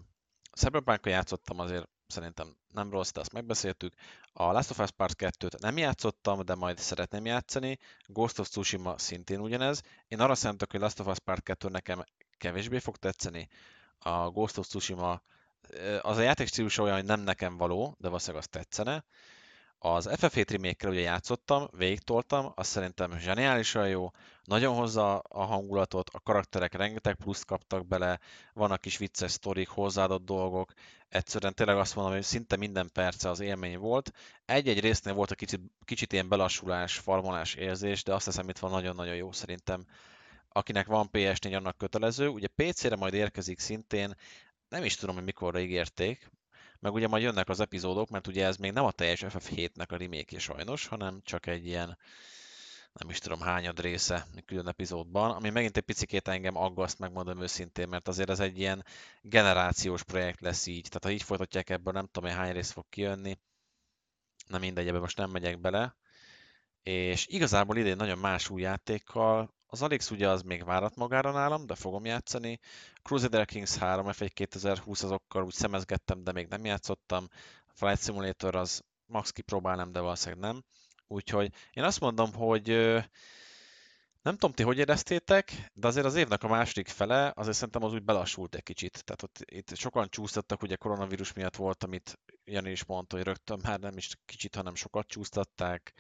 cyberpunk 0.54 1.06
játszottam 1.06 1.60
azért 1.60 1.90
szerintem 2.08 2.58
nem 2.74 2.92
rossz, 2.92 3.12
de 3.12 3.20
azt 3.20 3.34
megbeszéltük. 3.34 3.94
A 4.34 4.44
Last 4.52 4.70
of 4.70 4.80
Us 4.80 4.92
Part 4.92 5.16
2-t 5.18 5.60
nem 5.60 5.78
játszottam, 5.78 6.46
de 6.46 6.56
majd 6.56 6.78
szeretném 6.78 7.26
játszani. 7.26 7.78
Ghost 8.08 8.40
of 8.40 8.50
Tsushima 8.50 8.98
szintén 8.98 9.40
ugyanez. 9.40 9.82
Én 10.08 10.20
arra 10.20 10.36
számítok, 10.36 10.72
hogy 10.72 10.80
Last 10.80 11.00
of 11.00 11.08
Us 11.08 11.20
Part 11.20 11.44
2 11.44 11.70
nekem 11.70 12.04
kevésbé 12.38 12.80
fog 12.80 12.98
tetszeni. 12.98 13.48
A 13.98 14.30
Ghost 14.30 14.58
of 14.58 14.68
Tsushima 14.68 15.22
az 16.02 16.18
a 16.18 16.22
játék 16.22 16.48
stílusa 16.48 16.84
olyan, 16.84 16.96
hogy 16.96 17.06
nem 17.06 17.20
nekem 17.20 17.58
való, 17.58 17.96
de 18.00 18.08
valószínűleg 18.08 18.42
azt 18.42 18.52
tetszene. 18.52 19.04
Az 19.80 20.10
FF7 20.12 20.46
remake 20.50 20.88
ugye 20.90 21.00
játszottam, 21.00 21.68
végigtoltam, 21.72 22.52
azt 22.56 22.70
szerintem 22.70 23.20
zseniálisan 23.20 23.90
jó, 23.90 24.12
nagyon 24.44 24.76
hozza 24.76 25.18
a 25.18 25.44
hangulatot, 25.44 26.10
a 26.10 26.20
karakterek 26.20 26.74
rengeteg 26.74 27.16
pluszt 27.16 27.46
kaptak 27.46 27.88
bele, 27.88 28.20
vannak 28.54 28.82
kis 28.82 28.98
vicces 28.98 29.32
sztorik, 29.32 29.68
hozzáadott 29.68 30.26
dolgok, 30.26 30.74
egyszerűen 31.10 31.54
tényleg 31.54 31.78
azt 31.78 31.96
mondom, 31.96 32.14
hogy 32.14 32.24
szinte 32.24 32.56
minden 32.56 32.90
perce 32.94 33.30
az 33.30 33.40
élmény 33.40 33.78
volt. 33.78 34.12
Egy-egy 34.46 34.80
résznél 34.80 35.14
volt 35.14 35.32
a 35.32 35.36
kicsit, 35.36 35.62
kicsit 35.86 36.14
ilyen 36.14 36.30
belassulás, 36.30 36.98
farmolás 36.98 37.54
érzés, 37.54 38.04
de 38.04 38.14
azt 38.14 38.26
hiszem 38.26 38.50
itt 38.50 38.60
van 38.60 38.72
nagyon-nagyon 38.72 39.16
jó 39.16 39.32
szerintem. 39.32 39.86
Akinek 40.50 40.88
van 40.88 41.10
PS4, 41.12 41.56
annak 41.56 41.78
kötelező. 41.78 42.28
Ugye 42.28 42.48
PC-re 42.48 42.96
majd 42.96 43.14
érkezik 43.14 43.60
szintén, 43.60 44.16
nem 44.76 44.84
is 44.84 44.96
tudom, 44.96 45.16
hogy 45.16 45.24
mikorra 45.24 45.60
ígérték, 45.60 46.32
meg 46.80 46.94
ugye 46.94 47.08
majd 47.08 47.24
jönnek 47.24 47.50
az 47.50 47.60
epizódok, 47.60 48.10
mert 48.10 48.28
ugye 48.28 48.46
ez 48.46 48.58
még 48.58 48.72
nem 48.72 48.86
a 48.86 48.92
teljes 48.92 49.24
FF7-nek 49.28 49.88
a 49.88 49.96
remake 49.96 50.40
sajnos, 50.40 50.88
hanem 50.88 51.22
csak 51.24 51.46
egy 51.46 51.66
ilyen 51.66 51.98
nem 52.94 53.10
is 53.10 53.20
tudom 53.20 53.40
hányad 53.40 53.80
része 53.80 54.28
külön 54.46 54.68
epizódban, 54.68 55.32
ami 55.32 55.50
megint 55.50 55.78
egy 55.78 55.84
picikét 55.84 56.28
engem 56.28 56.56
aggaszt, 56.58 57.00
megmondom 57.00 57.42
őszintén, 57.42 57.88
mert 57.88 58.08
azért 58.08 58.30
ez 58.30 58.40
egy 58.40 58.60
ilyen 58.60 58.86
generációs 59.22 60.04
projekt 60.04 60.42
lesz 60.42 60.66
így, 60.66 60.88
tehát 60.88 61.04
ha 61.04 61.10
így 61.10 61.24
folytatják 61.24 61.70
ebből, 61.70 61.94
nem 61.94 62.06
tudom, 62.12 62.30
hogy 62.30 62.40
hány 62.40 62.54
rész 62.54 62.72
fog 62.72 62.86
kijönni, 62.90 63.40
nem 64.48 64.62
mindegy, 64.62 64.88
ebbe 64.88 65.00
most 65.00 65.18
nem 65.18 65.30
megyek 65.30 65.60
bele, 65.60 65.96
és 66.84 67.28
igazából 67.28 67.78
idén 67.78 67.96
nagyon 67.96 68.18
más 68.18 68.50
új 68.50 68.62
játékkal, 68.62 69.55
az 69.68 69.82
Alex 69.82 70.12
ugye 70.12 70.30
az 70.30 70.42
még 70.42 70.64
várat 70.64 70.96
magára 70.96 71.32
nálam, 71.32 71.66
de 71.66 71.76
fogom 71.76 72.06
játszani. 72.06 72.60
Crusader 73.04 73.46
Kings 73.46 73.76
3 73.76 74.06
F1 74.10 74.30
2020 74.34 75.04
azokkal 75.04 75.44
úgy 75.44 75.54
szemezgettem, 75.54 76.24
de 76.24 76.32
még 76.32 76.48
nem 76.48 76.66
játszottam. 76.66 77.28
Flight 77.74 78.04
Simulator 78.04 78.56
az 78.56 78.82
max 79.06 79.30
kipróbálnám, 79.30 79.92
de 79.92 80.00
valószínűleg 80.00 80.44
nem. 80.44 80.64
Úgyhogy 81.08 81.52
én 81.74 81.84
azt 81.84 82.00
mondom, 82.00 82.34
hogy 82.34 82.68
nem 84.22 84.34
tudom, 84.34 84.52
ti 84.52 84.64
hogy 84.64 84.78
éreztétek, 84.78 85.72
de 85.74 85.88
azért 85.88 86.06
az 86.06 86.16
évnek 86.16 86.44
a 86.44 86.48
második 86.48 86.88
fele, 86.88 87.32
azért 87.36 87.56
szerintem 87.56 87.84
az 87.84 87.94
úgy 87.94 88.04
belassult 88.04 88.56
egy 88.56 88.64
kicsit. 88.64 89.04
Tehát 89.04 89.24
ott 89.24 89.38
itt 89.46 89.76
sokan 89.76 90.10
csúsztattak, 90.10 90.62
ugye 90.62 90.76
koronavírus 90.76 91.34
miatt 91.34 91.56
volt, 91.56 91.84
amit 91.84 92.20
Jani 92.46 92.72
is 92.72 92.86
mondta, 92.86 93.16
hogy 93.16 93.26
rögtön 93.26 93.60
már 93.64 93.80
nem 93.80 93.98
is 93.98 94.10
kicsit, 94.26 94.56
hanem 94.56 94.76
sokat 94.76 95.08
csúsztatták. 95.08 95.94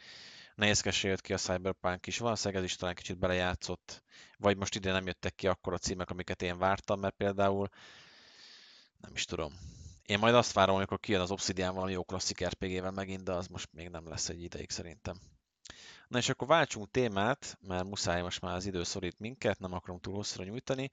Nehézkesen 0.55 1.09
jött 1.09 1.21
ki 1.21 1.33
a 1.33 1.37
Cyberpunk 1.37 2.07
is, 2.07 2.17
valószínűleg 2.17 2.63
ez 2.63 2.69
is 2.69 2.75
talán 2.75 2.95
kicsit 2.95 3.17
belejátszott, 3.17 4.03
vagy 4.37 4.57
most 4.57 4.75
ide 4.75 4.91
nem 4.91 5.05
jöttek 5.05 5.35
ki 5.35 5.47
akkor 5.47 5.73
a 5.73 5.77
címek, 5.77 6.09
amiket 6.09 6.41
én 6.41 6.57
vártam, 6.57 6.99
mert 6.99 7.15
például 7.15 7.69
nem 8.97 9.11
is 9.13 9.25
tudom. 9.25 9.53
Én 10.05 10.19
majd 10.19 10.35
azt 10.35 10.53
várom, 10.53 10.75
amikor 10.75 10.99
kijön 10.99 11.21
az 11.21 11.31
Obsidian 11.31 11.73
valami 11.73 11.91
jó 11.91 12.03
klasszik 12.03 12.45
RPG-vel 12.45 12.91
megint, 12.91 13.23
de 13.23 13.31
az 13.31 13.47
most 13.47 13.69
még 13.71 13.89
nem 13.89 14.07
lesz 14.07 14.29
egy 14.29 14.43
ideig 14.43 14.69
szerintem. 14.69 15.19
Na 16.07 16.17
és 16.17 16.29
akkor 16.29 16.47
váltsunk 16.47 16.91
témát, 16.91 17.57
mert 17.61 17.83
muszáj 17.83 18.21
most 18.21 18.41
már 18.41 18.55
az 18.55 18.65
idő 18.65 18.83
szorít 18.83 19.19
minket, 19.19 19.59
nem 19.59 19.73
akarom 19.73 19.99
túl 19.99 20.15
hosszúra 20.15 20.43
nyújtani. 20.43 20.89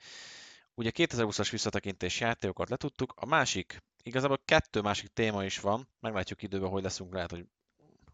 Ugye 0.74 0.90
2020-as 0.94 1.48
visszatekintés 1.50 2.20
játékokat 2.20 2.68
letudtuk, 2.68 3.12
a 3.16 3.26
másik, 3.26 3.82
igazából 4.02 4.42
kettő 4.44 4.80
másik 4.80 5.08
téma 5.12 5.44
is 5.44 5.60
van, 5.60 5.88
meglátjuk 6.00 6.42
időben, 6.42 6.70
hogy 6.70 6.82
leszünk, 6.82 7.14
lehet, 7.14 7.30
hogy 7.30 7.46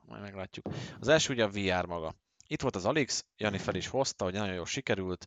majd 0.08 0.22
meglátjuk. 0.22 0.66
Az 1.00 1.08
első 1.08 1.32
ugye 1.32 1.44
a 1.44 1.48
VR 1.48 1.86
maga. 1.86 2.14
Itt 2.46 2.60
volt 2.60 2.76
az 2.76 2.84
Alix, 2.84 3.24
Jani 3.36 3.58
fel 3.58 3.74
is 3.74 3.86
hozta, 3.86 4.24
hogy 4.24 4.32
nagyon 4.32 4.54
jól 4.54 4.66
sikerült, 4.66 5.26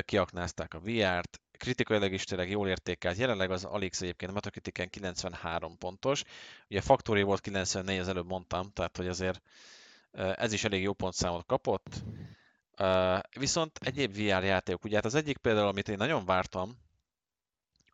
kiaknázták 0.00 0.74
a 0.74 0.80
VR-t, 0.80 1.40
kritikailag 1.58 2.12
is 2.12 2.24
tényleg 2.24 2.50
jól 2.50 2.68
értékelt. 2.68 3.16
Jelenleg 3.16 3.50
az 3.50 3.64
Alix 3.64 4.00
egyébként 4.00 4.32
Metacritiken 4.32 4.90
93 4.90 5.78
pontos. 5.78 6.22
Ugye 6.68 6.80
Factory 6.80 7.22
volt 7.22 7.40
94, 7.40 7.98
az 7.98 8.08
előbb 8.08 8.26
mondtam, 8.26 8.72
tehát 8.72 8.96
hogy 8.96 9.08
azért 9.08 9.42
ez 10.12 10.52
is 10.52 10.64
elég 10.64 10.82
jó 10.82 10.92
pontszámot 10.92 11.46
kapott. 11.46 12.02
Viszont 13.38 13.78
egyéb 13.82 14.14
VR 14.14 14.44
játékok, 14.44 14.84
ugye 14.84 14.94
hát 14.94 15.04
az 15.04 15.14
egyik 15.14 15.38
például, 15.38 15.68
amit 15.68 15.88
én 15.88 15.96
nagyon 15.96 16.24
vártam, 16.24 16.78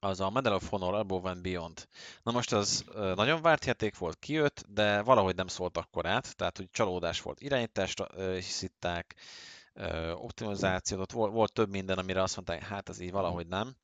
az 0.01 0.21
a 0.21 0.31
Medal 0.31 0.55
of 0.55 0.69
Honor 0.69 0.95
Above 0.95 1.31
and 1.31 1.41
Beyond. 1.41 1.89
Na 2.23 2.33
most 2.33 2.53
az 2.53 2.85
nagyon 2.95 3.43
várt 3.43 3.65
játék 3.65 3.99
volt, 3.99 4.19
kijött, 4.19 4.65
de 4.69 5.03
valahogy 5.03 5.35
nem 5.35 5.47
szólt 5.47 5.77
akkor 5.77 6.07
át, 6.07 6.37
tehát 6.37 6.57
hogy 6.57 6.71
csalódás 6.71 7.21
volt. 7.21 7.41
Irányítást 7.41 8.07
hiszitták, 8.35 9.15
optimizációt, 10.15 11.01
ott 11.01 11.13
volt, 11.13 11.33
volt 11.33 11.53
több 11.53 11.71
minden, 11.71 11.99
amire 11.99 12.23
azt 12.23 12.37
mondták, 12.37 12.63
hát 12.63 12.89
ez 12.89 13.01
így 13.01 13.11
valahogy 13.11 13.47
nem. 13.47 13.77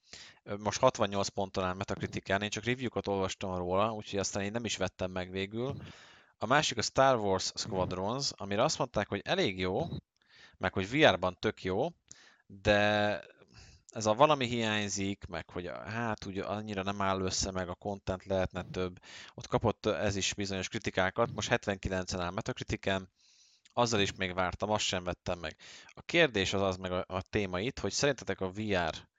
Most 0.58 0.80
68 0.80 1.28
ponton 1.28 1.64
áll 1.64 1.74
Metacriticán, 1.74 2.42
én 2.42 2.50
csak 2.50 2.64
review-kat 2.64 3.08
olvastam 3.08 3.56
róla, 3.56 3.92
úgyhogy 3.92 4.18
aztán 4.18 4.42
én 4.42 4.52
nem 4.52 4.64
is 4.64 4.76
vettem 4.76 5.10
meg 5.10 5.30
végül. 5.30 5.74
A 6.38 6.46
másik 6.46 6.78
a 6.78 6.82
Star 6.82 7.16
Wars 7.16 7.52
Squadrons, 7.54 8.30
amire 8.36 8.62
azt 8.62 8.78
mondták, 8.78 9.08
hogy 9.08 9.20
elég 9.24 9.58
jó, 9.58 9.86
meg 10.58 10.72
hogy 10.72 10.90
VR-ban 10.90 11.36
tök 11.38 11.62
jó, 11.62 11.88
de 12.46 13.24
ez 13.92 14.06
a 14.06 14.14
valami 14.14 14.46
hiányzik, 14.46 15.26
meg 15.28 15.50
hogy 15.50 15.70
hát 15.84 16.24
ugye 16.24 16.44
annyira 16.44 16.82
nem 16.82 17.00
áll 17.00 17.20
össze, 17.20 17.50
meg 17.50 17.68
a 17.68 17.74
content 17.74 18.24
lehetne 18.24 18.62
több. 18.62 18.98
Ott 19.34 19.46
kapott 19.46 19.86
ez 19.86 20.16
is 20.16 20.34
bizonyos 20.34 20.68
kritikákat, 20.68 21.32
most 21.32 21.48
79-en 21.52 22.20
áll 22.20 22.30
Metacritiken, 22.30 23.08
azzal 23.72 24.00
is 24.00 24.12
még 24.12 24.34
vártam, 24.34 24.70
azt 24.70 24.84
sem 24.84 25.04
vettem 25.04 25.38
meg. 25.38 25.56
A 25.86 26.02
kérdés 26.02 26.52
az 26.52 26.60
az 26.60 26.76
meg 26.76 26.92
a, 26.92 27.04
a 27.08 27.22
téma 27.22 27.60
itt, 27.60 27.78
hogy 27.78 27.92
szerintetek 27.92 28.40
a 28.40 28.50
VR 28.50 29.10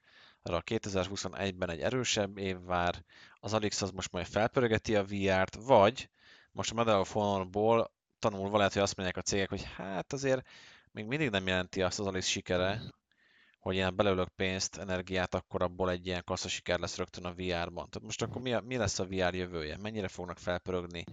a 0.52 0.62
2021-ben 0.62 1.70
egy 1.70 1.80
erősebb 1.80 2.38
év 2.38 2.64
vár, 2.64 3.04
az 3.40 3.52
Alix 3.52 3.82
az 3.82 3.90
most 3.90 4.12
majd 4.12 4.26
felpörgeti 4.26 4.96
a 4.96 5.04
VR-t, 5.04 5.54
vagy 5.54 6.08
most 6.52 6.70
a 6.70 6.74
Medal 6.74 7.00
of 7.00 7.12
Honor-ból 7.12 7.92
tanulva 8.18 8.56
lehet, 8.56 8.72
hogy 8.72 8.82
azt 8.82 8.96
mondják 8.96 9.18
a 9.18 9.22
cégek, 9.22 9.48
hogy 9.48 9.62
hát 9.76 10.12
azért 10.12 10.48
még 10.90 11.06
mindig 11.06 11.30
nem 11.30 11.46
jelenti 11.46 11.82
azt 11.82 11.98
az 12.00 12.06
Alix 12.06 12.26
sikere, 12.26 12.80
hogy 13.64 13.74
ilyen 13.74 13.96
belőlök 13.96 14.28
pénzt, 14.28 14.76
energiát, 14.76 15.34
akkor 15.34 15.62
abból 15.62 15.90
egy 15.90 16.06
ilyen 16.06 16.22
kassza 16.24 16.48
siker 16.48 16.78
lesz 16.78 16.96
rögtön 16.96 17.24
a 17.24 17.32
VR-ban. 17.32 17.88
Tehát 17.90 18.02
most 18.02 18.22
akkor 18.22 18.42
mi, 18.42 18.52
a, 18.52 18.60
mi 18.60 18.76
lesz 18.76 18.98
a 18.98 19.04
VR 19.06 19.34
jövője? 19.34 19.76
Mennyire 19.76 20.08
fognak 20.08 20.38
felpörögni? 20.38 21.04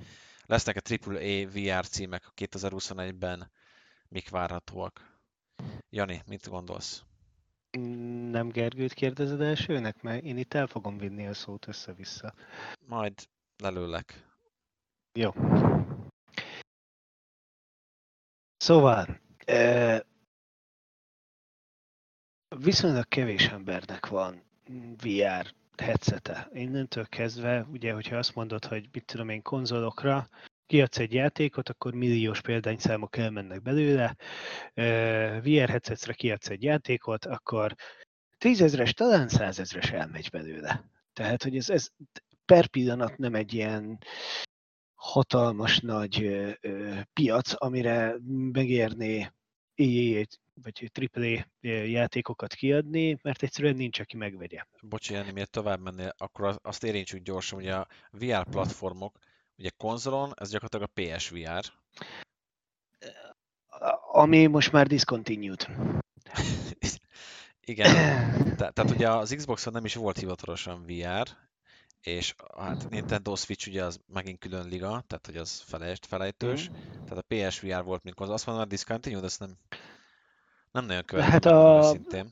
Lesznek-e 0.46 1.00
AAA 1.06 1.48
VR 1.48 1.88
címek 1.88 2.32
2021-ben? 2.36 3.52
Mik 4.08 4.30
várhatóak? 4.30 5.20
Jani, 5.90 6.22
mit 6.26 6.50
gondolsz? 6.50 7.04
Nem 8.32 8.50
Gergőt 8.50 8.94
kérdezed 8.94 9.42
elsőnek? 9.42 10.02
Mert 10.02 10.24
én 10.24 10.38
itt 10.38 10.54
el 10.54 10.68
fogom 10.68 10.98
vinni 10.98 11.28
a 11.28 11.34
szót 11.34 11.68
össze-vissza. 11.68 12.34
Majd 12.88 13.14
lelőlek. 13.58 14.28
Jó. 15.14 15.32
Szóval, 18.58 19.20
viszonylag 22.60 23.08
kevés 23.08 23.48
embernek 23.48 24.08
van 24.08 24.44
VR 25.04 25.54
headsete. 25.78 26.50
Innentől 26.54 27.06
kezdve, 27.06 27.66
ugye, 27.72 27.94
hogyha 27.94 28.18
azt 28.18 28.36
mondod, 28.36 28.66
hogy 28.66 28.90
mit 28.92 29.06
tudom 29.06 29.30
én, 29.30 29.42
konzolokra 29.42 30.28
kiadsz 30.66 31.00
egy 31.00 31.14
játékot, 31.14 31.70
akkor 31.70 31.94
milliós 31.94 32.42
példányszámok 32.42 33.18
elmennek 33.18 33.62
belőle, 33.62 34.16
VR 35.42 35.70
headsetre 35.70 36.14
kiadsz 36.14 36.50
egy 36.50 36.64
játékot, 36.64 37.26
akkor 37.26 37.76
tízezres, 38.38 38.94
talán 38.94 39.28
százezres 39.28 39.92
elmegy 39.92 40.30
belőle. 40.30 40.90
Tehát, 41.14 41.44
hogy 41.44 41.58
ez, 41.58 41.70
ez 41.70 41.90
per 42.46 42.68
pillanat 42.68 43.18
nem 43.18 43.36
egy 43.36 43.54
ilyen 43.54 43.98
hatalmas 44.96 45.80
nagy 45.80 46.24
ö, 46.24 46.52
ö, 46.62 47.00
piac, 47.14 47.54
amire 47.58 48.16
megérné 48.52 49.32
vagy 50.64 50.92
AAA 51.14 51.46
játékokat 51.86 52.54
kiadni, 52.54 53.20
mert 53.22 53.44
egyszerűen 53.44 53.76
nincs, 53.76 54.00
aki 54.00 54.18
megvegye. 54.18 54.66
Bocsi, 54.82 55.14
Jani, 55.14 55.32
miért 55.32 55.52
tovább 55.52 55.80
mennél, 55.80 56.14
akkor 56.18 56.60
azt 56.62 56.84
érintsük 56.84 57.24
gyorsan, 57.24 57.60
hogy 57.60 57.68
a 57.68 57.88
VR 58.12 58.44
platformok, 58.44 59.18
ugye 59.58 59.70
konzolon, 59.78 60.34
ez 60.36 60.50
gyakorlatilag 60.50 60.90
a 60.94 61.16
PSVR. 61.16 61.64
Ami 64.12 64.46
most 64.46 64.72
már 64.72 64.88
discontinued. 64.88 65.68
Igen, 67.66 67.94
Te, 68.58 68.70
tehát 68.70 68.92
ugye 68.92 69.10
az 69.10 69.34
Xboxon 69.36 69.74
nem 69.74 69.86
is 69.86 69.96
volt 69.96 70.18
hivatalosan 70.18 70.84
VR, 70.86 71.38
és 72.02 72.36
hát 72.58 72.90
Nintendo 72.90 73.36
Switch 73.36 73.68
ugye 73.68 73.84
az 73.84 74.00
megint 74.08 74.40
külön 74.40 74.68
liga, 74.68 75.04
tehát 75.08 75.26
hogy 75.26 75.38
az 75.38 75.60
felejt, 75.60 76.06
felejtős, 76.06 76.70
mm. 76.70 76.74
tehát 77.06 77.26
a 77.30 77.36
PSVR 77.36 77.84
volt, 77.84 78.04
mint 78.04 78.20
az 78.20 78.30
azt 78.30 78.46
mondom, 78.46 78.64
a 78.64 78.68
discontinued, 78.68 79.24
ezt 79.24 79.40
nem, 79.40 79.58
nem 80.72 80.86
nagyon 80.86 81.04
követem, 81.06 81.32
hát 81.32 81.46
a... 81.46 81.84
szintén. 81.84 82.32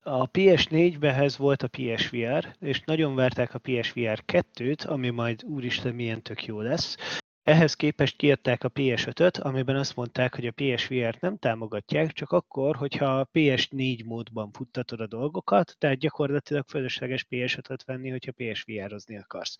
a 0.00 0.30
PS4-behez 0.30 1.34
volt 1.38 1.62
a 1.62 1.68
PSVR, 1.68 2.56
és 2.58 2.82
nagyon 2.84 3.14
verták 3.14 3.54
a 3.54 3.58
PSVR 3.58 4.22
2-t, 4.26 4.86
ami 4.86 5.10
majd 5.10 5.44
úristen 5.44 5.94
milyen 5.94 6.22
tök 6.22 6.44
jó 6.44 6.60
lesz. 6.60 6.96
Ehhez 7.42 7.74
képest 7.74 8.16
kiadták 8.16 8.64
a 8.64 8.70
PS5-öt, 8.70 9.38
amiben 9.38 9.76
azt 9.76 9.96
mondták, 9.96 10.34
hogy 10.34 10.46
a 10.46 10.52
PSVR-t 10.52 11.20
nem 11.20 11.36
támogatják, 11.36 12.12
csak 12.12 12.30
akkor, 12.30 12.76
hogyha 12.76 13.18
a 13.18 13.28
PS4 13.32 14.04
módban 14.04 14.50
futtatod 14.52 15.00
a 15.00 15.06
dolgokat, 15.06 15.76
tehát 15.78 15.98
gyakorlatilag 15.98 16.64
fölösleges 16.68 17.26
PS5-öt 17.30 17.84
venni, 17.84 18.10
hogyha 18.10 18.32
PSVR-ozni 18.32 19.18
akarsz. 19.18 19.56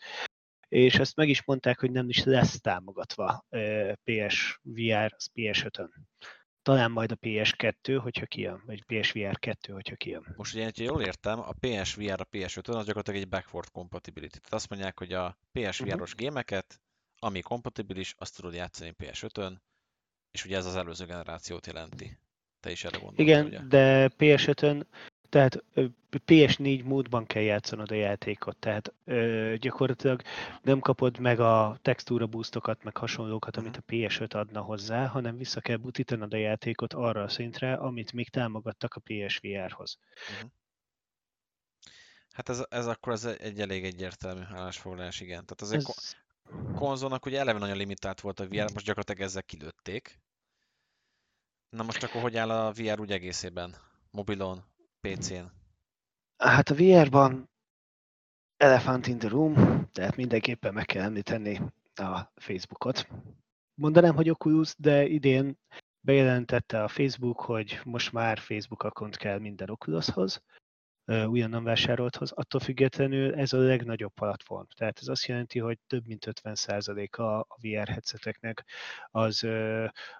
És 0.68 0.94
ezt 0.94 1.16
meg 1.16 1.28
is 1.28 1.44
mondták, 1.44 1.80
hogy 1.80 1.90
nem 1.90 2.08
is 2.08 2.24
lesz 2.24 2.60
támogatva 2.60 3.44
PSVR, 4.04 5.12
az 5.16 5.30
PS5-ön. 5.34 5.90
Talán 6.66 6.90
majd 6.90 7.12
a 7.12 7.16
PS2, 7.16 7.98
hogyha 8.02 8.26
kijön, 8.26 8.62
vagy 8.66 8.84
PSVR 8.84 9.38
2, 9.38 9.72
hogyha 9.72 9.96
kijön. 9.96 10.34
Most 10.36 10.54
ugye, 10.54 10.64
ha 10.64 10.70
jól 10.82 11.02
értem, 11.02 11.38
a 11.38 11.52
PSVR 11.60 12.20
a 12.20 12.28
PS5-ön 12.32 12.76
az 12.76 12.86
gyakorlatilag 12.86 13.20
egy 13.20 13.28
backward 13.28 13.70
compatibility. 13.70 14.36
Tehát 14.36 14.52
azt 14.52 14.68
mondják, 14.68 14.98
hogy 14.98 15.12
a 15.12 15.38
PSVR-os 15.52 16.12
uh-huh. 16.12 16.14
gémeket 16.14 16.80
ami 17.18 17.40
kompatibilis, 17.40 18.14
azt 18.18 18.36
tudod 18.36 18.54
játszani 18.54 18.94
PS5-ön, 18.98 19.62
és 20.30 20.44
ugye 20.44 20.56
ez 20.56 20.66
az 20.66 20.76
előző 20.76 21.04
generációt 21.04 21.66
jelenti. 21.66 22.18
Te 22.60 22.70
is 22.70 22.84
erre 22.84 22.98
gondolsz, 22.98 23.18
Igen, 23.18 23.46
ugye? 23.46 23.60
de 23.60 24.10
PS5-ön, 24.18 24.86
tehát 25.36 25.64
PS4 26.26 26.84
módban 26.84 27.26
kell 27.26 27.42
játszanod 27.42 27.90
a 27.90 27.94
játékot, 27.94 28.56
tehát 28.56 28.94
ö, 29.04 29.54
gyakorlatilag 29.58 30.22
nem 30.62 30.80
kapod 30.80 31.18
meg 31.18 31.40
a 31.40 31.78
textúra 31.82 32.26
boostokat, 32.26 32.82
meg 32.82 32.96
hasonlókat, 32.96 33.56
amit 33.56 33.76
a 33.76 33.82
PS5 33.88 34.34
adna 34.34 34.60
hozzá, 34.60 35.06
hanem 35.06 35.36
vissza 35.36 35.60
kell 35.60 35.76
butítanod 35.76 36.32
a 36.32 36.36
játékot 36.36 36.92
arra 36.92 37.22
a 37.22 37.28
szintre, 37.28 37.74
amit 37.74 38.12
még 38.12 38.28
támogattak 38.28 38.94
a 38.94 39.00
PSVR-hoz. 39.00 39.98
Uh-huh. 40.30 40.50
Hát 42.32 42.48
ez, 42.48 42.64
ez 42.68 42.86
akkor 42.86 43.12
ez 43.12 43.24
egy 43.24 43.60
elég 43.60 43.84
egyértelmű 43.84 44.42
állásfoglalás, 44.50 45.20
igen. 45.20 45.44
Tehát 45.44 45.60
azért 45.60 45.88
ez 45.88 46.16
konzolnak 46.74 47.26
ugye 47.26 47.38
eleve 47.38 47.58
nagyon 47.58 47.76
limitált 47.76 48.20
volt 48.20 48.40
a 48.40 48.46
VR, 48.46 48.72
most 48.72 48.84
gyakorlatilag 48.84 49.20
ezzel 49.20 49.42
kilőtték. 49.42 50.20
Na 51.68 51.82
most 51.82 52.02
akkor 52.02 52.20
hogy 52.20 52.36
áll 52.36 52.50
a 52.50 52.72
VR 52.72 53.00
úgy 53.00 53.12
egészében? 53.12 53.76
Mobilon, 54.10 54.64
PC-n? 55.00 55.44
Hát 56.36 56.70
a 56.70 56.74
VR-ban 56.74 57.50
Elephant 58.56 59.06
in 59.06 59.18
the 59.18 59.28
Room, 59.28 59.54
tehát 59.92 60.16
mindenképpen 60.16 60.74
meg 60.74 60.84
kell 60.84 61.02
említeni 61.02 61.60
a 61.94 62.32
Facebookot. 62.34 63.08
Mondanám, 63.74 64.14
hogy 64.14 64.30
Oculus, 64.30 64.74
de 64.78 65.06
idén 65.06 65.58
bejelentette 66.00 66.82
a 66.82 66.88
Facebook, 66.88 67.40
hogy 67.40 67.80
most 67.84 68.12
már 68.12 68.38
Facebook 68.38 68.82
account 68.82 69.16
kell 69.16 69.38
minden 69.38 69.70
Oculushoz 69.70 70.42
újonnan 71.06 71.64
vásárolthoz, 71.64 72.32
attól 72.32 72.60
függetlenül 72.60 73.34
ez 73.34 73.52
a 73.52 73.58
legnagyobb 73.58 74.12
platform. 74.12 74.66
Tehát 74.74 74.98
ez 74.98 75.08
azt 75.08 75.26
jelenti, 75.26 75.58
hogy 75.58 75.78
több 75.86 76.06
mint 76.06 76.26
50%-a 76.30 77.22
a 77.22 77.58
VR 77.60 77.88
headseteknek 77.88 78.64
az 79.10 79.46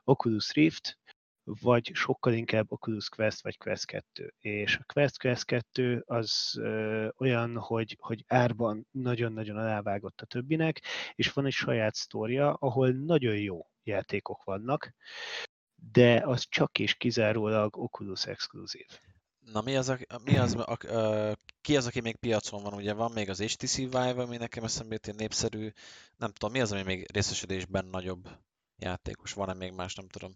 Oculus 0.05 0.53
Rift, 0.53 0.99
vagy 1.47 1.91
sokkal 1.95 2.33
inkább 2.33 2.73
Oculus 2.73 3.09
Quest 3.09 3.43
vagy 3.43 3.59
Quest 3.59 3.87
2. 3.87 4.35
És 4.39 4.77
a 4.77 4.93
Quest 4.93 5.19
Quest 5.19 5.45
2 5.45 6.03
az 6.07 6.55
ö, 6.59 7.09
olyan, 7.19 7.59
hogy, 7.59 7.97
hogy 8.01 8.25
árban 8.27 8.87
nagyon-nagyon 8.91 9.57
alávágott 9.57 10.21
a 10.21 10.27
többinek, 10.27 10.83
és 11.15 11.33
van 11.33 11.47
egy 11.47 11.53
saját 11.53 11.95
sztória, 11.95 12.55
ahol 12.55 12.91
nagyon 12.91 13.37
jó 13.37 13.67
játékok 13.83 14.45
vannak, 14.45 14.95
de 15.93 16.23
az 16.25 16.47
csak 16.49 16.79
és 16.79 16.95
kizárólag 16.95 17.77
Oculus 17.77 18.27
exkluzív. 18.27 18.87
Na 19.53 19.61
mi 19.61 19.77
az, 19.77 19.89
a, 19.89 19.99
mi 20.25 20.37
az 20.39 20.55
a, 20.55 20.71
a, 20.71 21.37
ki 21.61 21.77
az, 21.77 21.87
aki 21.87 22.01
még 22.01 22.17
piacon 22.17 22.63
van? 22.63 22.75
Ugye 22.75 22.93
van 22.93 23.13
még 23.13 23.31
az 23.31 23.43
HTC 23.43 23.77
Vive, 23.77 24.11
ami 24.11 24.37
nekem 24.37 24.65
eszembe 24.65 24.95
jut, 24.95 25.17
népszerű. 25.17 25.71
Nem 26.17 26.33
tudom, 26.33 26.53
mi 26.53 26.61
az, 26.61 26.73
ami 26.73 26.83
még 26.83 27.07
részesedésben 27.13 27.85
nagyobb 27.85 28.29
játékos? 28.77 29.33
Van-e 29.33 29.55
még 29.55 29.73
más, 29.73 29.95
nem 29.95 30.09
tudom. 30.09 30.35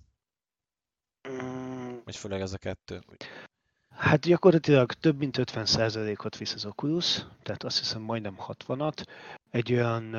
Mm. 1.29 1.97
Vagy 2.05 2.17
főleg 2.17 2.41
ez 2.41 2.53
a 2.53 2.59
kettő. 2.59 3.03
Hát 3.89 4.21
gyakorlatilag 4.21 4.93
több 4.93 5.19
mint 5.19 5.37
50%-ot 5.41 6.37
visz 6.37 6.55
az 6.55 6.65
Oculus, 6.65 7.27
tehát 7.43 7.63
azt 7.63 7.79
hiszem 7.79 8.03
majdnem 8.03 8.37
60-at. 8.39 9.07
Egy 9.51 9.73
olyan 9.73 10.11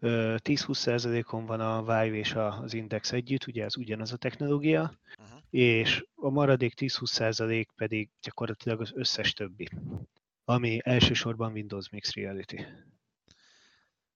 10-20%-on 0.00 1.46
van 1.46 1.60
a 1.60 1.80
Vive 1.80 2.16
és 2.16 2.34
az 2.34 2.74
Index 2.74 3.12
együtt, 3.12 3.46
ugye 3.46 3.64
ez 3.64 3.76
ugyanaz 3.76 4.12
a 4.12 4.16
technológia, 4.16 4.98
uh-huh. 5.18 5.38
és 5.50 6.04
a 6.14 6.30
maradék 6.30 6.74
10-20% 6.76 7.66
pedig 7.76 8.10
gyakorlatilag 8.20 8.80
az 8.80 8.92
összes 8.94 9.32
többi, 9.32 9.68
ami 10.44 10.80
elsősorban 10.82 11.52
Windows 11.52 11.88
Mixed 11.88 12.24
Reality. 12.24 12.66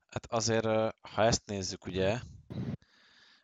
Hát 0.08 0.26
azért, 0.28 0.64
ha 1.00 1.22
ezt 1.22 1.42
nézzük, 1.46 1.86
ugye, 1.86 2.18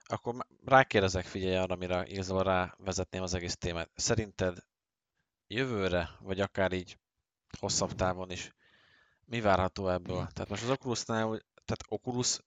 akkor 0.05 0.46
rákérdezek, 0.64 1.24
figyelj 1.24 1.57
arra, 1.57 1.74
amire 1.74 2.07
igazából 2.07 2.42
rávezetném 2.42 3.22
az 3.22 3.34
egész 3.34 3.57
témát. 3.57 3.90
Szerinted 3.94 4.59
jövőre, 5.46 6.11
vagy 6.20 6.40
akár 6.40 6.72
így 6.72 6.98
hosszabb 7.59 7.92
távon 7.92 8.30
is, 8.30 8.55
mi 9.24 9.40
várható 9.40 9.88
ebből? 9.88 10.26
Tehát 10.32 10.48
most 10.48 10.62
az 10.62 10.70
Oculusnál 10.70 11.26
tehát 11.64 11.84
Oculus 11.88 12.40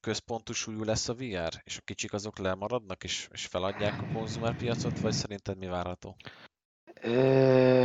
központú 0.00 0.52
súlyú 0.52 0.82
lesz 0.82 1.08
a 1.08 1.14
VR, 1.14 1.60
és 1.64 1.76
a 1.78 1.80
kicsik 1.84 2.12
azok 2.12 2.38
lemaradnak, 2.38 3.04
és, 3.04 3.28
és 3.32 3.46
feladják 3.46 4.02
a 4.02 4.12
konzumerpiacot, 4.12 5.00
vagy 5.00 5.12
szerinted 5.12 5.58
mi 5.58 5.66
várható? 5.66 6.16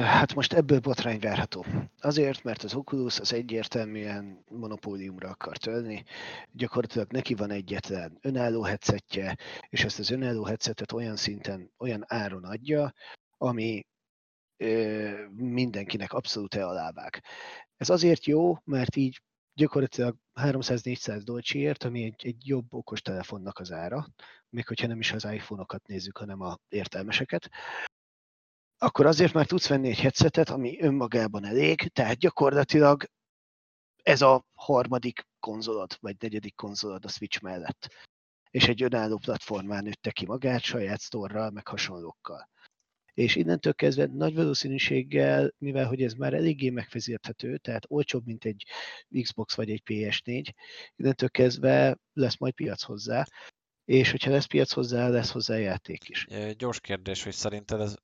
Hát 0.01 0.33
most 0.33 0.53
ebből 0.53 0.79
botrány 0.79 1.19
várható. 1.19 1.65
Azért, 1.99 2.43
mert 2.43 2.63
az 2.63 2.73
Oculus 2.73 3.19
az 3.19 3.33
egyértelműen 3.33 4.43
monopóliumra 4.49 5.29
akar 5.29 5.57
tölni. 5.57 6.03
Gyakorlatilag 6.51 7.11
neki 7.11 7.33
van 7.33 7.51
egyetlen 7.51 8.17
önálló 8.21 8.61
headsetje, 8.61 9.35
és 9.69 9.83
ezt 9.83 9.99
az 9.99 10.09
önálló 10.09 10.43
headsetet 10.43 10.91
olyan 10.91 11.15
szinten, 11.15 11.71
olyan 11.77 12.03
áron 12.07 12.43
adja, 12.43 12.93
ami 13.37 13.85
mindenkinek 15.35 16.13
abszolút 16.13 16.55
alávág. 16.55 17.23
Ez 17.77 17.89
azért 17.89 18.25
jó, 18.25 18.57
mert 18.63 18.95
így 18.95 19.21
gyakorlatilag 19.53 20.15
300-400 20.41 21.21
dolcsiért, 21.23 21.83
ami 21.83 22.03
egy, 22.03 22.25
egy 22.25 22.47
jobb 22.47 22.73
okos 22.73 23.01
telefonnak 23.01 23.59
az 23.59 23.71
ára, 23.71 24.07
még 24.49 24.67
hogyha 24.67 24.87
nem 24.87 24.99
is 24.99 25.11
az 25.11 25.25
iPhone-okat 25.25 25.87
nézzük, 25.87 26.17
hanem 26.17 26.41
a 26.41 26.57
értelmeseket, 26.69 27.49
akkor 28.79 29.05
azért 29.05 29.33
már 29.33 29.45
tudsz 29.45 29.67
venni 29.67 29.89
egy 29.89 29.99
headsetet, 29.99 30.49
ami 30.49 30.81
önmagában 30.81 31.45
elég, 31.45 31.87
tehát 31.87 32.17
gyakorlatilag 32.17 33.03
ez 34.03 34.21
a 34.21 34.45
harmadik 34.53 35.27
konzolod, 35.39 35.97
vagy 35.99 36.15
negyedik 36.19 36.55
konzolod 36.55 37.05
a 37.05 37.09
Switch 37.09 37.41
mellett. 37.41 37.87
És 38.49 38.67
egy 38.67 38.83
önálló 38.83 39.17
platformán 39.17 39.83
nőtte 39.83 40.11
ki 40.11 40.25
magát, 40.25 40.61
saját 40.61 40.99
sztorral, 40.99 41.49
meg 41.49 41.67
hasonlókkal 41.67 42.49
és 43.19 43.35
innentől 43.35 43.73
kezdve 43.73 44.05
nagy 44.05 44.35
valószínűséggel, 44.35 45.53
mivel 45.57 45.87
hogy 45.87 46.01
ez 46.01 46.13
már 46.13 46.33
eléggé 46.33 46.69
megfizethető, 46.69 47.57
tehát 47.57 47.85
olcsóbb, 47.87 48.25
mint 48.25 48.45
egy 48.45 48.65
Xbox 49.21 49.55
vagy 49.55 49.69
egy 49.69 49.81
PS4, 49.85 50.49
innentől 50.95 51.29
kezdve 51.29 51.97
lesz 52.13 52.37
majd 52.37 52.53
piac 52.53 52.83
hozzá, 52.83 53.25
és 53.85 54.11
hogyha 54.11 54.31
lesz 54.31 54.45
piac 54.45 54.71
hozzá, 54.71 55.07
lesz 55.07 55.31
hozzá 55.31 55.55
játék 55.55 56.09
is. 56.09 56.27
Gyors 56.57 56.79
kérdés, 56.79 57.23
hogy 57.23 57.33
szerinted 57.33 57.81
ez, 57.81 57.95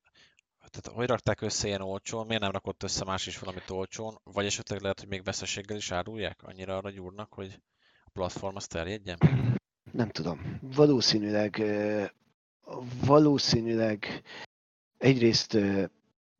tehát 0.80 0.98
hogy 0.98 1.08
rakták 1.08 1.40
össze 1.40 1.66
ilyen 1.66 1.80
olcsón, 1.80 2.26
miért 2.26 2.42
nem 2.42 2.50
rakott 2.50 2.82
össze 2.82 3.04
más 3.04 3.26
is 3.26 3.38
valamit 3.38 3.70
olcsón, 3.70 4.18
vagy 4.24 4.46
esetleg 4.46 4.80
lehet, 4.80 5.00
hogy 5.00 5.08
még 5.08 5.24
veszességgel 5.24 5.76
is 5.76 5.90
árulják, 5.90 6.42
annyira 6.42 6.76
arra 6.76 6.90
gyúrnak, 6.90 7.32
hogy 7.32 7.60
a 8.04 8.10
platform 8.12 8.56
azt 8.56 8.68
terjedjen? 8.68 9.18
Nem 9.92 10.08
tudom. 10.08 10.58
Valószínűleg 10.62 11.62
valószínűleg 13.04 14.22
egyrészt 14.98 15.50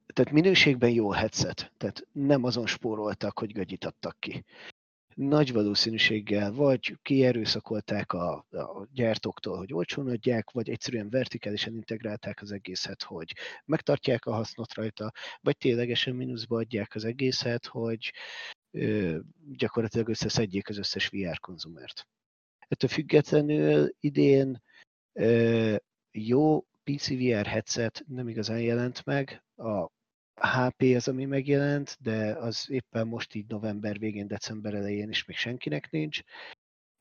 tehát 0.06 0.32
minőségben 0.32 0.90
jó 0.90 1.10
headset, 1.10 1.72
tehát 1.76 2.06
nem 2.12 2.44
azon 2.44 2.66
spóroltak, 2.66 3.38
hogy 3.38 3.52
gagyit 3.52 3.84
adtak 3.84 4.16
ki. 4.20 4.44
Nagy 5.16 5.52
valószínűséggel 5.52 6.52
vagy 6.52 6.98
kierőszakolták 7.02 8.12
a, 8.12 8.32
a 8.50 8.86
gyártóktól, 8.92 9.56
hogy 9.56 9.72
olcsón 9.72 10.08
adják, 10.08 10.50
vagy 10.50 10.70
egyszerűen 10.70 11.10
vertikálisan 11.10 11.74
integrálták 11.74 12.42
az 12.42 12.52
egészet, 12.52 13.02
hogy 13.02 13.32
megtartják 13.64 14.26
a 14.26 14.32
hasznot 14.32 14.74
rajta, 14.74 15.12
vagy 15.40 15.56
ténylegesen 15.56 16.14
mínuszba 16.14 16.56
adják 16.56 16.94
az 16.94 17.04
egészet, 17.04 17.66
hogy 17.66 18.12
ö, 18.70 19.18
gyakorlatilag 19.56 20.08
összeszedjék 20.08 20.68
az 20.68 20.78
összes 20.78 21.08
VR 21.08 21.38
konzumert. 21.38 22.06
Ettől 22.68 22.90
függetlenül 22.90 23.94
idén 24.00 24.62
ö, 25.12 25.76
jó 26.10 26.66
PCVR 26.84 27.46
headset 27.46 28.04
nem 28.06 28.28
igazán 28.28 28.60
jelent 28.60 29.04
meg, 29.04 29.44
a 29.56 29.88
HP 30.40 30.82
az, 30.94 31.08
ami 31.08 31.24
megjelent, 31.24 31.96
de 32.00 32.34
az 32.34 32.70
éppen 32.70 33.06
most 33.06 33.34
így 33.34 33.46
november 33.46 33.98
végén, 33.98 34.26
december 34.26 34.74
elején 34.74 35.08
is 35.08 35.24
még 35.24 35.36
senkinek 35.36 35.90
nincs. 35.90 36.20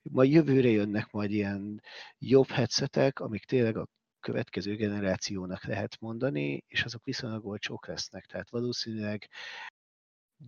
Majd 0.01 0.31
jövőre 0.31 0.69
jönnek 0.69 1.11
majd 1.11 1.31
ilyen 1.31 1.81
jobb 2.17 2.47
headsetek, 2.47 3.19
amik 3.19 3.45
tényleg 3.45 3.77
a 3.77 3.87
következő 4.19 4.75
generációnak 4.75 5.63
lehet 5.63 5.99
mondani, 5.99 6.63
és 6.67 6.83
azok 6.83 7.03
viszonylag 7.03 7.45
olcsók 7.45 7.87
lesznek. 7.87 8.25
Tehát 8.25 8.49
valószínűleg 8.49 9.29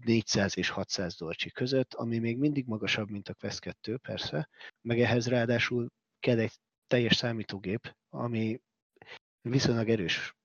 400 0.05 0.57
és 0.57 0.69
600 0.69 1.15
dolcsi 1.15 1.51
között, 1.51 1.93
ami 1.93 2.17
még 2.17 2.37
mindig 2.37 2.65
magasabb, 2.65 3.09
mint 3.09 3.29
a 3.29 3.33
Quest 3.33 3.59
2, 3.59 3.97
persze, 3.97 4.49
meg 4.81 4.99
ehhez 4.99 5.27
ráadásul 5.27 5.89
kell 6.19 6.39
egy 6.39 6.53
teljes 6.87 7.15
számítógép, 7.15 7.95
ami 8.09 8.61
viszonylag 9.41 9.89
erős 9.89 10.36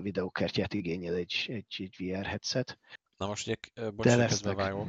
videókártyát 0.00 0.74
igényel 0.74 1.14
egy, 1.14 1.44
egy, 1.46 1.74
egy 1.78 1.94
VR 1.98 2.24
headset. 2.24 2.78
Na 3.16 3.26
most 3.26 3.46
ugye, 3.46 3.90
bocsánat, 3.90 4.28
közbevágok. 4.28 4.88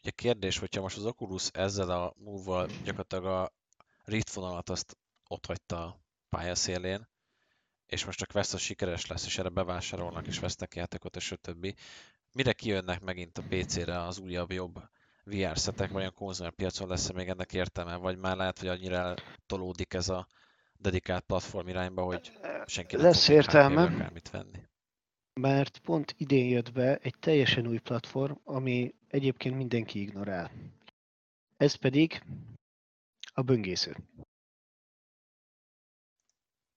Ugye 0.00 0.10
kérdés, 0.10 0.58
hogyha 0.58 0.80
most 0.80 0.96
az 0.96 1.06
Oculus 1.06 1.48
ezzel 1.52 1.90
a 1.90 2.14
move 2.16 2.66
gyakorlatilag 2.84 3.24
a 3.24 3.52
Rift 4.04 4.32
vonalat 4.32 4.68
azt 4.68 4.96
ott 5.28 5.46
hagyta 5.46 5.84
a 5.84 6.00
pályaszélén, 6.28 7.08
és 7.86 8.04
most 8.04 8.22
a 8.22 8.26
Quest 8.26 8.58
sikeres 8.58 9.06
lesz, 9.06 9.26
és 9.26 9.38
erre 9.38 9.48
bevásárolnak, 9.48 10.26
és 10.26 10.38
vesznek 10.38 10.74
játékot, 10.74 11.16
és 11.16 11.32
a 11.32 11.36
többi. 11.36 11.74
Mire 12.32 12.52
kijönnek 12.52 13.00
megint 13.00 13.38
a 13.38 13.42
PC-re 13.48 14.02
az 14.02 14.18
újabb, 14.18 14.52
jobb 14.52 14.82
VR 15.24 15.58
szetek, 15.58 15.90
vagy 15.90 16.12
a 16.18 16.50
piacon 16.50 16.88
lesz 16.88 17.08
-e 17.08 17.12
még 17.12 17.28
ennek 17.28 17.52
értelme, 17.52 17.96
vagy 17.96 18.16
már 18.16 18.36
lehet, 18.36 18.58
hogy 18.58 18.68
annyira 18.68 19.14
tolódik 19.46 19.94
ez 19.94 20.08
a 20.08 20.26
dedikált 20.82 21.24
platform 21.24 21.68
irányba, 21.68 22.02
hogy 22.02 22.32
senki 22.66 22.96
nem 22.96 23.04
lesz 23.04 23.28
értelme. 23.28 23.82
akármit 23.82 24.30
venni. 24.30 24.58
Mert 25.40 25.78
pont 25.78 26.14
idén 26.18 26.48
jött 26.48 26.72
be 26.72 26.96
egy 26.96 27.14
teljesen 27.18 27.66
új 27.66 27.78
platform, 27.78 28.34
ami 28.44 28.94
egyébként 29.08 29.56
mindenki 29.56 30.00
ignorál. 30.00 30.50
Ez 31.56 31.74
pedig 31.74 32.22
a 33.34 33.42
böngésző. 33.42 33.96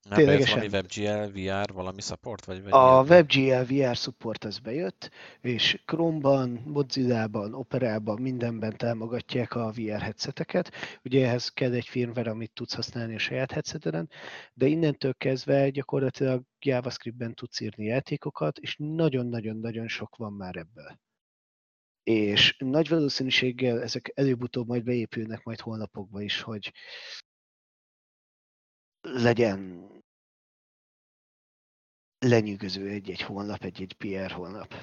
Nem 0.10 0.18
Ténylegesen. 0.18 0.70
valami 0.70 0.76
WebGL 0.76 1.40
VR, 1.40 1.74
valami 1.74 2.02
support? 2.02 2.46
Vagy, 2.46 2.64
vagy 2.64 2.72
a 2.72 3.04
WebGL 3.04 3.74
VR 3.74 3.96
support 3.96 4.44
az 4.44 4.60
bejött, 4.60 5.12
és 5.42 5.82
Chrome-ban, 5.86 6.50
Mozilla-ban, 6.50 7.54
Opera-ban, 7.54 8.22
mindenben 8.22 8.78
támogatják 8.78 9.56
a 9.56 9.72
VR 9.72 10.02
headseteket. 10.02 10.72
Ugye 11.04 11.28
ehhez 11.28 11.50
kell 11.50 11.74
egy 11.74 11.88
firmware, 11.88 12.32
amit 12.32 12.52
tudsz 12.54 12.74
használni 12.74 13.16
a 13.16 13.20
saját 13.20 13.52
headseteden, 13.52 14.10
de 14.54 14.66
innentől 14.66 15.14
kezdve 15.14 15.70
gyakorlatilag 15.70 16.44
JavaScript-ben 16.60 17.34
tudsz 17.34 17.60
írni 17.60 17.86
játékokat, 17.86 18.58
és 18.58 18.76
nagyon-nagyon-nagyon 18.80 19.88
sok 19.88 20.16
van 20.16 20.34
már 20.34 20.56
ebből. 20.56 21.00
És 22.04 22.56
nagy 22.58 22.90
valószínűséggel 22.90 23.82
ezek 23.82 24.12
előbb-utóbb 24.16 24.68
majd 24.68 24.84
beépülnek 24.84 25.44
majd 25.44 25.60
holnapokba 25.60 26.22
is, 26.22 26.42
hogy 26.42 26.72
legyen 29.02 29.90
lenyűgöző 32.20 32.90
egy-egy 32.90 33.22
honlap, 33.22 33.64
egy-egy 33.64 33.94
PR 33.94 34.32
honlap. 34.32 34.74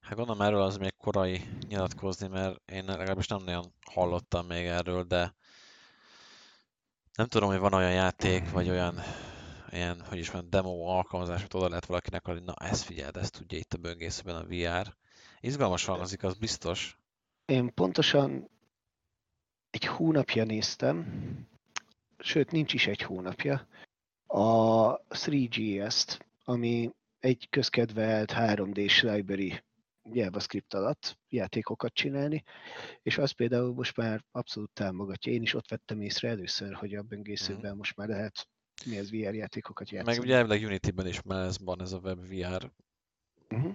Hát 0.00 0.16
gondolom 0.16 0.40
erről 0.42 0.62
az 0.62 0.76
még 0.76 0.96
korai 0.96 1.40
nyilatkozni, 1.68 2.28
mert 2.28 2.70
én 2.70 2.84
legalábbis 2.84 3.26
nem 3.26 3.42
nagyon 3.44 3.72
hallottam 3.90 4.46
még 4.46 4.64
erről, 4.64 5.02
de 5.02 5.34
nem 7.14 7.26
tudom, 7.26 7.48
hogy 7.48 7.58
van 7.58 7.74
olyan 7.74 7.92
játék, 7.92 8.50
vagy 8.50 8.68
olyan 8.68 9.00
ilyen, 9.70 10.00
hogy 10.00 10.18
is 10.18 10.30
van, 10.30 10.50
demo 10.50 10.86
alkalmazás, 10.86 11.40
hogy 11.40 11.50
oda 11.52 11.68
lehet 11.68 11.86
valakinek 11.86 12.26
adni, 12.26 12.42
na 12.44 12.54
ezt 12.54 12.84
figyeld, 12.84 13.16
ezt 13.16 13.32
tudja 13.32 13.58
itt 13.58 13.72
a 13.72 13.78
böngészőben 13.78 14.36
a 14.36 14.44
VR. 14.44 14.96
Izgalmas 15.40 15.84
hangzik, 15.84 16.22
az 16.22 16.34
biztos. 16.38 16.98
Én 17.44 17.74
pontosan 17.74 18.50
egy 19.70 19.84
hónapja 19.84 20.44
néztem, 20.44 21.06
sőt 22.18 22.50
nincs 22.50 22.72
is 22.72 22.86
egy 22.86 23.02
hónapja, 23.02 23.66
a 24.26 24.96
3GS-t, 25.08 26.18
ami 26.44 26.90
egy 27.18 27.48
közkedvelt 27.50 28.32
3D-s 28.36 29.02
library 29.02 29.64
JavaScript 30.12 30.74
alatt 30.74 31.18
játékokat 31.28 31.94
csinálni, 31.94 32.42
és 33.02 33.18
az 33.18 33.30
például 33.30 33.74
most 33.74 33.96
már 33.96 34.24
abszolút 34.30 34.70
támogatja. 34.72 35.32
Én 35.32 35.42
is 35.42 35.54
ott 35.54 35.68
vettem 35.68 36.00
észre 36.00 36.28
először, 36.28 36.74
hogy 36.74 36.94
a 36.94 37.02
böngészőben 37.02 37.74
mm. 37.74 37.76
most 37.76 37.96
már 37.96 38.08
lehet 38.08 38.48
mi 38.84 38.98
az 38.98 39.10
VR 39.10 39.34
játékokat 39.34 39.90
játszani. 39.90 40.16
Meg 40.16 40.24
ugye 40.24 40.36
elvileg 40.36 40.62
Unity-ben 40.62 41.06
is 41.06 41.22
már 41.22 41.44
ez 41.44 41.56
van 41.64 41.80
ez 41.80 41.92
a 41.92 41.98
web 41.98 42.26
VR 42.26 42.70
Uh-huh. 43.50 43.74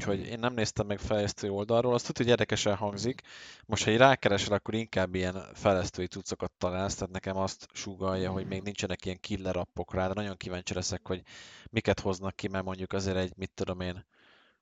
Úgyhogy 0.00 0.26
én 0.26 0.38
nem 0.38 0.54
néztem 0.54 0.86
meg 0.86 0.98
fejlesztő 0.98 1.50
oldalról, 1.50 1.94
azt 1.94 2.06
tudja, 2.06 2.22
hogy 2.22 2.30
érdekesen 2.30 2.74
hangzik. 2.76 3.20
Most, 3.66 3.84
ha 3.84 3.90
egy 3.90 3.96
rákeresel, 3.96 4.52
akkor 4.52 4.74
inkább 4.74 5.14
ilyen 5.14 5.44
fejlesztői 5.54 6.06
cuccokat 6.06 6.52
találsz, 6.58 6.94
tehát 6.94 7.12
nekem 7.12 7.36
azt 7.36 7.66
sugalja, 7.72 8.30
hogy 8.30 8.46
még 8.46 8.62
nincsenek 8.62 9.04
ilyen 9.04 9.20
killer 9.20 9.56
appok 9.56 9.94
rá, 9.94 10.06
de 10.06 10.14
nagyon 10.14 10.36
kíváncsi 10.36 10.74
leszek, 10.74 11.06
hogy 11.06 11.22
miket 11.70 12.00
hoznak 12.00 12.36
ki, 12.36 12.48
mert 12.48 12.64
mondjuk 12.64 12.92
azért 12.92 13.16
egy, 13.16 13.32
mit 13.36 13.50
tudom 13.54 13.80
én, 13.80 13.92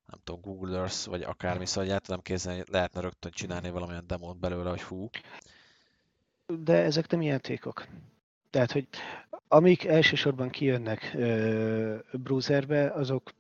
nem 0.07 0.21
tudom, 0.25 0.41
Google 0.41 0.79
Earth, 0.79 1.07
vagy 1.07 1.23
akármi, 1.23 1.67
szóval 1.67 1.91
el 1.91 2.01
tudom 2.01 2.23
képzelni, 2.23 2.63
lehetne 2.71 3.01
rögtön 3.01 3.33
csinálni 3.33 3.71
valamilyen 3.71 4.07
demót 4.07 4.39
belőle, 4.39 4.71
hogy 4.71 4.83
hú. 4.83 5.09
De 6.47 6.75
ezek 6.75 7.11
nem 7.11 7.23
játékok. 7.23 7.87
Tehát, 8.51 8.73
hogy 8.73 8.89
amik 9.49 9.85
elsősorban 9.85 10.51
kijönnek 10.51 11.13
ö, 11.15 11.97
browserbe, 12.13 12.91
azok 12.93 13.33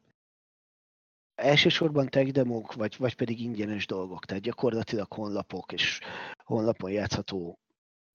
elsősorban 1.38 2.08
tech 2.08 2.30
demók, 2.30 2.74
vagy, 2.74 2.96
vagy 2.98 3.14
pedig 3.14 3.40
ingyenes 3.40 3.86
dolgok, 3.86 4.24
tehát 4.24 4.42
gyakorlatilag 4.42 5.12
honlapok 5.12 5.72
és 5.72 6.00
honlapon 6.44 6.90
játszható, 6.90 7.58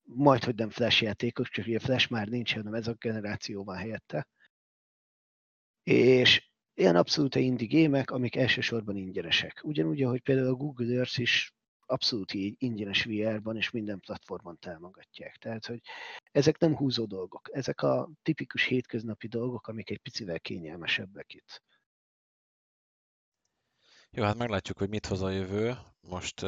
majd 0.03 0.43
hogy 0.43 0.55
nem 0.55 0.69
flash 0.69 1.01
játékok, 1.01 1.47
csak 1.47 1.65
ugye 1.67 1.79
flash 1.79 2.11
már 2.11 2.27
nincs, 2.27 2.53
hanem 2.53 2.73
ez 2.73 2.87
a 2.87 2.93
generáció 2.93 3.63
van 3.63 3.75
helyette. 3.75 4.27
És 5.83 6.49
ilyen 6.73 6.95
abszolút 6.95 7.35
indie 7.35 7.67
gémek, 7.67 8.11
amik 8.11 8.35
elsősorban 8.35 8.95
ingyenesek. 8.95 9.61
Ugyanúgy, 9.63 10.03
ahogy 10.03 10.21
például 10.21 10.47
a 10.47 10.55
Google 10.55 10.95
Earth 10.95 11.19
is 11.19 11.53
abszolút 11.85 12.33
így 12.33 12.55
ingyenes 12.57 13.03
VR-ban 13.03 13.57
és 13.57 13.69
minden 13.69 13.99
platformon 13.99 14.57
támogatják. 14.59 15.35
Tehát, 15.35 15.65
hogy 15.65 15.81
ezek 16.31 16.57
nem 16.57 16.75
húzó 16.75 17.05
dolgok. 17.05 17.49
Ezek 17.51 17.81
a 17.81 18.09
tipikus 18.21 18.63
hétköznapi 18.63 19.27
dolgok, 19.27 19.67
amik 19.67 19.89
egy 19.89 19.99
picivel 19.99 20.39
kényelmesebbek 20.39 21.33
itt. 21.33 21.61
Jó, 24.15 24.23
hát 24.23 24.37
meglátjuk, 24.37 24.77
hogy 24.77 24.89
mit 24.89 25.05
hoz 25.05 25.21
a 25.21 25.29
jövő. 25.29 25.73
Most 26.01 26.41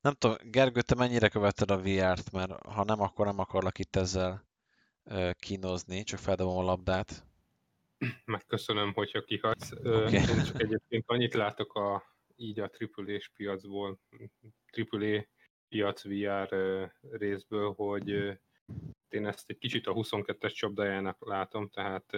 nem 0.00 0.12
tudom, 0.18 0.36
Gergő, 0.42 0.80
te 0.80 0.94
mennyire 0.94 1.28
követed 1.28 1.70
a 1.70 1.80
VR-t, 1.80 2.30
mert 2.30 2.66
ha 2.66 2.84
nem, 2.84 3.00
akkor 3.00 3.26
nem 3.26 3.38
akarlak 3.38 3.78
itt 3.78 3.96
ezzel 3.96 4.48
kínozni, 5.32 6.02
csak 6.02 6.18
feldobom 6.18 6.58
a 6.58 6.62
labdát. 6.62 7.26
Megköszönöm, 8.24 8.92
hogyha 8.92 9.22
kihagysz. 9.22 9.70
Okay. 9.72 10.12
Én 10.12 10.44
csak 10.44 10.62
egyébként 10.62 11.04
annyit 11.06 11.34
látok 11.34 11.74
a, 11.74 12.02
így 12.36 12.60
a 12.60 12.70
aaa 12.78 13.18
piacból, 13.36 14.00
AAA 14.90 15.26
piac 15.68 16.02
VR 16.04 16.56
részből, 17.10 17.72
hogy 17.72 18.08
én 19.08 19.26
ezt 19.26 19.50
egy 19.50 19.58
kicsit 19.58 19.86
a 19.86 19.92
22-es 19.92 20.54
csapdájának 20.54 21.26
látom, 21.26 21.68
tehát 21.68 22.16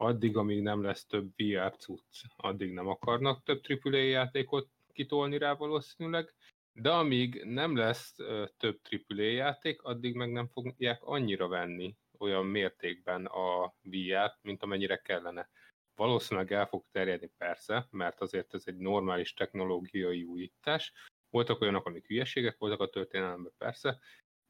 addig, 0.00 0.36
amíg 0.36 0.62
nem 0.62 0.82
lesz 0.82 1.06
több 1.06 1.32
VR 1.36 1.76
cucc, 1.76 2.22
addig 2.36 2.72
nem 2.72 2.86
akarnak 2.88 3.42
több 3.42 3.60
AAA 3.82 3.96
játékot 3.96 4.68
kitolni 4.92 5.38
rá 5.38 5.54
valószínűleg, 5.54 6.34
de 6.72 6.90
amíg 6.90 7.42
nem 7.44 7.76
lesz 7.76 8.14
több 8.56 8.80
AAA 9.08 9.22
játék, 9.22 9.82
addig 9.82 10.14
meg 10.14 10.32
nem 10.32 10.46
fogják 10.46 11.02
annyira 11.02 11.48
venni 11.48 11.96
olyan 12.18 12.46
mértékben 12.46 13.26
a 13.26 13.74
VR-t, 13.82 14.38
mint 14.42 14.62
amennyire 14.62 14.96
kellene. 14.96 15.48
Valószínűleg 15.96 16.52
el 16.52 16.66
fog 16.66 16.84
terjedni 16.90 17.30
persze, 17.38 17.86
mert 17.90 18.20
azért 18.20 18.54
ez 18.54 18.62
egy 18.66 18.76
normális 18.76 19.34
technológiai 19.34 20.22
újítás. 20.22 20.92
Voltak 21.30 21.60
olyanok, 21.60 21.86
amik 21.86 22.06
hülyeségek 22.06 22.58
voltak 22.58 22.80
a 22.80 22.88
történelemben 22.88 23.52
persze, 23.58 23.98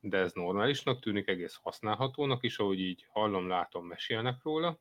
de 0.00 0.18
ez 0.18 0.32
normálisnak 0.32 1.00
tűnik, 1.00 1.28
egész 1.28 1.54
használhatónak 1.62 2.44
is, 2.44 2.58
ahogy 2.58 2.80
így 2.80 3.06
hallom, 3.08 3.48
látom, 3.48 3.86
mesélnek 3.86 4.42
róla 4.42 4.80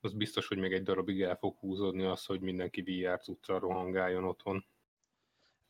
az 0.00 0.12
biztos, 0.12 0.46
hogy 0.46 0.58
még 0.58 0.72
egy 0.72 0.82
darabig 0.82 1.22
el 1.22 1.36
fog 1.36 1.56
húzódni 1.58 2.04
az, 2.04 2.24
hogy 2.24 2.40
mindenki 2.40 2.82
VR 2.82 3.20
cuccra 3.20 3.58
rohangáljon 3.58 4.24
otthon. 4.24 4.64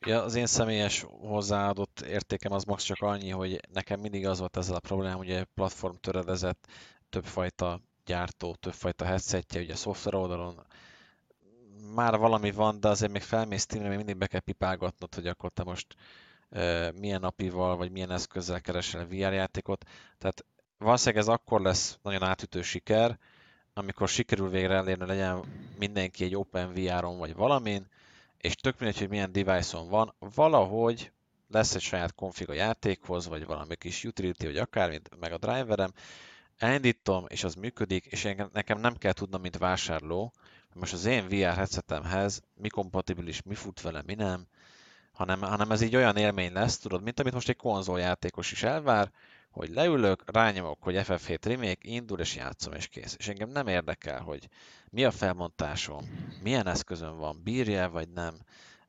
Ja, 0.05 0.23
az 0.23 0.35
én 0.35 0.45
személyes 0.45 1.05
hozzáadott 1.07 1.99
értékem 1.99 2.51
az 2.51 2.63
max 2.63 2.83
csak 2.83 3.01
annyi, 3.01 3.29
hogy 3.29 3.59
nekem 3.71 3.99
mindig 3.99 4.27
az 4.27 4.39
volt 4.39 4.57
ezzel 4.57 4.75
a 4.75 4.79
problémám, 4.79 5.17
hogy 5.17 5.43
platform 5.53 5.95
töredezett, 5.95 6.67
többfajta 7.09 7.81
gyártó, 8.05 8.55
többfajta 8.55 9.05
headsetje, 9.05 9.61
ugye 9.61 9.73
a 9.73 9.75
szoftver 9.75 10.13
oldalon 10.13 10.65
már 11.95 12.17
valami 12.17 12.51
van, 12.51 12.79
de 12.79 12.87
azért 12.87 13.11
még 13.11 13.21
felmész 13.21 13.61
Steamre, 13.61 13.87
még 13.87 13.97
mindig 13.97 14.17
be 14.17 14.27
kell 14.27 14.39
pipálgatnod, 14.39 15.15
hogy 15.15 15.27
akkor 15.27 15.51
te 15.51 15.63
most 15.63 15.95
uh, 16.49 16.91
milyen 16.93 17.19
napival, 17.19 17.75
vagy 17.75 17.91
milyen 17.91 18.11
eszközzel 18.11 18.61
keresel 18.61 19.05
VR 19.05 19.33
játékot. 19.33 19.85
Tehát 20.17 20.45
valószínűleg 20.77 21.21
ez 21.21 21.27
akkor 21.27 21.61
lesz 21.61 21.99
nagyon 22.01 22.23
átütő 22.23 22.61
siker, 22.61 23.19
amikor 23.79 24.07
sikerül 24.07 24.49
végre 24.49 24.73
elérni, 24.73 25.05
legyen 25.05 25.43
mindenki 25.77 26.23
egy 26.23 26.35
OpenVR-on 26.35 27.17
vagy 27.17 27.35
valamin, 27.35 27.87
és 28.37 28.55
tök 28.55 28.79
mindegy, 28.79 28.99
hogy 28.99 29.09
milyen 29.09 29.31
device-on 29.31 29.89
van, 29.89 30.13
valahogy 30.19 31.11
lesz 31.49 31.75
egy 31.75 31.81
saját 31.81 32.15
config 32.15 32.49
a 32.49 32.53
játékhoz, 32.53 33.27
vagy 33.27 33.45
valami 33.45 33.75
kis 33.75 34.03
utility, 34.03 34.43
vagy 34.43 34.57
akármi, 34.57 35.01
meg 35.19 35.31
a 35.31 35.37
driverem, 35.37 35.93
elindítom, 36.57 37.25
és 37.27 37.43
az 37.43 37.55
működik, 37.55 38.05
és 38.05 38.23
én, 38.23 38.49
nekem 38.53 38.79
nem 38.79 38.95
kell 38.95 39.13
tudnom, 39.13 39.41
mint 39.41 39.57
vásárló, 39.57 40.33
hogy 40.71 40.81
most 40.81 40.93
az 40.93 41.05
én 41.05 41.27
VR 41.27 41.55
headsetemhez 41.55 42.41
mi 42.53 42.69
kompatibilis, 42.69 43.41
mi 43.41 43.55
fut 43.55 43.81
vele, 43.81 44.01
mi 44.05 44.13
nem, 44.13 44.47
hanem, 45.11 45.41
hanem 45.41 45.71
ez 45.71 45.81
így 45.81 45.95
olyan 45.95 46.17
élmény 46.17 46.53
lesz, 46.53 46.77
tudod, 46.77 47.03
mint 47.03 47.19
amit 47.19 47.33
most 47.33 47.49
egy 47.49 47.55
konzoljátékos 47.55 48.51
is 48.51 48.63
elvár, 48.63 49.11
hogy 49.59 49.73
leülök, 49.73 50.23
rányomok, 50.31 50.83
hogy 50.83 50.95
FF7 50.97 51.37
remake, 51.41 51.77
indul 51.81 52.19
és 52.19 52.35
játszom 52.35 52.73
és 52.73 52.87
kész. 52.87 53.15
És 53.17 53.27
engem 53.27 53.49
nem 53.49 53.67
érdekel, 53.67 54.21
hogy 54.21 54.47
mi 54.89 55.03
a 55.03 55.11
felmontásom, 55.11 56.29
milyen 56.43 56.67
eszközön 56.67 57.17
van, 57.17 57.41
bírja 57.43 57.89
vagy 57.89 58.09
nem, 58.09 58.35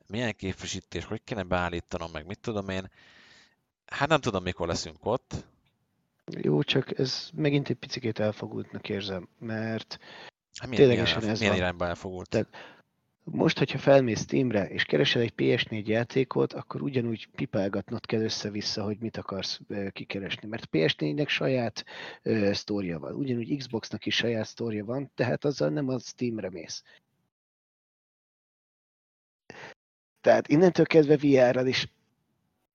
milyen 0.07 0.35
képvisítés, 0.37 1.05
hogy 1.05 1.21
kéne 1.25 1.43
beállítanom, 1.43 2.11
meg 2.13 2.27
mit 2.27 2.39
tudom 2.41 2.69
én. 2.69 2.91
Hát 3.87 4.09
nem 4.09 4.21
tudom, 4.21 4.43
mikor 4.43 4.69
leszünk 4.69 5.07
ott. 5.07 5.45
Jó, 6.25 6.63
csak 6.63 6.99
ez 6.99 7.29
megint 7.35 7.69
egy 7.69 7.77
picit 7.77 8.19
elfogultnak 8.19 8.89
érzem, 8.89 9.29
mert 9.39 9.99
hát 10.59 10.69
milyen, 10.69 10.85
ténylegesen 10.85 11.19
milyen, 11.19 11.33
ez 11.33 11.39
milyen 11.39 11.55
van. 11.55 11.63
irányba 11.63 11.87
elfogult? 11.87 12.29
Tehát 12.29 12.49
most, 13.25 13.59
hogyha 13.59 13.79
felmész 13.79 14.21
Steamre, 14.21 14.69
és 14.69 14.85
keresel 14.85 15.23
egy 15.23 15.33
PS4 15.37 15.85
játékot, 15.85 16.53
akkor 16.53 16.83
ugyanúgy 16.83 17.29
pipálgatnod 17.35 18.07
kell 18.07 18.21
össze-vissza, 18.21 18.83
hogy 18.83 18.99
mit 19.01 19.17
akarsz 19.17 19.61
kikeresni. 19.93 20.49
Mert 20.49 20.69
PS4-nek 20.73 21.29
saját 21.29 21.85
uh, 22.25 22.53
sztória 22.53 22.99
van, 22.99 23.15
ugyanúgy 23.15 23.57
Xboxnak 23.57 24.07
is 24.07 24.15
saját 24.15 24.47
sztória 24.47 24.85
van, 24.85 25.11
tehát 25.15 25.45
azzal 25.45 25.69
nem 25.69 25.89
a 25.89 25.99
Steamre 25.99 26.51
mész. 26.51 26.83
Tehát 30.21 30.49
innentől 30.49 30.87
kezdve 30.87 31.17
VR-ral 31.17 31.67
is 31.67 31.89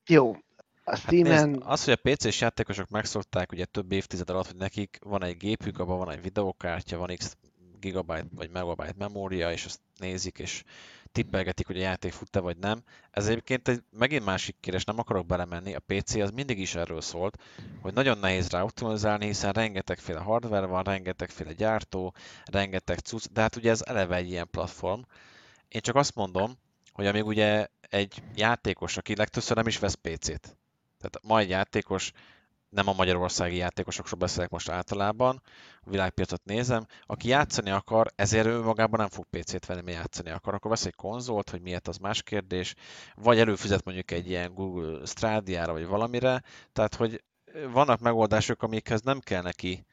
jó. 0.08 0.36
A 0.84 0.96
Steam-en... 0.96 1.32
Hát 1.32 1.46
nézd, 1.46 1.62
az, 1.66 1.84
hogy 1.84 2.00
a 2.04 2.10
PC-s 2.10 2.42
játékosok 2.42 2.90
megszokták 2.90 3.52
ugye 3.52 3.66
több 3.66 3.92
évtized 3.92 4.30
alatt, 4.30 4.46
hogy 4.46 4.56
nekik 4.56 4.98
van 5.02 5.24
egy 5.24 5.38
gépük, 5.38 5.80
abban 5.80 5.98
van 5.98 6.12
egy 6.12 6.22
videokártya, 6.22 6.98
van 6.98 7.16
X 7.16 7.38
gigabyte 7.86 8.28
vagy 8.36 8.50
megabyte 8.50 8.94
memória, 8.98 9.52
és 9.52 9.66
azt 9.66 9.80
nézik, 9.98 10.40
és 10.40 10.64
tippelgetik, 11.12 11.68
hogy 11.68 11.78
a 11.78 11.82
játék 11.82 12.12
fut-e 12.12 12.40
vagy 12.40 12.58
nem. 12.58 12.84
Ez 13.12 13.28
egyébként 13.28 13.68
egy 13.68 13.84
megint 13.90 14.26
másik 14.26 14.56
kérdés, 14.60 14.84
nem 14.84 15.00
akarok 15.00 15.26
belemenni, 15.26 15.76
a 15.76 15.80
PC 15.80 16.16
az 16.16 16.32
mindig 16.32 16.60
is 16.60 16.76
erről 16.76 17.02
szólt, 17.02 17.42
hogy 17.82 17.94
nagyon 17.94 18.18
nehéz 18.18 18.50
rá 18.50 18.62
optimalizálni, 18.62 19.26
hiszen 19.26 19.52
rengetegféle 19.52 20.20
hardware 20.20 20.66
van, 20.66 20.84
rengetegféle 20.84 21.54
gyártó, 21.54 22.14
rengeteg 22.46 23.00
cucc, 23.00 23.26
de 23.32 23.42
hát 23.42 23.56
ugye 23.56 23.70
ez 23.70 23.82
eleve 23.86 24.16
egy 24.16 24.30
ilyen 24.30 24.50
platform. 24.50 25.02
Én 25.68 25.82
csak 25.82 25.96
azt 25.96 26.16
mondom, 26.16 26.58
hogy 26.92 27.08
amíg 27.08 27.26
ugye 27.26 27.68
egy 27.90 28.24
játékos, 28.36 28.98
aki 28.98 29.16
legtöbbször 29.16 29.56
nem 29.56 29.68
is 29.68 29.80
vesz 29.80 29.94
PC-t, 29.94 30.58
tehát 30.98 31.20
ma 31.22 31.40
egy 31.40 31.50
játékos 31.50 32.12
nem 32.76 32.88
a 32.88 32.94
magyarországi 32.94 33.56
játékosokról 33.56 34.20
beszélek 34.20 34.50
most 34.50 34.70
általában, 34.70 35.42
a 35.82 35.90
világpiacot 35.90 36.46
nézem, 36.46 36.86
aki 37.06 37.28
játszani 37.28 37.70
akar, 37.70 38.12
ezért 38.16 38.46
ő 38.46 38.62
magában 38.62 39.00
nem 39.00 39.10
fog 39.10 39.26
PC-t 39.30 39.66
venni, 39.66 39.82
mert 39.82 39.98
játszani 39.98 40.30
akar, 40.30 40.54
akkor 40.54 40.70
vesz 40.70 40.86
egy 40.86 40.96
konzolt, 40.96 41.50
hogy 41.50 41.62
miért 41.62 41.88
az 41.88 41.98
más 41.98 42.24
kérdés, 42.24 42.76
vagy 43.16 43.40
előfizet 43.40 43.86
mondjuk 43.86 44.12
egy 44.12 44.30
ilyen 44.30 44.54
Google 44.54 45.06
Stadia-ra, 45.06 45.72
vagy 45.72 45.86
valamire, 45.86 46.44
tehát 46.74 46.96
hogy 46.96 47.24
vannak 47.72 48.00
megoldások, 48.00 48.64
amikhez 48.64 49.02
nem 49.02 49.20
kell 49.20 49.42
neki 49.42 49.86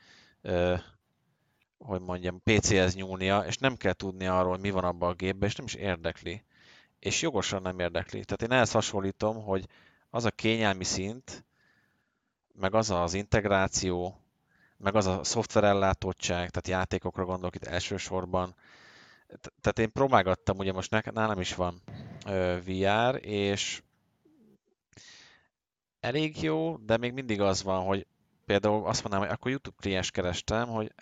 hogy 1.85 2.01
mondjam, 2.01 2.43
PC-hez 2.43 2.95
nyúlnia, 2.95 3.39
és 3.39 3.57
nem 3.57 3.77
kell 3.77 3.93
tudni 3.93 4.27
arról, 4.27 4.59
mi 4.59 4.71
van 4.71 4.85
abban 4.85 5.11
a 5.11 5.15
gépben, 5.15 5.49
és 5.49 5.55
nem 5.55 5.67
is 5.67 5.75
érdekli. 5.75 6.45
És 6.99 7.23
jogosan 7.23 7.63
nem 7.63 7.79
érdekli. 7.79 8.25
Tehát 8.25 8.43
én 8.43 8.53
ehhez 8.53 8.71
hasonlítom, 8.71 9.43
hogy 9.43 9.67
az 10.11 10.25
a 10.25 10.31
kényelmi 10.31 10.85
szint, 10.85 11.45
meg 12.53 12.75
az 12.75 12.91
az 12.91 13.15
integráció, 13.15 14.17
meg 14.77 14.95
az 14.95 15.07
a 15.07 15.25
szoftverellátottság, 15.25 16.51
tehát 16.51 16.69
játékokra 16.81 17.25
gondolok 17.25 17.55
itt 17.55 17.65
elsősorban. 17.65 18.55
Tehát 19.61 19.79
én 19.79 19.93
próbálgattam, 19.93 20.59
ugye 20.59 20.73
most 20.73 21.13
nálam 21.13 21.41
is 21.41 21.55
van 21.55 21.83
VR, 22.65 23.19
és 23.21 23.83
elég 26.01 26.43
jó, 26.43 26.77
de 26.77 26.97
még 26.97 27.13
mindig 27.13 27.41
az 27.41 27.63
van, 27.63 27.85
hogy 27.85 28.07
például 28.47 28.87
azt 28.87 29.03
mondanám, 29.03 29.27
hogy 29.27 29.37
akkor 29.37 29.51
YouTube 29.51 29.77
kliens 29.81 30.11
kerestem, 30.11 30.69
hogy 30.69 30.93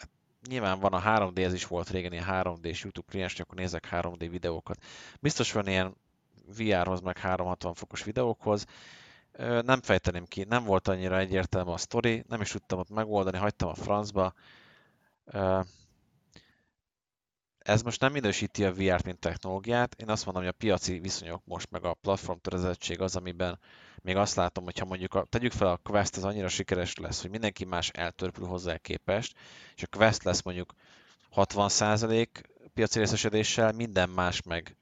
nyilván 0.48 0.80
van 0.80 0.92
a 0.92 1.02
3D, 1.02 1.44
ez 1.44 1.52
is 1.52 1.66
volt 1.66 1.90
régen 1.90 2.12
ilyen 2.12 2.26
3D-s 2.28 2.82
YouTube 2.82 3.06
kliens, 3.10 3.40
akkor 3.40 3.54
nézek 3.54 3.88
3D 3.90 4.26
videókat. 4.30 4.82
Biztos 5.20 5.52
van 5.52 5.68
ilyen 5.68 5.96
VR-hoz, 6.56 7.00
meg 7.00 7.18
360 7.18 7.74
fokos 7.74 8.04
videókhoz, 8.04 8.66
nem 9.38 9.80
fejteném 9.80 10.24
ki, 10.24 10.44
nem 10.44 10.64
volt 10.64 10.88
annyira 10.88 11.18
egyértelmű 11.18 11.70
a 11.70 11.76
sztori, 11.76 12.24
nem 12.28 12.40
is 12.40 12.50
tudtam 12.50 12.78
ott 12.78 12.90
megoldani, 12.90 13.36
hagytam 13.36 13.68
a 13.68 13.74
francba. 13.74 14.32
Ez 17.58 17.82
most 17.82 18.00
nem 18.00 18.12
minősíti 18.12 18.64
a 18.64 18.72
VR-t, 18.72 19.04
mint 19.04 19.18
technológiát. 19.18 19.94
Én 19.94 20.08
azt 20.08 20.24
mondom, 20.24 20.42
hogy 20.42 20.52
a 20.52 20.58
piaci 20.58 20.98
viszonyok 20.98 21.42
most, 21.44 21.70
meg 21.70 21.84
a 21.84 21.94
platform 21.94 22.38
törezettség 22.38 23.00
az, 23.00 23.16
amiben 23.16 23.58
még 24.02 24.16
azt 24.16 24.34
látom, 24.34 24.64
hogyha 24.64 24.84
mondjuk 24.84 25.14
a, 25.14 25.24
tegyük 25.24 25.52
fel 25.52 25.68
a 25.68 25.80
Quest 25.82 26.16
az 26.16 26.24
annyira 26.24 26.48
sikeres 26.48 26.96
lesz, 26.96 27.20
hogy 27.20 27.30
mindenki 27.30 27.64
más 27.64 27.88
eltörpül 27.88 28.46
hozzá 28.46 28.76
képest, 28.76 29.38
és 29.76 29.82
a 29.82 29.96
Quest 29.96 30.22
lesz 30.22 30.42
mondjuk 30.42 30.72
60% 31.34 32.26
piaci 32.74 32.98
részesedéssel, 32.98 33.72
minden 33.72 34.08
más 34.08 34.42
meg 34.42 34.76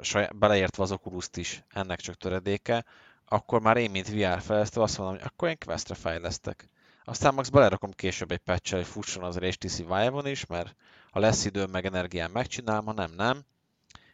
saját, 0.00 0.36
beleértve 0.36 0.82
az 0.82 0.92
oculus 0.92 1.28
is, 1.34 1.64
ennek 1.68 2.00
csak 2.00 2.14
töredéke, 2.14 2.84
akkor 3.28 3.60
már 3.60 3.76
én, 3.76 3.90
mint 3.90 4.08
VR 4.08 4.40
fejlesztő 4.40 4.80
azt 4.80 4.98
mondom, 4.98 5.16
hogy 5.16 5.26
akkor 5.26 5.48
én 5.48 5.58
Questre 5.58 5.94
fejlesztek. 5.94 6.68
Aztán 7.04 7.34
max 7.34 7.48
belerakom 7.48 7.90
később 7.90 8.30
egy 8.30 8.38
patch 8.38 8.74
hogy 8.74 8.86
fusson 8.86 9.24
az 9.24 9.36
HTC 9.36 9.76
Vive-on 9.76 10.26
is, 10.26 10.46
mert 10.46 10.76
ha 11.10 11.20
lesz 11.20 11.44
időm 11.44 11.70
meg 11.70 11.86
energiám 11.86 12.30
megcsinálom, 12.30 12.84
ha 12.84 12.92
nem, 12.92 13.12
nem. 13.16 13.44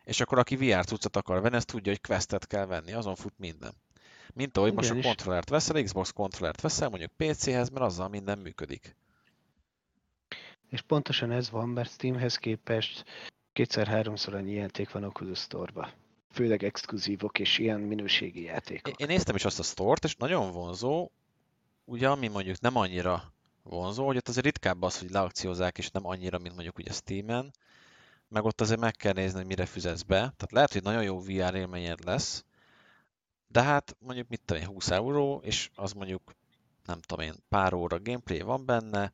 És 0.05 0.21
akkor 0.21 0.39
aki 0.39 0.57
VR 0.57 0.85
cuccot 0.85 1.17
akar 1.17 1.41
venni, 1.41 1.57
ezt 1.57 1.67
tudja, 1.67 1.93
hogy 1.93 2.01
Questet 2.01 2.47
kell 2.47 2.67
venni, 2.67 2.93
azon 2.93 3.15
fut 3.15 3.39
minden. 3.39 3.73
Mint 4.35 4.57
ahogy 4.57 4.73
Igen 4.73 4.95
most 4.95 5.05
a 5.05 5.09
kontrollert 5.09 5.49
veszel, 5.49 5.83
Xbox 5.83 6.11
kontrollert 6.11 6.61
veszel, 6.61 6.89
mondjuk 6.89 7.11
PC-hez, 7.17 7.69
mert 7.69 7.85
azzal 7.85 8.09
minden 8.09 8.39
működik. 8.39 8.97
És 10.69 10.81
pontosan 10.81 11.31
ez 11.31 11.51
van, 11.51 11.69
mert 11.69 11.91
Steamhez 11.91 12.37
képest 12.37 13.05
kétszer-háromszor 13.53 14.35
annyi 14.35 14.53
játék 14.53 14.91
van 14.91 15.05
Oculus 15.05 15.39
Store-ba 15.39 15.89
főleg 16.33 16.65
exkluzívok 16.65 17.39
és 17.39 17.59
ilyen 17.59 17.81
minőségi 17.81 18.43
játékok. 18.43 19.01
Én 19.01 19.07
néztem 19.07 19.35
is 19.35 19.45
azt 19.45 19.59
a 19.59 19.63
sztort, 19.63 20.05
és 20.05 20.17
nagyon 20.17 20.53
vonzó, 20.53 21.11
ugye 21.85 22.09
ami 22.09 22.29
mondjuk 22.29 22.61
nem 22.61 22.77
annyira 22.77 23.33
vonzó, 23.63 24.07
hogy 24.07 24.17
ott 24.17 24.29
azért 24.29 24.45
ritkább 24.45 24.83
az, 24.83 24.99
hogy 24.99 25.11
leakciózzák, 25.11 25.79
és 25.79 25.91
nem 25.91 26.07
annyira, 26.07 26.39
mint 26.39 26.55
mondjuk 26.55 26.79
ugye 26.79 26.93
Steam-en, 26.93 27.51
meg 28.29 28.45
ott 28.45 28.61
azért 28.61 28.81
meg 28.81 28.93
kell 28.93 29.13
nézni, 29.13 29.39
hogy 29.39 29.47
mire 29.47 29.67
fizetsz 29.67 30.03
be. 30.03 30.17
Tehát 30.17 30.53
lehet, 30.53 30.73
hogy 30.73 30.83
nagyon 30.83 31.03
jó 31.03 31.21
VR 31.21 31.55
élményed 31.55 32.05
lesz, 32.05 32.45
de 33.49 33.63
hát 33.63 33.97
mondjuk 33.99 34.29
mit 34.29 34.41
tudom 34.45 34.63
én, 34.63 34.69
20 34.69 34.91
euró, 34.91 35.41
és 35.45 35.71
az 35.75 35.93
mondjuk 35.93 36.33
nem 36.85 37.01
tudom 37.01 37.25
én, 37.25 37.35
pár 37.49 37.75
óra 37.75 38.01
gameplay 38.03 38.41
van 38.41 38.65
benne, 38.65 39.13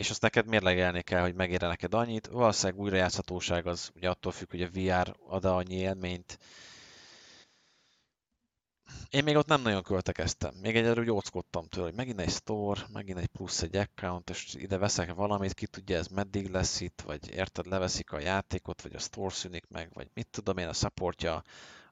és 0.00 0.10
azt 0.10 0.22
neked 0.22 0.46
mérlegelni 0.46 1.02
kell, 1.02 1.20
hogy 1.20 1.34
megére 1.34 1.66
neked 1.66 1.94
annyit. 1.94 2.26
Valószínűleg 2.26 2.80
újrajátszhatóság 2.80 3.66
az 3.66 3.90
ugye 3.94 4.08
attól 4.08 4.32
függ, 4.32 4.50
hogy 4.50 4.62
a 4.62 4.70
VR 4.72 5.16
ad 5.28 5.44
annyi 5.44 5.74
élményt. 5.74 6.38
Én 9.10 9.24
még 9.24 9.36
ott 9.36 9.46
nem 9.46 9.62
nagyon 9.62 9.82
költekeztem. 9.82 10.54
Még 10.62 10.76
egyelőre 10.76 11.00
úgy 11.00 11.10
óckodtam 11.10 11.66
tőle, 11.66 11.86
hogy 11.86 11.96
megint 11.96 12.20
egy 12.20 12.30
store, 12.30 12.80
megint 12.92 13.18
egy 13.18 13.26
plusz 13.26 13.62
egy 13.62 13.76
account, 13.76 14.30
és 14.30 14.54
ide 14.54 14.78
veszek 14.78 15.14
valamit, 15.14 15.54
ki 15.54 15.66
tudja 15.66 15.96
ez 15.96 16.06
meddig 16.06 16.50
lesz 16.50 16.80
itt, 16.80 17.00
vagy 17.06 17.30
érted, 17.30 17.66
leveszik 17.66 18.12
a 18.12 18.20
játékot, 18.20 18.82
vagy 18.82 18.94
a 18.94 18.98
store 18.98 19.34
szűnik 19.34 19.64
meg, 19.68 19.90
vagy 19.92 20.10
mit 20.14 20.28
tudom 20.30 20.56
én, 20.56 20.68
a 20.68 20.72
supportja 20.72 21.42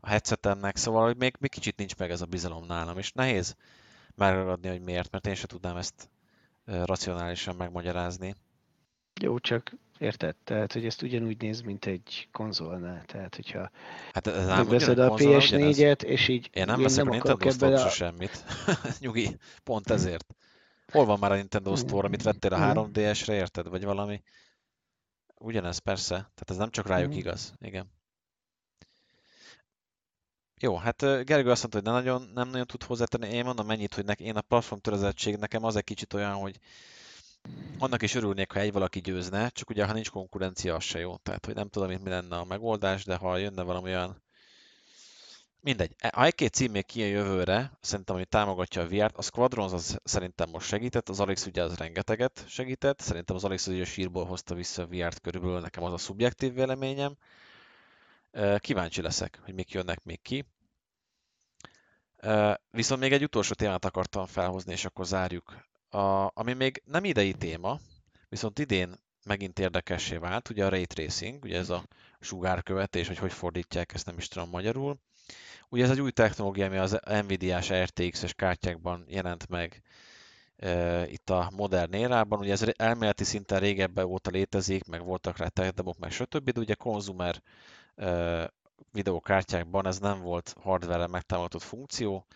a 0.00 0.08
headsetemnek, 0.08 0.76
szóval 0.76 1.04
hogy 1.04 1.16
még, 1.16 1.36
még 1.40 1.50
kicsit 1.50 1.76
nincs 1.76 1.96
meg 1.96 2.10
ez 2.10 2.20
a 2.20 2.26
bizalom 2.26 2.66
nálam, 2.66 2.98
és 2.98 3.12
nehéz 3.12 3.54
megragadni, 4.14 4.68
hogy 4.68 4.82
miért, 4.82 5.10
mert 5.10 5.26
én 5.26 5.34
sem 5.34 5.46
tudnám 5.46 5.76
ezt 5.76 6.08
racionálisan 6.84 7.56
megmagyarázni. 7.56 8.34
Jó, 9.20 9.38
csak 9.38 9.72
érted? 9.98 10.36
Tehát, 10.44 10.72
hogy 10.72 10.84
ezt 10.86 11.02
ugyanúgy 11.02 11.40
néz, 11.40 11.60
mint 11.60 11.84
egy 11.84 12.28
konzolnál. 12.32 13.04
Tehát, 13.04 13.34
hogyha 13.34 13.70
hát 14.12 14.26
ez 14.26 14.46
megveszed 14.46 14.98
a 14.98 15.14
PS4-et, 15.14 16.02
és 16.02 16.28
így 16.28 16.50
én 16.52 16.64
nem 16.64 16.82
veszek 16.82 17.06
a 17.06 17.10
Nintendo 17.10 17.50
Store 17.50 17.82
a... 17.82 17.88
semmit. 17.88 18.44
Nyugi, 19.00 19.36
pont 19.64 19.90
ezért. 19.90 20.34
Hol 20.92 21.04
van 21.04 21.18
már 21.18 21.32
a 21.32 21.36
Nintendo 21.36 21.76
Store, 21.76 22.06
amit 22.06 22.22
vettél 22.22 22.52
a 22.52 22.58
3DS-re, 22.58 23.34
érted? 23.34 23.68
Vagy 23.68 23.84
valami? 23.84 24.22
Ugyanez, 25.34 25.78
persze. 25.78 26.14
Tehát 26.14 26.50
ez 26.50 26.56
nem 26.56 26.70
csak 26.70 26.86
rájuk 26.86 27.16
igaz. 27.16 27.52
Igen. 27.60 27.90
Jó, 30.60 30.76
hát 30.76 31.00
Gergő 31.00 31.50
azt 31.50 31.60
mondta, 31.60 31.78
hogy 31.78 31.82
nem 31.82 31.92
nagyon, 31.92 32.30
nem 32.34 32.48
nagyon 32.48 32.66
tud 32.66 32.82
hozzátenni. 32.82 33.34
Én 33.34 33.44
mondom 33.44 33.66
mennyit, 33.66 33.94
hogy 33.94 34.04
nek, 34.04 34.20
én 34.20 34.36
a 34.36 34.40
platform 34.40 34.80
törezettség 34.80 35.36
nekem 35.36 35.64
az 35.64 35.76
egy 35.76 35.84
kicsit 35.84 36.14
olyan, 36.14 36.34
hogy 36.34 36.58
annak 37.78 38.02
is 38.02 38.14
örülnék, 38.14 38.52
ha 38.52 38.60
egy 38.60 38.72
valaki 38.72 39.00
győzne, 39.00 39.48
csak 39.48 39.70
ugye 39.70 39.86
ha 39.86 39.92
nincs 39.92 40.10
konkurencia, 40.10 40.74
az 40.74 40.82
se 40.82 40.98
jó. 40.98 41.16
Tehát, 41.16 41.46
hogy 41.46 41.54
nem 41.54 41.68
tudom, 41.68 41.88
mi 41.88 42.08
lenne 42.08 42.36
a 42.36 42.44
megoldás, 42.44 43.04
de 43.04 43.16
ha 43.16 43.36
jönne 43.36 43.62
valami 43.62 43.90
olyan 43.90 44.22
Mindegy. 45.60 45.94
E, 45.98 46.12
ha 46.14 46.24
egy-két 46.24 46.54
cím 46.54 46.70
még 46.70 46.86
kijön 46.86 47.08
jövőre, 47.08 47.78
szerintem, 47.80 48.14
ami 48.14 48.24
támogatja 48.24 48.82
a 48.82 48.86
VR-t, 48.86 49.16
a 49.16 49.22
Squadrons 49.22 49.72
az 49.72 50.00
szerintem 50.04 50.48
most 50.50 50.66
segített, 50.66 51.08
az 51.08 51.20
Alex 51.20 51.46
ugye 51.46 51.62
az 51.62 51.76
rengeteget 51.76 52.44
segített, 52.48 53.00
szerintem 53.00 53.36
az 53.36 53.44
Alex 53.44 53.66
ugye 53.66 53.82
a 53.82 53.84
sírból 53.84 54.24
hozta 54.24 54.54
vissza 54.54 54.82
a 54.82 54.86
VR-t 54.86 55.20
körülbelül, 55.20 55.60
nekem 55.60 55.82
az 55.82 55.92
a 55.92 55.98
szubjektív 55.98 56.54
véleményem. 56.54 57.16
Kíváncsi 58.58 59.02
leszek, 59.02 59.40
hogy 59.44 59.54
mik 59.54 59.72
jönnek 59.72 60.04
még 60.04 60.22
ki. 60.22 60.44
Viszont 62.70 63.00
még 63.00 63.12
egy 63.12 63.22
utolsó 63.22 63.54
témát 63.54 63.84
akartam 63.84 64.26
felhozni, 64.26 64.72
és 64.72 64.84
akkor 64.84 65.06
zárjuk. 65.06 65.66
A, 65.88 66.30
ami 66.34 66.52
még 66.52 66.82
nem 66.84 67.04
idei 67.04 67.32
téma, 67.32 67.80
viszont 68.28 68.58
idén 68.58 68.94
megint 69.24 69.58
érdekessé 69.58 70.16
vált, 70.16 70.48
ugye 70.48 70.64
a 70.64 70.68
Ray 70.68 70.86
Tracing, 70.86 71.44
ugye 71.44 71.58
ez 71.58 71.70
a 71.70 71.84
sugárkövetés, 72.20 73.06
hogy 73.06 73.18
hogy 73.18 73.32
fordítják, 73.32 73.94
ezt 73.94 74.06
nem 74.06 74.18
is 74.18 74.28
tudom 74.28 74.48
magyarul. 74.48 74.98
Ugye 75.68 75.84
ez 75.84 75.90
egy 75.90 76.00
új 76.00 76.10
technológia, 76.10 76.66
ami 76.66 76.76
az 76.76 76.98
Nvidia-s 77.04 77.72
RTX-es 77.72 78.34
kártyákban 78.34 79.04
jelent 79.08 79.48
meg 79.48 79.82
e, 80.56 81.06
itt 81.08 81.30
a 81.30 81.50
modern 81.56 81.92
érában. 81.92 82.38
Ugye 82.38 82.52
ez 82.52 82.64
elméleti 82.76 83.24
szinten 83.24 83.60
régebben 83.60 84.04
óta 84.04 84.30
létezik, 84.30 84.84
meg 84.84 85.04
voltak 85.04 85.36
rá 85.36 85.48
tech 85.48 85.98
meg 85.98 86.10
stb. 86.10 86.50
De 86.50 86.60
ugye 86.60 86.74
konzumer 86.74 87.42
videókártyákban 88.92 89.86
ez 89.86 89.98
nem 89.98 90.20
volt 90.20 90.54
hardware 90.60 91.06
megtámogatott 91.06 91.62
funkció. 91.62 92.26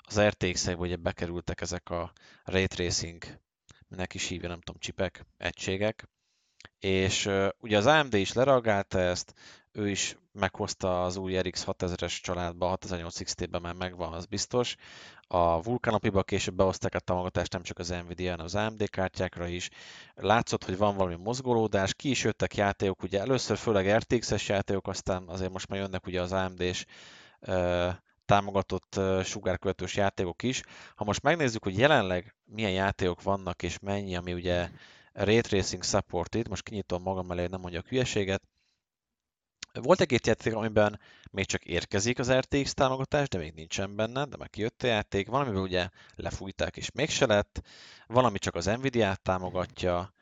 Az 0.00 0.20
RTX-ekbe 0.20 0.82
ugye 0.82 0.96
bekerültek 0.96 1.60
ezek 1.60 1.90
a 1.90 2.12
ray 2.44 2.66
tracing, 2.66 3.24
minek 3.88 4.14
is 4.14 4.26
hívja, 4.28 4.48
nem 4.48 4.60
tudom, 4.60 4.80
csipek, 4.80 5.26
egységek, 5.36 6.08
és 6.78 7.30
ugye 7.60 7.76
az 7.76 7.86
AMD 7.86 8.14
is 8.14 8.32
lereagálta 8.32 9.00
ezt, 9.00 9.34
ő 9.72 9.88
is 9.88 10.16
meghozta 10.32 11.02
az 11.04 11.16
új 11.16 11.38
RX 11.38 11.64
6000-es 11.66 12.20
családba, 12.20 12.66
6800 12.66 13.22
XT-ben 13.22 13.60
már 13.60 13.74
megvan, 13.74 14.12
az 14.12 14.26
biztos. 14.26 14.76
A 15.26 15.62
Vulkanopiba 15.62 16.22
később 16.22 16.54
behozták 16.54 16.94
a 16.94 16.98
támogatást 16.98 17.52
nem 17.52 17.62
csak 17.62 17.78
az 17.78 17.88
Nvidia, 17.88 18.30
hanem 18.30 18.44
az 18.44 18.54
AMD 18.54 18.90
kártyákra 18.90 19.46
is. 19.46 19.68
Látszott, 20.14 20.64
hogy 20.64 20.76
van 20.76 20.96
valami 20.96 21.16
mozgolódás, 21.16 21.94
ki 21.94 22.10
is 22.10 22.24
jöttek 22.24 22.56
játékok, 22.56 23.02
ugye 23.02 23.20
először 23.20 23.56
főleg 23.56 23.96
RTX-es 23.96 24.48
játékok, 24.48 24.88
aztán 24.88 25.24
azért 25.28 25.52
most 25.52 25.68
már 25.68 25.78
jönnek 25.78 26.06
ugye 26.06 26.20
az 26.20 26.32
AMD-s 26.32 26.84
támogatott 28.24 29.00
sugárkövetős 29.24 29.96
játékok 29.96 30.42
is. 30.42 30.62
Ha 30.94 31.04
most 31.04 31.22
megnézzük, 31.22 31.64
hogy 31.64 31.78
jelenleg 31.78 32.34
milyen 32.44 32.70
játékok 32.70 33.22
vannak 33.22 33.62
és 33.62 33.78
mennyi, 33.78 34.16
ami 34.16 34.32
ugye 34.32 34.68
Ray 35.12 35.40
Tracing 35.40 35.82
supported, 35.82 36.48
most 36.48 36.62
kinyitom 36.62 37.02
magam 37.02 37.30
elé, 37.30 37.46
nem 37.46 37.60
mondjak 37.60 37.86
hülyeséget, 37.86 38.42
volt 39.72 40.00
egy-két 40.00 40.26
játék, 40.26 40.54
amiben 40.54 41.00
még 41.30 41.46
csak 41.46 41.64
érkezik 41.64 42.18
az 42.18 42.32
RTX 42.32 42.74
támogatás, 42.74 43.28
de 43.28 43.38
még 43.38 43.52
nincsen 43.54 43.96
benne, 43.96 44.24
de 44.24 44.36
már 44.36 44.50
kijött 44.50 44.82
a 44.82 44.86
játék. 44.86 45.28
Valamiből 45.28 45.62
ugye 45.62 45.88
lefújták 46.14 46.76
és 46.76 46.90
mégse 46.90 47.26
lett. 47.26 47.62
Valami 48.06 48.38
csak 48.38 48.54
az 48.54 48.64
Nvidia-t 48.64 49.20
támogatja. 49.20 50.12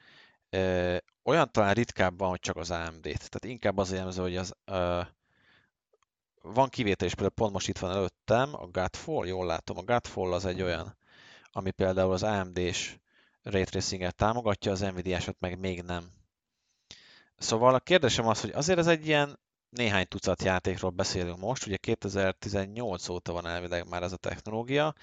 Olyan 1.23 1.53
talán 1.53 1.75
ritkábban, 1.75 2.29
hogy 2.29 2.41
csak 2.41 2.57
az 2.57 2.71
AMD-t. 2.71 3.03
Tehát 3.03 3.45
inkább 3.45 3.79
az 3.79 3.93
jellemző, 3.93 4.23
hogy 4.23 4.37
az, 4.37 4.55
uh, 4.67 5.07
van 6.43 6.69
kivétel 6.69 7.07
is, 7.07 7.15
például 7.15 7.35
pont 7.35 7.53
most 7.53 7.69
itt 7.69 7.79
van 7.79 7.91
előttem, 7.91 8.55
a 8.55 8.67
Godfall, 8.67 9.27
jól 9.27 9.47
látom, 9.47 9.79
a 9.79 9.83
Godfall 9.83 10.33
az 10.33 10.45
egy 10.45 10.63
olyan, 10.63 10.97
ami 11.53 11.71
például 11.71 12.13
az 12.13 12.23
AMD-s 12.23 12.99
Ray 13.43 13.65
Tracing-et 13.65 14.15
támogatja, 14.15 14.73
az 14.73 14.81
Nvidia-sat 14.81 15.37
meg 15.39 15.59
még 15.59 15.83
nem. 15.83 16.20
Szóval 17.41 17.75
a 17.75 17.79
kérdésem 17.79 18.27
az, 18.27 18.41
hogy 18.41 18.51
azért 18.51 18.79
ez 18.79 18.87
egy 18.87 19.07
ilyen 19.07 19.39
néhány 19.69 20.09
tucat 20.09 20.43
játékról 20.43 20.91
beszélünk 20.91 21.39
most, 21.39 21.67
ugye 21.67 21.77
2018 21.77 23.09
óta 23.09 23.33
van 23.33 23.47
elvileg 23.47 23.89
már 23.89 24.03
ez 24.03 24.13
a 24.13 24.17
technológia. 24.17 24.95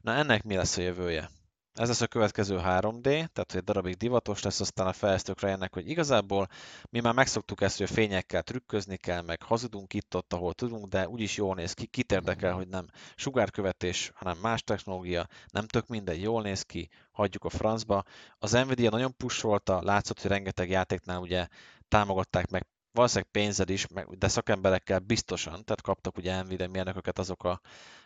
Na 0.00 0.14
ennek 0.14 0.42
mi 0.42 0.54
lesz 0.54 0.76
a 0.76 0.82
jövője? 0.82 1.30
Ez 1.74 1.88
lesz 1.88 2.00
a 2.00 2.06
következő 2.06 2.56
3D, 2.58 3.02
tehát 3.02 3.54
egy 3.54 3.64
darabig 3.64 3.96
divatos 3.96 4.42
lesz, 4.42 4.60
aztán 4.60 4.86
a 4.86 4.92
fejlesztők 4.92 5.40
rájönnek, 5.40 5.74
hogy 5.74 5.88
igazából 5.88 6.48
mi 6.90 7.00
már 7.00 7.14
megszoktuk 7.14 7.60
ezt, 7.60 7.78
hogy 7.78 7.90
fényekkel 7.90 8.42
trükközni 8.42 8.96
kell, 8.96 9.22
meg 9.22 9.42
hazudunk 9.42 9.94
itt-ott, 9.94 10.32
ahol 10.32 10.54
tudunk, 10.54 10.86
de 10.86 11.08
úgyis 11.08 11.36
jól 11.36 11.54
néz 11.54 11.72
ki, 11.72 11.86
kit 11.86 12.12
érdekel, 12.12 12.52
hogy 12.52 12.68
nem 12.68 12.86
sugárkövetés, 13.14 14.10
hanem 14.14 14.38
más 14.38 14.62
technológia, 14.62 15.26
nem 15.50 15.66
tök 15.66 15.86
mindegy, 15.86 16.22
jól 16.22 16.42
néz 16.42 16.62
ki, 16.62 16.88
hagyjuk 17.10 17.44
a 17.44 17.50
francba. 17.50 18.02
Az 18.38 18.52
Nvidia 18.52 18.90
nagyon 18.90 19.16
pusolta, 19.16 19.82
látszott, 19.82 20.20
hogy 20.20 20.30
rengeteg 20.30 20.70
játéknál 20.70 21.20
ugye 21.20 21.46
támogatták 21.88 22.50
meg 22.50 22.66
valószínűleg 22.92 23.30
pénzed 23.30 23.70
is, 23.70 23.86
de 24.18 24.28
szakemberekkel 24.28 24.98
biztosan, 24.98 25.64
tehát 25.64 25.80
kaptak 25.82 26.16
ugye 26.16 26.42
Nvidia 26.42 26.68
mérnököket 26.68 27.18
azok 27.18 27.44
a 27.44 27.60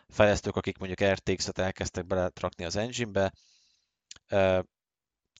fejlesztők, 0.09 0.55
akik 0.55 0.77
mondjuk 0.77 1.11
RTX-et 1.11 1.57
elkezdtek 1.57 2.05
beletrakni 2.05 2.65
az 2.65 2.75
engine-be, 2.75 3.33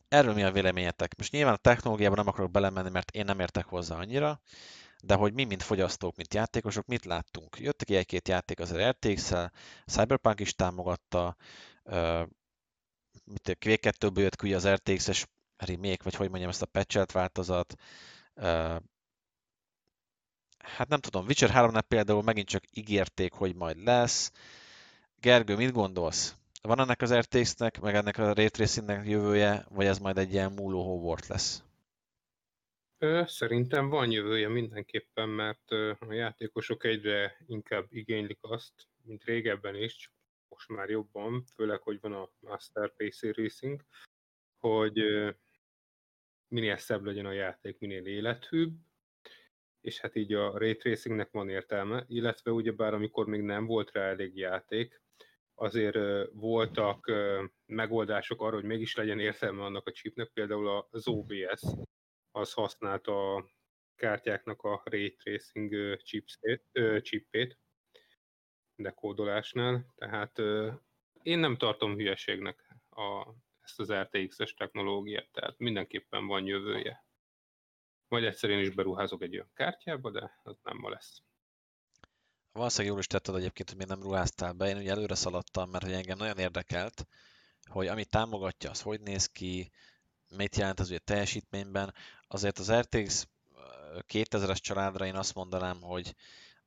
Erről 0.07 0.33
mi 0.33 0.43
a 0.43 0.51
véleményetek? 0.51 1.17
Most 1.17 1.31
nyilván 1.31 1.53
a 1.53 1.57
technológiában 1.57 2.17
nem 2.17 2.27
akarok 2.27 2.51
belemenni, 2.51 2.89
mert 2.89 3.11
én 3.11 3.25
nem 3.25 3.39
értek 3.39 3.65
hozzá 3.65 3.95
annyira, 3.95 4.41
de 5.03 5.13
hogy 5.15 5.33
mi, 5.33 5.43
mint 5.43 5.63
fogyasztók, 5.63 6.15
mint 6.15 6.33
játékosok, 6.33 6.85
mit 6.85 7.05
láttunk? 7.05 7.59
Jöttek 7.59 7.89
egy-két 7.89 8.27
játék 8.27 8.59
az 8.59 8.75
RTX-el, 8.77 9.51
Cyberpunk 9.85 10.39
is 10.39 10.55
támogatta, 10.55 11.35
Quake 13.59 13.93
2-ből 13.99 14.19
jött 14.19 14.35
ki 14.35 14.53
az 14.53 14.67
RTX-es 14.67 15.27
remake, 15.57 16.03
vagy 16.03 16.15
hogy 16.15 16.29
mondjam, 16.29 16.49
ezt 16.49 16.61
a 16.61 16.65
patchelt 16.65 17.11
változat. 17.11 17.75
Hát 20.57 20.87
nem 20.87 20.99
tudom, 20.99 21.25
Witcher 21.25 21.51
3-nál 21.53 21.83
például 21.87 22.23
megint 22.23 22.47
csak 22.47 22.63
ígérték, 22.71 23.33
hogy 23.33 23.55
majd 23.55 23.83
lesz. 23.83 24.31
Gergő, 25.15 25.55
mit 25.55 25.71
gondolsz? 25.71 26.36
Van 26.61 26.79
ennek 26.79 27.01
az 27.01 27.13
RTX-nek, 27.13 27.79
meg 27.79 27.95
ennek 27.95 28.17
a 28.17 28.33
Ray 28.33 28.49
jövője, 29.03 29.65
vagy 29.69 29.85
ez 29.85 29.99
majd 29.99 30.17
egy 30.17 30.31
ilyen 30.31 30.51
múló 30.51 30.83
Hogwarts 30.83 31.27
lesz? 31.27 31.63
Szerintem 33.25 33.89
van 33.89 34.11
jövője 34.11 34.47
mindenképpen, 34.47 35.29
mert 35.29 35.71
a 35.99 36.13
játékosok 36.13 36.83
egyre 36.83 37.37
inkább 37.45 37.85
igénylik 37.89 38.39
azt, 38.41 38.73
mint 39.03 39.23
régebben 39.23 39.75
is, 39.75 39.95
csak 39.95 40.11
most 40.49 40.69
már 40.69 40.89
jobban, 40.89 41.43
főleg, 41.55 41.81
hogy 41.81 41.99
van 42.01 42.13
a 42.13 42.29
Master 42.39 42.93
PC 42.95 43.21
Racing, 43.21 43.81
hogy 44.57 44.99
minél 46.47 46.77
szebb 46.77 47.05
legyen 47.05 47.25
a 47.25 47.31
játék, 47.31 47.79
minél 47.79 48.05
élethűbb, 48.05 48.73
és 49.81 49.99
hát 49.99 50.15
így 50.15 50.33
a 50.33 50.57
Ray 50.57 50.75
Tracingnek 50.75 51.31
van 51.31 51.49
értelme, 51.49 52.05
illetve 52.07 52.51
ugyebár 52.51 52.93
amikor 52.93 53.27
még 53.27 53.41
nem 53.41 53.65
volt 53.65 53.91
rá 53.91 54.01
elég 54.01 54.37
játék, 54.37 55.01
azért 55.59 55.97
voltak 56.31 57.11
megoldások 57.65 58.41
arra, 58.41 58.55
hogy 58.55 58.63
mégis 58.63 58.95
legyen 58.95 59.19
értelme 59.19 59.63
annak 59.63 59.87
a 59.87 59.91
chipnek, 59.91 60.29
például 60.33 60.87
az 60.89 61.07
OBS, 61.07 61.61
az 62.31 62.53
használta 62.53 63.35
a 63.35 63.49
kártyáknak 63.95 64.61
a 64.61 64.81
ray 64.85 65.15
tracing 65.15 65.97
chipét, 67.01 67.59
dekódolásnál, 68.75 69.93
tehát 69.95 70.39
én 71.21 71.39
nem 71.39 71.57
tartom 71.57 71.95
hülyeségnek 71.95 72.75
a, 72.89 73.33
ezt 73.59 73.79
az 73.79 73.93
RTX-es 73.93 74.53
technológiát, 74.53 75.29
tehát 75.31 75.57
mindenképpen 75.57 76.27
van 76.27 76.45
jövője. 76.45 77.05
Vagy 78.07 78.25
egyszer 78.25 78.49
én 78.49 78.59
is 78.59 78.69
beruházok 78.69 79.21
egy 79.21 79.33
olyan 79.33 79.51
kártyába, 79.53 80.11
de 80.11 80.39
az 80.43 80.59
nem 80.63 80.77
ma 80.77 80.89
lesz. 80.89 81.26
Valószínűleg 82.57 82.91
jól 82.91 82.99
is 82.99 83.07
tetted 83.07 83.35
egyébként, 83.35 83.69
hogy 83.69 83.77
még 83.77 83.87
nem 83.87 84.01
ruháztál 84.01 84.53
be. 84.53 84.67
Én 84.67 84.77
ugye 84.77 84.91
előre 84.91 85.15
szaladtam, 85.15 85.69
mert 85.69 85.83
hogy 85.83 85.93
engem 85.93 86.17
nagyon 86.17 86.37
érdekelt, 86.37 87.07
hogy 87.65 87.87
amit 87.87 88.09
támogatja, 88.09 88.69
az 88.69 88.81
hogy 88.81 89.01
néz 89.01 89.25
ki, 89.25 89.71
mit 90.29 90.55
jelent 90.55 90.79
az 90.79 90.87
ugye 90.89 90.99
teljesítményben. 90.99 91.93
Azért 92.27 92.59
az 92.59 92.71
RTX 92.71 93.27
2000-es 94.07 94.57
családra 94.57 95.05
én 95.05 95.15
azt 95.15 95.33
mondanám, 95.33 95.81
hogy 95.81 96.15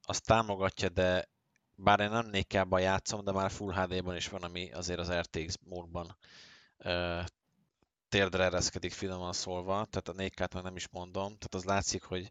azt 0.03 0.26
támogatja, 0.26 0.88
de 0.88 1.28
bár 1.74 2.01
én 2.01 2.11
nem 2.11 2.26
4 2.26 2.47
játszom, 2.70 3.24
de 3.24 3.32
már 3.32 3.51
Full 3.51 3.74
HD-ban 3.74 4.16
is 4.16 4.28
van, 4.28 4.43
ami 4.43 4.72
azért 4.72 4.99
az 4.99 5.12
RTX 5.12 5.57
módban 5.64 6.16
térdre 8.09 8.45
ereszkedik 8.45 8.93
finoman 8.93 9.32
szólva, 9.32 9.86
tehát 9.91 10.09
a 10.09 10.12
4 10.12 10.38
meg 10.55 10.62
nem 10.62 10.76
is 10.76 10.88
mondom, 10.88 11.26
tehát 11.26 11.55
az 11.55 11.64
látszik, 11.64 12.03
hogy 12.03 12.30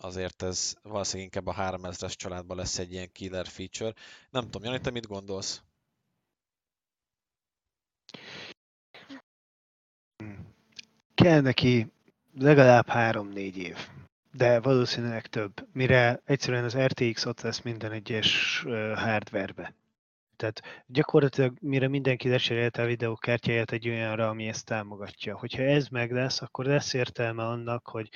azért 0.00 0.42
ez 0.42 0.74
valószínűleg 0.82 1.32
inkább 1.34 1.56
a 1.56 1.78
3000-es 1.78 2.14
családban 2.14 2.56
lesz 2.56 2.78
egy 2.78 2.92
ilyen 2.92 3.12
killer 3.12 3.46
feature. 3.46 3.94
Nem 4.30 4.44
tudom, 4.44 4.64
Jani, 4.64 4.80
te 4.80 4.90
mit 4.90 5.06
gondolsz? 5.06 5.62
Kell 11.14 11.40
neki 11.40 11.92
legalább 12.38 12.86
3-4 12.88 13.54
év, 13.54 13.76
de 14.32 14.60
valószínűleg 14.60 15.26
több, 15.26 15.68
mire 15.72 16.20
egyszerűen 16.24 16.64
az 16.64 16.78
RTX 16.78 17.24
ott 17.24 17.40
lesz 17.40 17.60
minden 17.60 17.92
egyes 17.92 18.62
hardwarebe. 18.94 19.74
Tehát 20.36 20.84
gyakorlatilag 20.86 21.56
mire 21.60 21.88
mindenki 21.88 22.28
lecserélte 22.28 22.82
a 22.82 22.86
videókártyáját 22.86 23.72
egy 23.72 23.88
olyanra, 23.88 24.28
ami 24.28 24.48
ezt 24.48 24.64
támogatja. 24.64 25.38
Hogyha 25.38 25.62
ez 25.62 25.88
meg 25.88 26.12
lesz, 26.12 26.40
akkor 26.42 26.64
lesz 26.64 26.92
értelme 26.92 27.46
annak, 27.46 27.88
hogy 27.88 28.08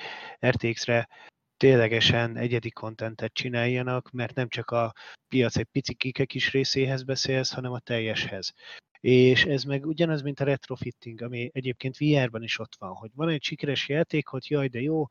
RTX-re 0.47 1.09
ténylegesen 1.57 2.37
egyedi 2.37 2.71
kontentet 2.71 3.33
csináljanak, 3.33 4.11
mert 4.11 4.35
nem 4.35 4.49
csak 4.49 4.71
a 4.71 4.93
piac 5.29 5.57
egy 5.57 5.69
pici 5.73 5.95
kis 6.27 6.53
részéhez 6.53 7.03
beszélsz, 7.03 7.53
hanem 7.53 7.73
a 7.73 7.79
teljeshez. 7.79 8.53
És 9.01 9.45
ez 9.45 9.63
meg 9.63 9.87
ugyanaz, 9.87 10.23
mint 10.23 10.41
a 10.41 10.45
retrofitting, 10.45 11.23
ami 11.23 11.51
egyébként 11.53 11.97
VR-ban 11.97 12.43
is 12.43 12.59
ott 12.59 12.75
van, 12.79 12.95
hogy 12.95 13.11
van 13.15 13.29
egy 13.29 13.43
sikeres 13.43 13.89
játék, 13.89 14.27
hogy 14.27 14.51
jaj, 14.51 14.69
de 14.69 14.81
jó, 14.81 15.07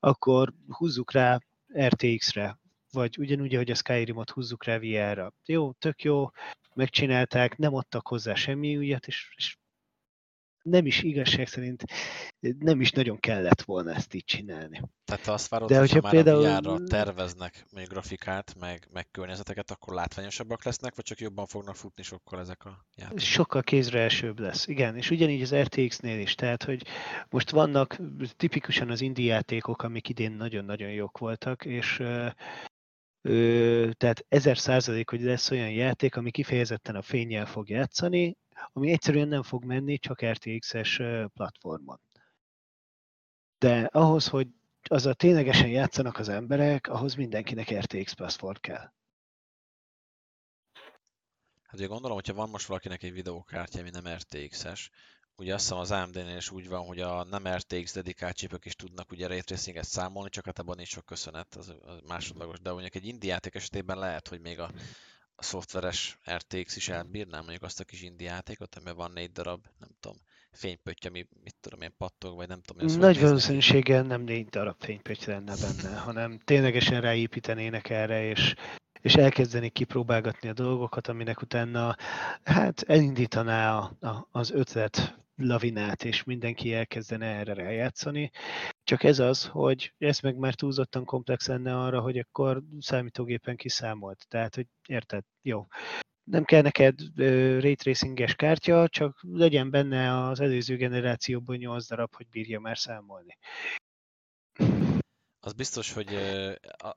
akkor 0.00 0.52
húzzuk 0.68 1.12
rá 1.12 1.38
RTX-re, 1.78 2.58
vagy 2.92 3.18
ugyanúgy, 3.18 3.54
hogy 3.54 3.70
a 3.70 3.74
Skyrim-ot 3.74 4.30
húzzuk 4.30 4.64
rá 4.64 4.78
VR-ra. 4.78 5.32
Jó, 5.46 5.72
tök 5.72 6.02
jó, 6.02 6.30
megcsinálták, 6.74 7.56
nem 7.56 7.74
adtak 7.74 8.08
hozzá 8.08 8.34
semmi 8.34 8.76
újat, 8.76 9.06
és, 9.06 9.32
és 9.36 9.56
nem 10.62 10.86
is 10.86 11.02
igazság 11.02 11.46
szerint 11.46 11.84
nem 12.58 12.80
is 12.80 12.90
nagyon 12.90 13.18
kellett 13.18 13.62
volna 13.62 13.94
ezt 13.94 14.14
így 14.14 14.24
csinálni. 14.24 14.80
Tehát 15.04 15.24
te 15.24 15.32
azt 15.32 15.48
várod, 15.48 15.68
De 15.68 15.78
hogyha 15.78 16.00
már 16.00 16.12
például... 16.12 16.46
a 16.46 16.82
terveznek 16.84 17.64
még 17.72 17.86
grafikát, 17.86 18.54
meg, 18.58 18.88
meg 18.92 19.08
környezeteket, 19.10 19.70
akkor 19.70 19.94
látványosabbak 19.94 20.64
lesznek, 20.64 20.94
vagy 20.94 21.04
csak 21.04 21.18
jobban 21.18 21.46
fognak 21.46 21.76
futni 21.76 22.02
sokkal 22.02 22.40
ezek 22.40 22.64
a 22.64 22.86
játékok? 22.96 23.20
Sokkal 23.20 23.62
kézre 23.62 24.00
elsőbb 24.00 24.38
lesz, 24.38 24.66
igen. 24.66 24.96
És 24.96 25.10
ugyanígy 25.10 25.42
az 25.42 25.54
RTX-nél 25.54 26.20
is. 26.20 26.34
Tehát, 26.34 26.62
hogy 26.62 26.86
most 27.28 27.50
vannak 27.50 27.98
tipikusan 28.36 28.90
az 28.90 29.00
indie 29.00 29.32
játékok, 29.32 29.82
amik 29.82 30.08
idén 30.08 30.32
nagyon-nagyon 30.32 30.90
jók 30.90 31.18
voltak, 31.18 31.64
és 31.64 32.02
tehát 33.92 34.24
ezer 34.28 34.58
százalék, 34.58 35.10
hogy 35.10 35.20
lesz 35.20 35.50
olyan 35.50 35.70
játék, 35.70 36.16
ami 36.16 36.30
kifejezetten 36.30 36.96
a 36.96 37.02
fényjel 37.02 37.46
fog 37.46 37.68
játszani, 37.68 38.36
ami 38.72 38.90
egyszerűen 38.90 39.28
nem 39.28 39.42
fog 39.42 39.64
menni 39.64 39.98
csak 39.98 40.24
RTX-es 40.24 40.96
platformon. 41.32 42.00
De 43.58 43.84
ahhoz, 43.84 44.28
hogy 44.28 44.48
az 44.88 45.06
a 45.06 45.14
ténylegesen 45.14 45.68
játszanak 45.68 46.18
az 46.18 46.28
emberek, 46.28 46.88
ahhoz 46.88 47.14
mindenkinek 47.14 47.78
RTX 47.78 48.12
platform 48.12 48.56
kell. 48.60 48.92
Hát 51.62 51.74
ugye 51.78 51.86
gondolom, 51.86 52.16
hogyha 52.16 52.34
van 52.34 52.50
most 52.50 52.66
valakinek 52.66 53.02
egy 53.02 53.12
videókártya, 53.12 53.80
ami 53.80 53.90
nem 53.90 54.08
RTX-es, 54.08 54.90
ugye 55.36 55.54
azt 55.54 55.62
hiszem 55.62 55.78
az 55.78 55.90
AMD-nél 55.90 56.36
is 56.36 56.50
úgy 56.50 56.68
van, 56.68 56.86
hogy 56.86 57.00
a 57.00 57.24
nem 57.24 57.48
RTX 57.48 57.92
dedikált 57.92 58.36
csipök 58.36 58.64
is 58.64 58.74
tudnak 58.74 59.10
ugye 59.10 59.26
ray 59.26 59.40
tracinget 59.40 59.84
számolni, 59.84 60.30
csak 60.30 60.44
hát 60.44 60.58
abban 60.58 60.76
nincs 60.76 60.88
sok 60.88 61.04
köszönet, 61.04 61.54
az, 61.54 61.74
az 61.84 61.98
másodlagos. 62.06 62.60
De 62.60 62.70
mondjuk 62.70 62.94
egy 62.94 63.06
indie 63.06 63.30
játék 63.30 63.54
esetében 63.54 63.98
lehet, 63.98 64.28
hogy 64.28 64.40
még 64.40 64.58
a, 64.58 64.70
a 65.34 65.42
szoftveres 65.42 66.18
RTX 66.30 66.76
is 66.76 66.88
elbírná 66.88 67.38
mondjuk 67.38 67.62
azt 67.62 67.80
a 67.80 67.84
kis 67.84 68.02
indie 68.02 68.30
játékot, 68.30 68.74
amiben 68.74 68.96
van 68.96 69.10
négy 69.12 69.32
darab, 69.32 69.66
nem 69.78 69.88
tudom, 70.00 70.16
fénypötty, 70.52 71.06
ami 71.06 71.26
mit 71.42 71.56
tudom 71.60 71.80
én 71.80 71.94
pattog, 71.96 72.36
vagy 72.36 72.48
nem 72.48 72.60
tudom. 72.62 72.98
Nagy 72.98 73.20
valószínűséggel 73.20 74.02
nem 74.02 74.22
négy 74.22 74.48
darab 74.48 74.76
fénypötty 74.78 75.26
lenne 75.26 75.54
benne, 75.56 75.96
hanem 75.96 76.38
ténylegesen 76.38 77.00
ráépítenének 77.00 77.90
erre, 77.90 78.24
és 78.24 78.54
és 79.00 79.14
elkezdeni 79.14 79.68
kipróbálgatni 79.68 80.48
a 80.48 80.52
dolgokat, 80.52 81.08
aminek 81.08 81.42
utána 81.42 81.96
hát 82.42 82.82
elindítaná 82.82 83.78
a, 83.78 84.06
a, 84.06 84.28
az 84.30 84.50
ötlet 84.50 85.18
lavinát, 85.36 86.04
és 86.04 86.24
mindenki 86.24 86.74
elkezdene 86.74 87.26
erre 87.26 87.54
rájátszani. 87.54 88.30
Csak 88.84 89.02
ez 89.02 89.18
az, 89.18 89.46
hogy 89.46 89.94
ez 89.98 90.20
meg 90.20 90.36
már 90.36 90.54
túlzottan 90.54 91.04
komplex 91.04 91.46
lenne 91.46 91.76
arra, 91.76 92.00
hogy 92.00 92.18
akkor 92.18 92.62
számítógépen 92.78 93.56
kiszámolt. 93.56 94.24
Tehát, 94.28 94.54
hogy 94.54 94.66
érted? 94.86 95.24
Jó. 95.42 95.66
Nem 96.24 96.44
kell 96.44 96.62
neked 96.62 97.00
uh, 97.00 97.60
ray 97.60 97.74
tracinges 97.74 98.34
kártya, 98.34 98.88
csak 98.88 99.20
legyen 99.22 99.70
benne 99.70 100.28
az 100.28 100.40
előző 100.40 100.76
generációból 100.76 101.56
8 101.56 101.86
darab, 101.86 102.14
hogy 102.14 102.26
bírja 102.28 102.60
már 102.60 102.78
számolni. 102.78 103.38
Az 105.42 105.52
biztos, 105.52 105.92
hogy 105.92 106.18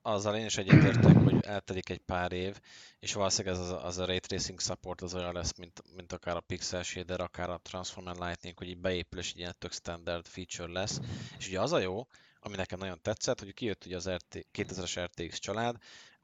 azzal 0.01 0.35
én 0.35 0.45
is 0.45 0.57
egyetértek, 0.57 1.17
hogy 1.17 1.45
eltelik 1.45 1.89
egy 1.89 1.99
pár 1.99 2.31
év, 2.31 2.59
és 2.99 3.13
valószínűleg 3.13 3.57
ez 3.57 3.69
az, 3.69 3.83
az 3.83 3.97
a 3.97 4.05
Ray 4.05 4.19
Tracing 4.19 4.59
support 4.59 5.01
az 5.01 5.13
olyan 5.13 5.33
lesz, 5.33 5.57
mint, 5.57 5.83
mint 5.95 6.13
akár 6.13 6.35
a 6.35 6.41
Pixel 6.41 6.83
Shader, 6.83 7.21
akár 7.21 7.49
a 7.49 7.59
Transformer 7.63 8.15
Lightning, 8.15 8.57
hogy 8.57 8.67
így 8.67 8.77
beépül, 8.77 9.19
és 9.19 9.31
egy 9.31 9.37
ilyen 9.37 9.55
tök 9.59 9.73
standard 9.73 10.27
feature 10.27 10.71
lesz. 10.71 10.99
És 11.37 11.47
ugye 11.47 11.61
az 11.61 11.71
a 11.71 11.79
jó, 11.79 12.07
ami 12.39 12.55
nekem 12.55 12.79
nagyon 12.79 13.01
tetszett, 13.01 13.39
hogy 13.39 13.53
kijött 13.53 13.85
ugye 13.85 13.95
az 13.95 14.09
RT, 14.09 14.47
2000-es 14.53 15.09
RTX 15.09 15.39
család, 15.39 15.75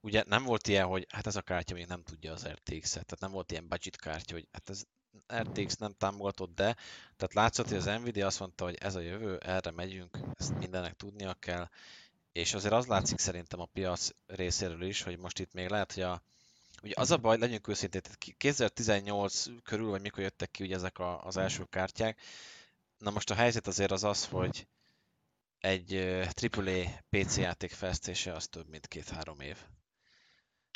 ugye 0.01 0.23
nem 0.27 0.43
volt 0.43 0.67
ilyen, 0.67 0.85
hogy 0.85 1.07
hát 1.09 1.27
ez 1.27 1.35
a 1.35 1.41
kártya 1.41 1.73
még 1.73 1.85
nem 1.85 2.03
tudja 2.03 2.31
az 2.31 2.47
RTX-et, 2.47 3.05
tehát 3.05 3.19
nem 3.19 3.31
volt 3.31 3.51
ilyen 3.51 3.67
budget 3.67 3.95
kártya, 3.95 4.33
hogy 4.33 4.47
hát 4.51 4.69
ez 4.69 4.83
RTX 5.33 5.75
nem 5.75 5.93
támogatott, 5.97 6.55
de 6.55 6.75
tehát 7.15 7.33
látszott, 7.33 7.67
hogy 7.67 7.77
az 7.77 7.85
Nvidia 7.85 8.25
azt 8.25 8.39
mondta, 8.39 8.63
hogy 8.63 8.75
ez 8.75 8.95
a 8.95 8.99
jövő, 8.99 9.37
erre 9.37 9.71
megyünk, 9.71 10.17
ezt 10.33 10.57
mindennek 10.57 10.93
tudnia 10.93 11.33
kell, 11.33 11.69
és 12.31 12.53
azért 12.53 12.73
az 12.73 12.85
látszik 12.85 13.19
szerintem 13.19 13.59
a 13.59 13.65
piac 13.65 14.09
részéről 14.25 14.83
is, 14.83 15.01
hogy 15.01 15.17
most 15.17 15.39
itt 15.39 15.53
még 15.53 15.69
lehet, 15.69 15.93
hogy 15.93 16.03
a, 16.03 16.21
Ugye 16.83 16.93
az 16.97 17.11
a 17.11 17.17
baj, 17.17 17.37
legyünk 17.37 17.67
őszintén, 17.67 18.01
2018 18.37 19.45
körül, 19.63 19.89
vagy 19.89 20.01
mikor 20.01 20.23
jöttek 20.23 20.51
ki 20.51 20.63
ugye 20.63 20.75
ezek 20.75 20.99
a, 20.99 21.23
az 21.23 21.37
első 21.37 21.65
kártyák, 21.69 22.21
na 22.97 23.09
most 23.09 23.29
a 23.29 23.35
helyzet 23.35 23.67
azért 23.67 23.91
az 23.91 24.03
az, 24.03 24.25
hogy 24.25 24.67
egy 25.59 25.95
AAA 26.51 26.83
PC 27.09 27.37
játék 27.37 27.71
fejlesztése 27.71 28.33
az 28.33 28.47
több 28.47 28.69
mint 28.69 28.87
két-három 28.87 29.39
év 29.39 29.57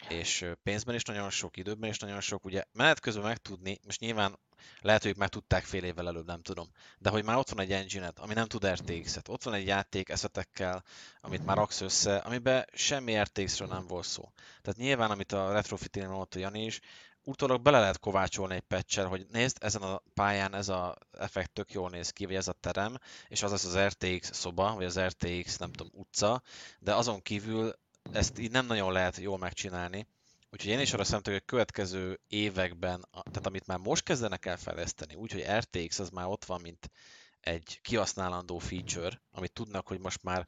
és 0.10 0.45
pénzben 0.64 0.95
is 0.95 1.04
nagyon 1.04 1.30
sok, 1.30 1.58
időben 1.58 1.89
is 1.89 1.97
nagyon 1.97 2.22
sok. 2.22 2.45
Ugye 2.45 2.64
menet 2.72 2.99
közben 2.99 3.24
megtudni, 3.24 3.80
most 3.86 3.99
nyilván 3.99 4.39
lehet, 4.82 5.03
hogy 5.03 5.18
már 5.18 5.30
tudták 5.30 5.64
fél 5.64 5.84
évvel 5.84 6.07
előbb, 6.07 6.26
nem 6.26 6.41
tudom, 6.41 6.70
de 6.97 7.09
hogy 7.09 7.24
már 7.24 7.38
ott 7.38 7.49
van 7.49 7.59
egy 7.59 7.72
engine 7.72 8.11
ami 8.16 8.34
nem 8.34 8.47
tud 8.47 8.68
RTX-et, 8.68 9.28
ott 9.28 9.43
van 9.43 9.53
egy 9.53 9.68
játék 9.68 10.09
eszetekkel, 10.09 10.84
amit 11.22 11.45
már 11.45 11.57
raksz 11.57 11.82
össze, 11.82 12.18
amiben 12.18 12.66
semmi 12.74 13.22
RTX-ről 13.22 13.68
nem 13.68 13.88
volt 13.88 14.05
szó. 14.05 14.32
Tehát 14.61 14.80
nyilván, 14.80 15.11
amit 15.11 15.32
a 15.32 15.51
retrofitting 15.51 16.07
mondott 16.07 16.36
a 16.36 16.39
Jani 16.39 16.64
is, 16.64 16.80
utólag 17.24 17.61
bele 17.61 17.80
lehet 17.80 17.99
kovácsolni 17.99 18.55
egy 18.55 18.61
patch 18.61 19.01
hogy 19.01 19.26
nézd, 19.32 19.57
ezen 19.59 19.82
a 19.82 20.01
pályán 20.14 20.55
ez 20.55 20.70
a 20.70 20.95
effekt 21.11 21.51
tök 21.51 21.72
jól 21.72 21.89
néz 21.89 22.09
ki, 22.09 22.26
vagy 22.26 22.36
ez 22.36 22.47
a 22.47 22.55
terem, 22.59 22.97
és 23.28 23.43
az 23.43 23.51
lesz 23.51 23.66
az 23.66 23.78
RTX 23.78 24.34
szoba, 24.34 24.74
vagy 24.76 24.86
az 24.86 24.99
RTX, 24.99 25.57
nem 25.57 25.72
tudom, 25.72 25.91
utca, 25.95 26.41
de 26.80 26.95
azon 26.95 27.22
kívül 27.22 27.74
ezt 28.11 28.39
így 28.39 28.51
nem 28.51 28.66
nagyon 28.66 28.91
lehet 28.91 29.18
jól 29.18 29.38
megcsinálni. 29.38 30.07
Úgyhogy 30.54 30.72
én 30.72 30.80
is 30.80 30.93
arra 30.93 31.04
számítok, 31.04 31.34
hogy 31.34 31.41
a 31.41 31.45
következő 31.45 32.20
években, 32.28 33.06
tehát 33.12 33.45
amit 33.45 33.68
már 33.68 33.78
most 33.78 34.04
kezdenek 34.04 34.45
el 34.45 34.58
fejleszteni, 34.58 35.16
úgyhogy 35.16 35.45
RTX 35.58 35.99
az 35.99 36.10
már 36.10 36.26
ott 36.26 36.45
van, 36.45 36.62
mint 36.62 36.91
egy 37.39 37.80
kihasználandó 37.82 38.58
feature, 38.58 39.22
amit 39.32 39.54
tudnak, 39.54 39.88
hogy 39.88 39.99
most 39.99 40.24
már 40.24 40.47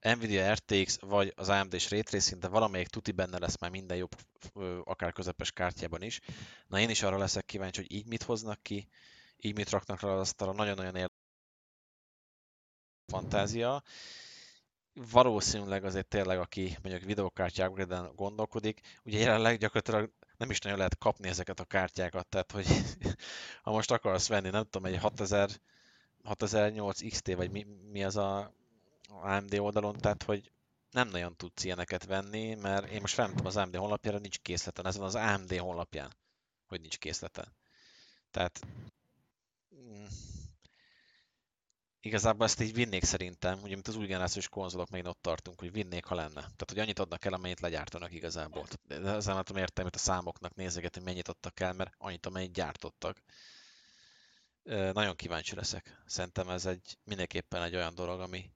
Nvidia 0.00 0.52
RTX 0.52 0.98
vagy 1.00 1.32
az 1.36 1.48
AMD 1.48 1.74
és 1.74 1.90
Ray 1.90 2.02
Tracing, 2.02 2.40
de 2.40 2.48
valamelyik 2.48 2.88
tuti 2.88 3.12
benne 3.12 3.38
lesz 3.38 3.58
már 3.58 3.70
minden 3.70 3.96
jobb, 3.96 4.16
akár 4.84 5.12
közepes 5.12 5.52
kártyában 5.52 6.02
is. 6.02 6.20
Na 6.66 6.80
én 6.80 6.90
is 6.90 7.02
arra 7.02 7.18
leszek 7.18 7.44
kíváncsi, 7.44 7.80
hogy 7.80 7.92
így 7.92 8.06
mit 8.06 8.22
hoznak 8.22 8.62
ki, 8.62 8.88
így 9.36 9.54
mit 9.54 9.70
raknak 9.70 10.00
rá 10.00 10.08
az 10.08 10.20
asztalra, 10.20 10.52
nagyon-nagyon 10.52 10.94
érdekes 10.94 11.24
fantázia 13.06 13.82
valószínűleg 14.96 15.84
azért 15.84 16.06
tényleg, 16.06 16.38
aki 16.38 16.76
mondjuk 16.82 17.04
videokártya 17.04 17.68
upgrade 17.68 18.10
gondolkodik, 18.14 18.80
ugye 19.04 19.18
jelenleg 19.18 19.58
gyakorlatilag 19.58 20.10
nem 20.36 20.50
is 20.50 20.58
nagyon 20.58 20.78
lehet 20.78 20.98
kapni 20.98 21.28
ezeket 21.28 21.60
a 21.60 21.64
kártyákat, 21.64 22.26
tehát 22.26 22.52
hogy 22.52 22.66
ha 23.62 23.70
most 23.70 23.90
akarsz 23.90 24.28
venni, 24.28 24.48
nem 24.50 24.64
tudom, 24.64 24.92
egy 24.92 24.98
6000, 24.98 25.50
6008 26.22 27.08
XT, 27.08 27.34
vagy 27.34 27.50
mi, 27.50 27.66
mi 27.90 28.04
az 28.04 28.16
a 28.16 28.52
AMD 29.08 29.54
oldalon, 29.54 29.96
tehát 29.96 30.22
hogy 30.22 30.50
nem 30.90 31.08
nagyon 31.08 31.36
tudsz 31.36 31.64
ilyeneket 31.64 32.04
venni, 32.04 32.54
mert 32.54 32.90
én 32.90 33.00
most 33.00 33.14
felmentem 33.14 33.46
az 33.46 33.56
AMD 33.56 33.76
honlapjára, 33.76 34.18
nincs 34.18 34.38
készleten, 34.38 34.86
ezen 34.86 35.02
az 35.02 35.14
AMD 35.14 35.56
honlapján, 35.58 36.12
hogy 36.66 36.80
nincs 36.80 36.98
készleten. 36.98 37.54
Tehát 38.30 38.60
mm, 39.74 40.04
igazából 42.06 42.46
ezt 42.46 42.60
így 42.60 42.74
vinnék 42.74 43.04
szerintem, 43.04 43.58
ugye 43.62 43.74
mint 43.74 43.88
az 43.88 43.96
új 43.96 44.06
generációs 44.06 44.48
konzolok, 44.48 44.90
még 44.90 45.04
ott 45.04 45.22
tartunk, 45.22 45.60
hogy 45.60 45.72
vinnék, 45.72 46.04
ha 46.04 46.14
lenne. 46.14 46.40
Tehát, 46.40 46.66
hogy 46.68 46.78
annyit 46.78 46.98
adnak 46.98 47.24
el, 47.24 47.32
amennyit 47.32 47.60
legyártanak 47.60 48.12
igazából. 48.12 48.66
De 48.88 48.94
ezen 48.94 49.34
nem 49.34 49.44
tudom 49.44 49.62
értelmet 49.62 49.94
a 49.94 49.98
számoknak 49.98 50.54
nézegetni, 50.54 51.02
mennyit 51.02 51.28
adtak 51.28 51.60
el, 51.60 51.72
mert 51.72 51.94
annyit, 51.98 52.26
amennyit 52.26 52.52
gyártottak. 52.52 53.22
Nagyon 54.92 55.16
kíváncsi 55.16 55.54
leszek. 55.54 56.02
Szerintem 56.06 56.48
ez 56.48 56.66
egy 56.66 56.98
mindenképpen 57.04 57.62
egy 57.62 57.74
olyan 57.74 57.94
dolog, 57.94 58.20
ami 58.20 58.50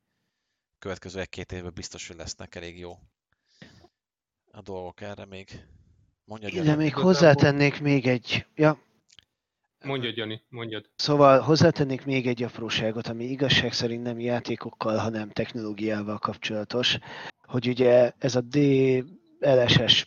következő 0.78 1.20
egy-két 1.20 1.52
évben 1.52 1.74
biztos, 1.74 2.06
hogy 2.06 2.16
lesznek 2.16 2.54
elég 2.54 2.78
jó 2.78 2.98
a 4.50 4.60
dolgok 4.62 5.00
erre 5.00 5.24
még. 5.24 5.66
Mondja, 6.24 6.62
De 6.62 6.74
még 6.74 6.94
hozzátennék 6.94 7.80
még 7.80 8.06
egy, 8.06 8.46
ja, 8.54 8.78
Mondjad, 9.84 10.16
Jani, 10.16 10.42
mondjad. 10.48 10.90
Szóval 10.96 11.40
hozzátennék 11.40 12.04
még 12.04 12.26
egy 12.26 12.42
apróságot, 12.42 13.06
ami 13.06 13.24
igazság 13.24 13.72
szerint 13.72 14.02
nem 14.02 14.20
játékokkal, 14.20 14.96
hanem 14.96 15.30
technológiával 15.30 16.18
kapcsolatos, 16.18 16.98
hogy 17.42 17.68
ugye 17.68 18.12
ez 18.18 18.34
a 18.34 18.40
DLSS, 18.40 20.06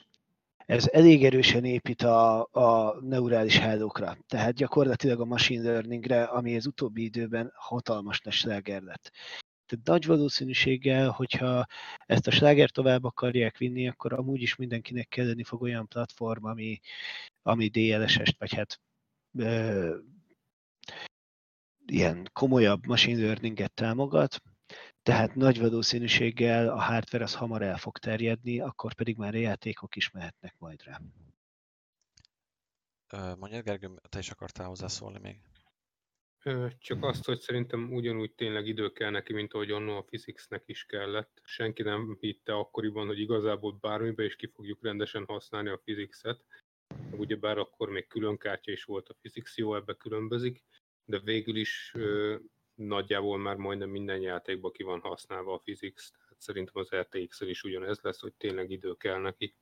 ez 0.65 0.89
elég 0.91 1.25
erősen 1.25 1.65
épít 1.65 2.01
a, 2.01 2.47
a 2.51 2.97
neurális 3.01 3.57
hálókra, 3.57 4.17
tehát 4.27 4.53
gyakorlatilag 4.53 5.19
a 5.19 5.25
machine 5.25 5.71
learningre, 5.71 6.23
ami 6.23 6.55
az 6.55 6.67
utóbbi 6.67 7.03
időben 7.03 7.51
hatalmas 7.55 8.21
nagy 8.21 8.83
lett. 8.83 9.11
Tehát 9.65 9.85
nagy 9.85 10.05
valószínűséggel, 10.05 11.09
hogyha 11.09 11.65
ezt 12.05 12.27
a 12.27 12.31
sláger 12.31 12.69
tovább 12.69 13.03
akarják 13.03 13.57
vinni, 13.57 13.87
akkor 13.87 14.13
amúgy 14.13 14.41
is 14.41 14.55
mindenkinek 14.55 15.07
kelleni 15.07 15.43
fog 15.43 15.61
olyan 15.61 15.87
platform, 15.87 16.45
ami, 16.45 16.79
ami 17.41 17.67
DLSS-t, 17.67 18.35
vagy 18.37 18.53
hát 18.53 18.79
ö, 19.37 19.97
ilyen 21.85 22.29
komolyabb 22.33 22.85
machine 22.85 23.21
learninget 23.21 23.73
támogat, 23.73 24.41
tehát 25.03 25.35
nagy 25.35 25.59
valószínűséggel 25.59 26.69
a 26.69 26.81
hardware 26.81 27.23
az 27.23 27.35
hamar 27.35 27.61
el 27.61 27.77
fog 27.77 27.97
terjedni, 27.97 28.59
akkor 28.59 28.93
pedig 28.93 29.17
már 29.17 29.33
a 29.33 29.37
játékok 29.37 29.95
is 29.95 30.11
mehetnek 30.11 30.55
majd 30.57 30.83
rá. 30.83 30.99
Mondja, 33.35 33.61
Gergő, 33.61 33.91
te 34.09 34.19
is 34.19 34.29
akartál 34.29 34.67
hozzászólni 34.67 35.19
még? 35.19 35.39
Csak 36.79 37.03
azt, 37.03 37.25
hogy 37.25 37.39
szerintem 37.39 37.93
ugyanúgy 37.93 38.31
tényleg 38.31 38.67
idő 38.67 38.91
kell 38.91 39.09
neki, 39.09 39.33
mint 39.33 39.53
ahogy 39.53 39.71
annó 39.71 39.97
a 39.97 40.01
physicsnek 40.01 40.63
is 40.65 40.85
kellett. 40.85 41.41
Senki 41.43 41.81
nem 41.81 42.17
hitte 42.19 42.53
akkoriban, 42.53 43.07
hogy 43.07 43.19
igazából 43.19 43.77
bármibe 43.81 44.23
is 44.23 44.35
ki 44.35 44.47
fogjuk 44.47 44.83
rendesen 44.83 45.25
használni 45.25 45.69
a 45.69 45.77
physics-et. 45.77 46.45
Ugyebár 47.11 47.57
akkor 47.57 47.89
még 47.89 48.07
külön 48.07 48.37
kártya 48.37 48.71
is 48.71 48.83
volt 48.83 49.09
a 49.09 49.13
physics, 49.13 49.55
jó, 49.55 49.75
ebbe 49.75 49.93
különbözik, 49.93 50.63
de 51.05 51.19
végül 51.19 51.55
is 51.55 51.95
nagyjából 52.75 53.37
már 53.37 53.55
majdnem 53.55 53.89
minden 53.89 54.19
játékban 54.19 54.71
ki 54.71 54.83
van 54.83 54.99
használva 54.99 55.53
a 55.53 55.57
physics, 55.57 56.11
tehát 56.11 56.41
szerintem 56.41 56.81
az 56.81 56.89
RTX-el 56.95 57.47
is 57.47 57.63
ugyanez 57.63 57.99
lesz, 58.01 58.19
hogy 58.19 58.33
tényleg 58.33 58.69
idő 58.69 58.93
kell 58.93 59.19
neki. 59.19 59.55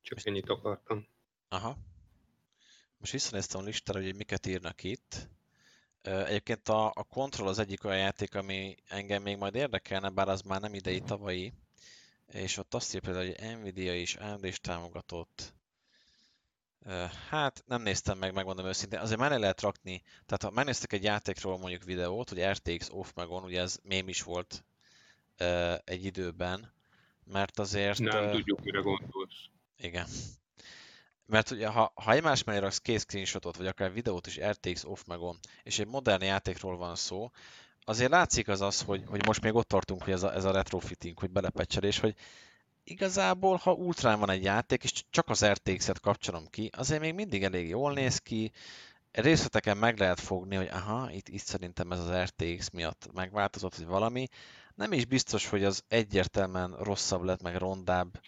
Csak 0.00 0.24
ennyit 0.24 0.48
akartam. 0.48 1.06
Aha. 1.48 1.76
Most 2.96 3.12
visszanéztem 3.12 3.60
a 3.60 3.64
listára, 3.64 4.02
hogy 4.02 4.16
miket 4.16 4.46
írnak 4.46 4.82
itt. 4.82 5.28
Egyébként 6.02 6.68
a, 6.68 6.86
a 6.86 7.04
Control 7.04 7.48
az 7.48 7.58
egyik 7.58 7.84
olyan 7.84 7.98
játék, 7.98 8.34
ami 8.34 8.76
engem 8.88 9.22
még 9.22 9.36
majd 9.36 9.54
érdekelne, 9.54 10.10
bár 10.10 10.28
az 10.28 10.42
már 10.42 10.60
nem 10.60 10.74
idei, 10.74 11.00
tavalyi. 11.00 11.52
És 12.32 12.56
ott 12.56 12.74
azt 12.74 12.94
írja 12.94 13.12
például, 13.12 13.34
hogy 13.34 13.58
Nvidia 13.58 13.94
is, 13.94 14.14
AMD 14.14 14.44
is 14.44 14.60
támogatott. 14.60 15.54
Hát 17.28 17.62
nem 17.66 17.82
néztem 17.82 18.18
meg, 18.18 18.32
megmondom 18.32 18.66
őszintén. 18.66 18.98
Azért 18.98 19.18
már 19.18 19.30
le 19.30 19.38
lehet 19.38 19.60
rakni, 19.60 20.02
tehát 20.26 20.42
ha 20.42 20.50
megnéztek 20.50 20.92
egy 20.92 21.02
játékról 21.02 21.58
mondjuk 21.58 21.82
videót, 21.82 22.28
hogy 22.28 22.44
RTX 22.44 22.88
off 22.90 23.10
meg 23.14 23.28
on, 23.28 23.44
ugye 23.44 23.60
ez 23.60 23.78
mém 23.82 24.08
is 24.08 24.22
volt 24.22 24.64
egy 25.84 26.04
időben, 26.04 26.72
mert 27.24 27.58
azért... 27.58 27.98
Nem 27.98 28.30
tudjuk, 28.30 28.60
mire 28.60 28.80
gondolsz. 28.80 29.48
Igen. 29.76 30.06
Mert 31.26 31.50
ugye, 31.50 31.68
ha, 31.68 31.92
ha 31.94 32.12
egymás 32.12 32.44
mellé 32.44 32.58
raksz 32.58 32.78
két 32.78 33.00
screenshotot, 33.00 33.56
vagy 33.56 33.66
akár 33.66 33.92
videót 33.92 34.26
is 34.26 34.40
RTX 34.40 34.84
off 34.84 35.02
meg 35.06 35.20
on, 35.20 35.38
és 35.62 35.78
egy 35.78 35.86
modern 35.86 36.24
játékról 36.24 36.76
van 36.76 36.96
szó, 36.96 37.30
azért 37.84 38.10
látszik 38.10 38.48
az 38.48 38.60
az, 38.60 38.80
hogy, 38.80 39.02
hogy 39.06 39.26
most 39.26 39.42
még 39.42 39.54
ott 39.54 39.68
tartunk, 39.68 40.02
hogy 40.02 40.12
ez 40.12 40.22
a, 40.22 40.34
ez 40.34 40.44
a 40.44 40.52
retrofitting, 40.52 41.18
hogy 41.18 41.30
belepecselés, 41.30 41.98
hogy 41.98 42.14
igazából, 42.84 43.56
ha 43.56 43.72
ultrán 43.72 44.18
van 44.18 44.30
egy 44.30 44.42
játék, 44.42 44.84
és 44.84 44.92
csak 45.10 45.28
az 45.28 45.44
RTX-et 45.44 46.00
kapcsolom 46.00 46.46
ki, 46.50 46.70
azért 46.76 47.00
még 47.00 47.14
mindig 47.14 47.42
elég 47.42 47.68
jól 47.68 47.92
néz 47.92 48.18
ki, 48.18 48.52
részleteken 49.12 49.76
meg 49.76 49.98
lehet 49.98 50.20
fogni, 50.20 50.56
hogy 50.56 50.68
aha, 50.68 51.10
itt, 51.10 51.28
itt 51.28 51.42
szerintem 51.42 51.92
ez 51.92 51.98
az 51.98 52.10
RTX 52.24 52.70
miatt 52.70 53.08
megváltozott, 53.12 53.74
vagy 53.74 53.86
valami. 53.86 54.28
Nem 54.74 54.92
is 54.92 55.04
biztos, 55.04 55.46
hogy 55.46 55.64
az 55.64 55.84
egyértelműen 55.88 56.76
rosszabb 56.78 57.22
lett, 57.22 57.42
meg 57.42 57.56
rondább, 57.56 58.20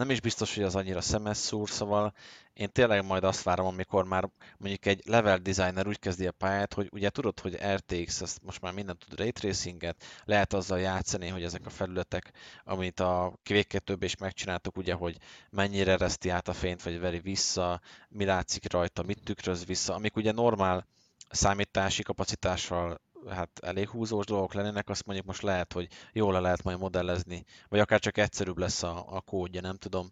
nem 0.00 0.10
is 0.10 0.20
biztos, 0.20 0.54
hogy 0.54 0.64
az 0.64 0.74
annyira 0.74 1.00
szemes 1.00 1.36
szúr, 1.36 1.70
szóval 1.70 2.12
én 2.52 2.72
tényleg 2.72 3.04
majd 3.04 3.24
azt 3.24 3.42
várom, 3.42 3.66
amikor 3.66 4.04
már 4.04 4.30
mondjuk 4.58 4.86
egy 4.86 5.02
level 5.04 5.38
designer 5.38 5.86
úgy 5.86 5.98
kezdi 5.98 6.26
a 6.26 6.32
pályát, 6.32 6.74
hogy 6.74 6.88
ugye 6.92 7.10
tudod, 7.10 7.40
hogy 7.40 7.58
RTX, 7.74 8.20
ezt 8.20 8.42
most 8.42 8.60
már 8.60 8.72
minden 8.72 8.98
tud 8.98 9.18
ray 9.18 9.32
tracinget, 9.32 10.04
lehet 10.24 10.52
azzal 10.52 10.80
játszani, 10.80 11.28
hogy 11.28 11.42
ezek 11.42 11.66
a 11.66 11.70
felületek, 11.70 12.32
amit 12.64 13.00
a 13.00 13.38
Quake 13.44 13.62
2 13.62 13.96
is 14.00 14.16
megcsináltuk, 14.16 14.76
ugye, 14.76 14.94
hogy 14.94 15.16
mennyire 15.50 15.92
ereszti 15.92 16.28
át 16.28 16.48
a 16.48 16.52
fényt, 16.52 16.82
vagy 16.82 17.00
veri 17.00 17.20
vissza, 17.20 17.80
mi 18.08 18.24
látszik 18.24 18.72
rajta, 18.72 19.02
mit 19.02 19.22
tükröz 19.24 19.64
vissza, 19.64 19.94
amik 19.94 20.16
ugye 20.16 20.32
normál 20.32 20.86
számítási 21.30 22.02
kapacitással 22.02 23.00
hát 23.28 23.58
elég 23.62 23.88
húzós 23.88 24.24
dolgok 24.24 24.54
lennének, 24.54 24.88
azt 24.88 25.06
mondjuk 25.06 25.26
most 25.26 25.42
lehet, 25.42 25.72
hogy 25.72 25.88
jól 26.12 26.32
le 26.32 26.40
lehet 26.40 26.62
majd 26.62 26.78
modellezni, 26.78 27.44
vagy 27.68 27.80
akár 27.80 28.00
csak 28.00 28.18
egyszerűbb 28.18 28.58
lesz 28.58 28.82
a, 28.82 29.16
a 29.16 29.20
kódja, 29.20 29.60
nem 29.60 29.76
tudom. 29.76 30.10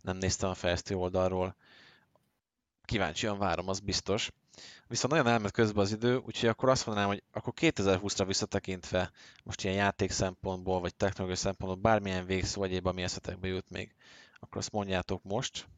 Nem 0.00 0.16
néztem 0.16 0.50
a 0.50 0.54
fejlesztő 0.54 0.94
oldalról. 0.94 1.56
Kíváncsian 2.84 3.38
várom, 3.38 3.68
az 3.68 3.80
biztos. 3.80 4.30
Viszont 4.86 5.12
nagyon 5.12 5.32
elment 5.32 5.52
közben 5.52 5.82
az 5.84 5.92
idő, 5.92 6.16
úgyhogy 6.16 6.48
akkor 6.48 6.68
azt 6.68 6.86
mondanám, 6.86 7.10
hogy 7.10 7.22
akkor 7.32 7.52
2020-ra 7.56 8.24
visszatekintve, 8.26 9.10
most 9.44 9.64
ilyen 9.64 9.76
játék 9.76 10.10
szempontból, 10.10 10.80
vagy 10.80 10.94
technológiai 10.94 11.38
szempontból, 11.38 11.80
bármilyen 11.80 12.26
végszó 12.26 12.62
egyéb, 12.62 12.86
ami 12.86 13.02
eszetekbe 13.02 13.48
jut 13.48 13.70
még, 13.70 13.94
akkor 14.38 14.56
azt 14.56 14.72
mondjátok 14.72 15.22
most. 15.22 15.68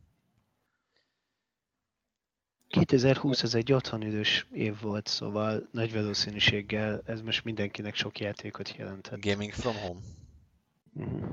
2020 2.73 3.43
ez 3.43 3.55
egy 3.55 3.73
otthonidős 3.73 4.47
év 4.53 4.81
volt, 4.81 5.07
szóval 5.07 5.69
nagy 5.71 5.93
valószínűséggel 5.93 7.03
ez 7.05 7.21
most 7.21 7.45
mindenkinek 7.45 7.95
sok 7.95 8.19
játékot 8.19 8.77
jelentett. 8.77 9.21
Gaming 9.21 9.53
from 9.53 9.75
home. 9.75 10.01
Mm. 11.01 11.29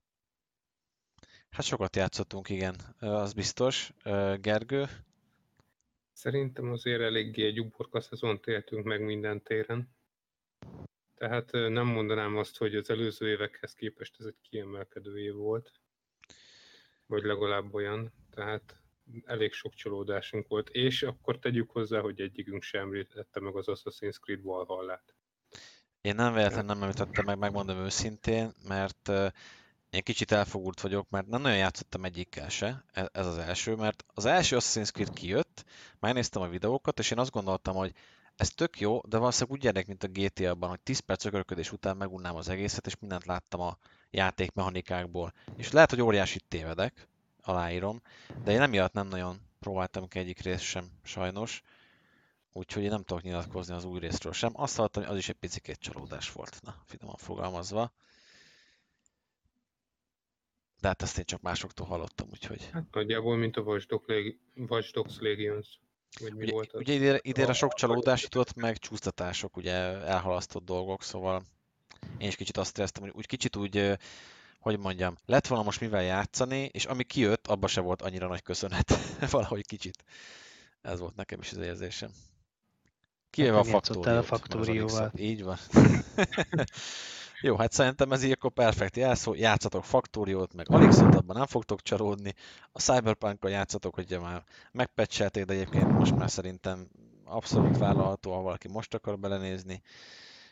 Hát 1.49 1.65
sokat 1.65 1.95
játszottunk, 1.95 2.49
igen, 2.49 2.75
az 2.99 3.33
biztos. 3.33 3.93
Gergő? 4.41 4.85
Szerintem 6.13 6.71
azért 6.71 7.01
eléggé 7.01 7.45
egy 7.45 7.59
uborka 7.59 8.01
szezont 8.01 8.47
éltünk 8.47 8.85
meg 8.85 9.01
minden 9.01 9.41
téren. 9.41 9.89
Tehát 11.15 11.51
nem 11.51 11.87
mondanám 11.87 12.37
azt, 12.37 12.57
hogy 12.57 12.75
az 12.75 12.89
előző 12.89 13.29
évekhez 13.29 13.73
képest 13.73 14.15
ez 14.19 14.25
egy 14.25 14.41
kiemelkedő 14.49 15.19
év 15.19 15.33
volt. 15.33 15.71
Vagy 17.05 17.23
legalább 17.23 17.73
olyan. 17.73 18.11
Tehát 18.29 18.78
elég 19.25 19.53
sok 19.53 19.73
csalódásunk 19.73 20.47
volt, 20.47 20.69
és 20.69 21.03
akkor 21.03 21.39
tegyük 21.39 21.69
hozzá, 21.71 21.99
hogy 21.99 22.21
egyikünk 22.21 22.63
sem 22.63 22.81
említette 22.81 23.39
meg 23.39 23.55
az 23.55 23.65
Assassin's 23.67 24.19
Creed 24.19 24.41
Valhalla-t. 24.41 25.15
Én 26.01 26.15
nem 26.15 26.33
véletlenül 26.33 26.65
nem 26.65 26.81
említettem 26.81 27.25
meg, 27.25 27.37
megmondom 27.37 27.77
őszintén, 27.77 28.51
mert 28.67 29.11
én 29.89 30.03
kicsit 30.03 30.31
elfogult 30.31 30.81
vagyok, 30.81 31.09
mert 31.09 31.27
nem 31.27 31.41
nagyon 31.41 31.57
játszottam 31.57 32.05
egyikkel 32.05 32.49
se, 32.49 32.83
e, 32.91 33.09
ez 33.11 33.25
az 33.25 33.37
első, 33.37 33.75
mert 33.75 34.03
az 34.13 34.25
első 34.25 34.57
Assassin's 34.59 34.91
Creed 34.91 35.13
kijött, 35.13 35.65
megnéztem 35.99 36.41
a 36.41 36.47
videókat, 36.47 36.99
és 36.99 37.11
én 37.11 37.19
azt 37.19 37.31
gondoltam, 37.31 37.75
hogy 37.75 37.93
ez 38.35 38.49
tök 38.49 38.79
jó, 38.79 39.01
de 39.07 39.17
valószínűleg 39.17 39.57
úgy 39.57 39.63
gyerek, 39.63 39.87
mint 39.87 40.03
a 40.03 40.07
GTA-ban, 40.07 40.69
hogy 40.69 40.79
10 40.79 40.99
perc 40.99 41.25
ökörködés 41.25 41.71
után 41.71 41.97
megunnám 41.97 42.35
az 42.35 42.49
egészet, 42.49 42.85
és 42.85 42.99
mindent 42.99 43.25
láttam 43.25 43.61
a 43.61 43.77
játékmechanikákból. 44.09 45.33
És 45.55 45.71
lehet, 45.71 45.89
hogy 45.89 46.01
óriási 46.01 46.39
tévedek, 46.47 47.07
aláírom, 47.41 48.01
de 48.43 48.51
én 48.51 48.61
emiatt 48.61 48.93
nem 48.93 49.07
nagyon 49.07 49.37
próbáltam 49.59 50.07
ki 50.07 50.19
egyik 50.19 50.41
részt 50.41 50.63
sem, 50.63 50.89
sajnos. 51.03 51.61
Úgyhogy 52.53 52.83
én 52.83 52.89
nem 52.89 53.03
tudok 53.03 53.23
nyilatkozni 53.23 53.73
az 53.73 53.83
új 53.83 53.99
részről 53.99 54.33
sem. 54.33 54.51
Azt 54.55 54.75
hallottam, 54.75 55.03
hogy 55.03 55.11
az 55.11 55.17
is 55.17 55.29
egy 55.29 55.35
picit 55.35 55.77
csalódás 55.79 56.31
volt, 56.31 56.59
na, 56.61 56.75
finoman 56.85 57.15
fogalmazva. 57.17 57.91
De 60.81 60.87
hát 60.87 61.01
ezt 61.01 61.17
én 61.17 61.25
csak 61.25 61.41
másoktól 61.41 61.85
hallottam, 61.85 62.27
úgyhogy... 62.31 62.69
Hát 62.71 62.85
nagyjából, 62.91 63.37
mint 63.37 63.57
a 63.57 63.61
Watch, 63.61 63.87
Dogs, 64.93 65.19
Legions. 65.19 65.79
Vagy 66.19 66.33
mi 66.33 66.43
ugye, 66.43 66.51
volt 66.51 66.71
az? 66.71 66.79
ugye 66.79 66.93
idére, 66.93 67.19
idére 67.21 67.53
sok 67.53 67.73
csalódás 67.73 68.23
jutott, 68.23 68.53
meg 68.53 68.77
csúsztatások, 68.77 69.57
ugye 69.57 69.73
elhalasztott 70.03 70.63
dolgok, 70.63 71.03
szóval 71.03 71.43
én 72.17 72.27
is 72.27 72.35
kicsit 72.35 72.57
azt 72.57 72.77
éreztem, 72.77 73.03
hogy 73.03 73.11
úgy 73.15 73.25
kicsit 73.25 73.55
úgy 73.55 73.97
hogy 74.59 74.79
mondjam, 74.79 75.15
lett 75.25 75.47
volna 75.47 75.63
most 75.63 75.79
mivel 75.79 76.03
játszani, 76.03 76.69
és 76.71 76.85
ami 76.85 77.03
kijött, 77.03 77.47
abba 77.47 77.67
se 77.67 77.81
volt 77.81 78.01
annyira 78.01 78.27
nagy 78.27 78.41
köszönet. 78.41 78.93
Valahogy 79.31 79.65
kicsit. 79.65 80.03
Ez 80.81 80.99
volt 80.99 81.15
nekem 81.15 81.39
is 81.39 81.51
az 81.51 81.57
érzésem. 81.57 82.09
Kivéve 83.29 83.55
hát 83.55 83.65
a 83.65 83.69
faktóriót. 83.69 84.17
a 84.17 84.23
faktórióval. 84.23 85.11
Így 85.15 85.43
van. 85.43 85.57
Jó, 87.41 87.55
hát 87.55 87.71
szerintem 87.71 88.11
ez 88.11 88.23
így 88.23 88.31
akkor 88.31 88.51
perfekt 88.51 88.95
jelszó. 88.95 89.33
Játszatok 89.33 89.85
faktóriót, 89.85 90.53
meg 90.53 90.71
Alixot, 90.71 91.15
abban 91.15 91.35
nem 91.35 91.45
fogtok 91.45 91.81
csalódni. 91.81 92.33
A 92.71 92.79
cyberpunk 92.79 93.45
játszatok, 93.47 93.95
hogy 93.95 94.17
már 94.21 94.43
megpecselték, 94.71 95.45
de 95.45 95.53
egyébként 95.53 95.91
most 95.91 96.15
már 96.15 96.29
szerintem 96.29 96.87
abszolút 97.25 97.77
vállalható, 97.77 98.33
ha 98.33 98.41
valaki 98.41 98.67
most 98.67 98.93
akar 98.93 99.19
belenézni. 99.19 99.81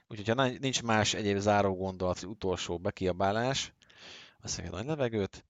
Úgyhogy 0.07 0.35
ha 0.35 0.47
nincs 0.59 0.83
más 0.83 1.13
egyéb 1.13 1.37
záró 1.37 1.75
gondolat, 1.75 2.23
utolsó 2.23 2.77
bekiabálás, 2.77 3.73
veszek 4.41 4.65
egy 4.65 4.71
nagy 4.71 4.85
levegőt, 4.85 5.45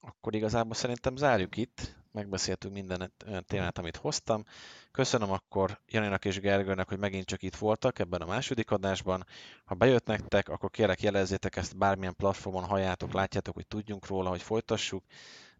akkor 0.00 0.34
igazából 0.34 0.74
szerintem 0.74 1.16
zárjuk 1.16 1.56
itt, 1.56 1.96
megbeszéltünk 2.12 2.74
minden 2.74 3.12
témát, 3.46 3.78
amit 3.78 3.96
hoztam. 3.96 4.44
Köszönöm 4.90 5.30
akkor 5.30 5.80
Janinak 5.88 6.24
és 6.24 6.40
Gergőnek, 6.40 6.88
hogy 6.88 6.98
megint 6.98 7.26
csak 7.26 7.42
itt 7.42 7.56
voltak 7.56 7.98
ebben 7.98 8.20
a 8.20 8.26
második 8.26 8.70
adásban. 8.70 9.26
Ha 9.64 9.74
bejött 9.74 10.06
nektek, 10.06 10.48
akkor 10.48 10.70
kérek 10.70 11.02
jelezzétek 11.02 11.56
ezt 11.56 11.76
bármilyen 11.76 12.16
platformon, 12.16 12.64
halljátok, 12.64 13.12
látjátok, 13.12 13.54
hogy 13.54 13.66
tudjunk 13.66 14.06
róla, 14.06 14.28
hogy 14.28 14.42
folytassuk. 14.42 15.04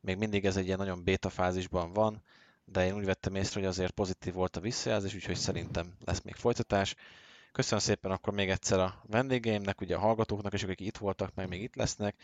Még 0.01 0.17
mindig 0.17 0.45
ez 0.45 0.57
egy 0.57 0.67
ilyen 0.67 0.79
nagyon 0.79 1.05
beta 1.05 1.31
fázisban 1.31 1.93
van, 1.93 2.23
de 2.65 2.87
én 2.87 2.95
úgy 2.95 3.05
vettem 3.05 3.35
észre, 3.35 3.61
hogy 3.61 3.69
azért 3.69 3.93
pozitív 3.93 4.33
volt 4.33 4.57
a 4.57 4.61
visszajelzés, 4.61 5.15
úgyhogy 5.15 5.37
szerintem 5.37 5.97
lesz 6.05 6.23
még 6.23 6.35
folytatás. 6.35 6.95
Köszönöm 7.57 7.85
szépen 7.85 8.11
akkor 8.11 8.33
még 8.33 8.51
egyszer 8.51 8.79
a 8.79 9.03
vendégeimnek, 9.07 9.81
ugye 9.81 9.97
a 9.97 9.99
hallgatóknak, 9.99 10.53
és 10.53 10.63
akik 10.63 10.81
itt 10.81 10.97
voltak, 10.97 11.35
meg 11.35 11.49
még 11.49 11.63
itt 11.63 11.75
lesznek. 11.75 12.17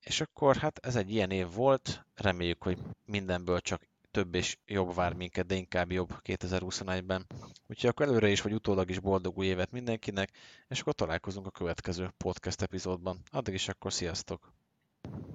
És 0.00 0.20
akkor 0.20 0.56
hát 0.56 0.78
ez 0.86 0.96
egy 0.96 1.10
ilyen 1.10 1.30
év 1.30 1.52
volt, 1.54 2.04
reméljük, 2.14 2.62
hogy 2.62 2.78
mindenből 3.04 3.60
csak 3.60 3.82
több 4.10 4.34
és 4.34 4.58
jobb 4.66 4.94
vár 4.94 5.12
minket, 5.12 5.46
de 5.46 5.54
inkább 5.54 5.92
jobb 5.92 6.20
2021-ben. 6.24 7.26
Úgyhogy 7.66 7.90
akkor 7.90 8.06
előre 8.06 8.28
is, 8.28 8.40
vagy 8.42 8.52
utólag 8.52 8.90
is 8.90 8.98
boldog 8.98 9.38
új 9.38 9.46
évet 9.46 9.70
mindenkinek, 9.70 10.30
és 10.68 10.80
akkor 10.80 10.92
találkozunk 10.92 11.46
a 11.46 11.50
következő 11.50 12.10
podcast 12.16 12.62
epizódban. 12.62 13.18
Addig 13.30 13.54
is 13.54 13.68
akkor 13.68 13.92
sziasztok! 13.92 14.52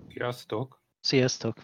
Sziasztok! 0.09 0.81
Sziasztok! 0.99 1.61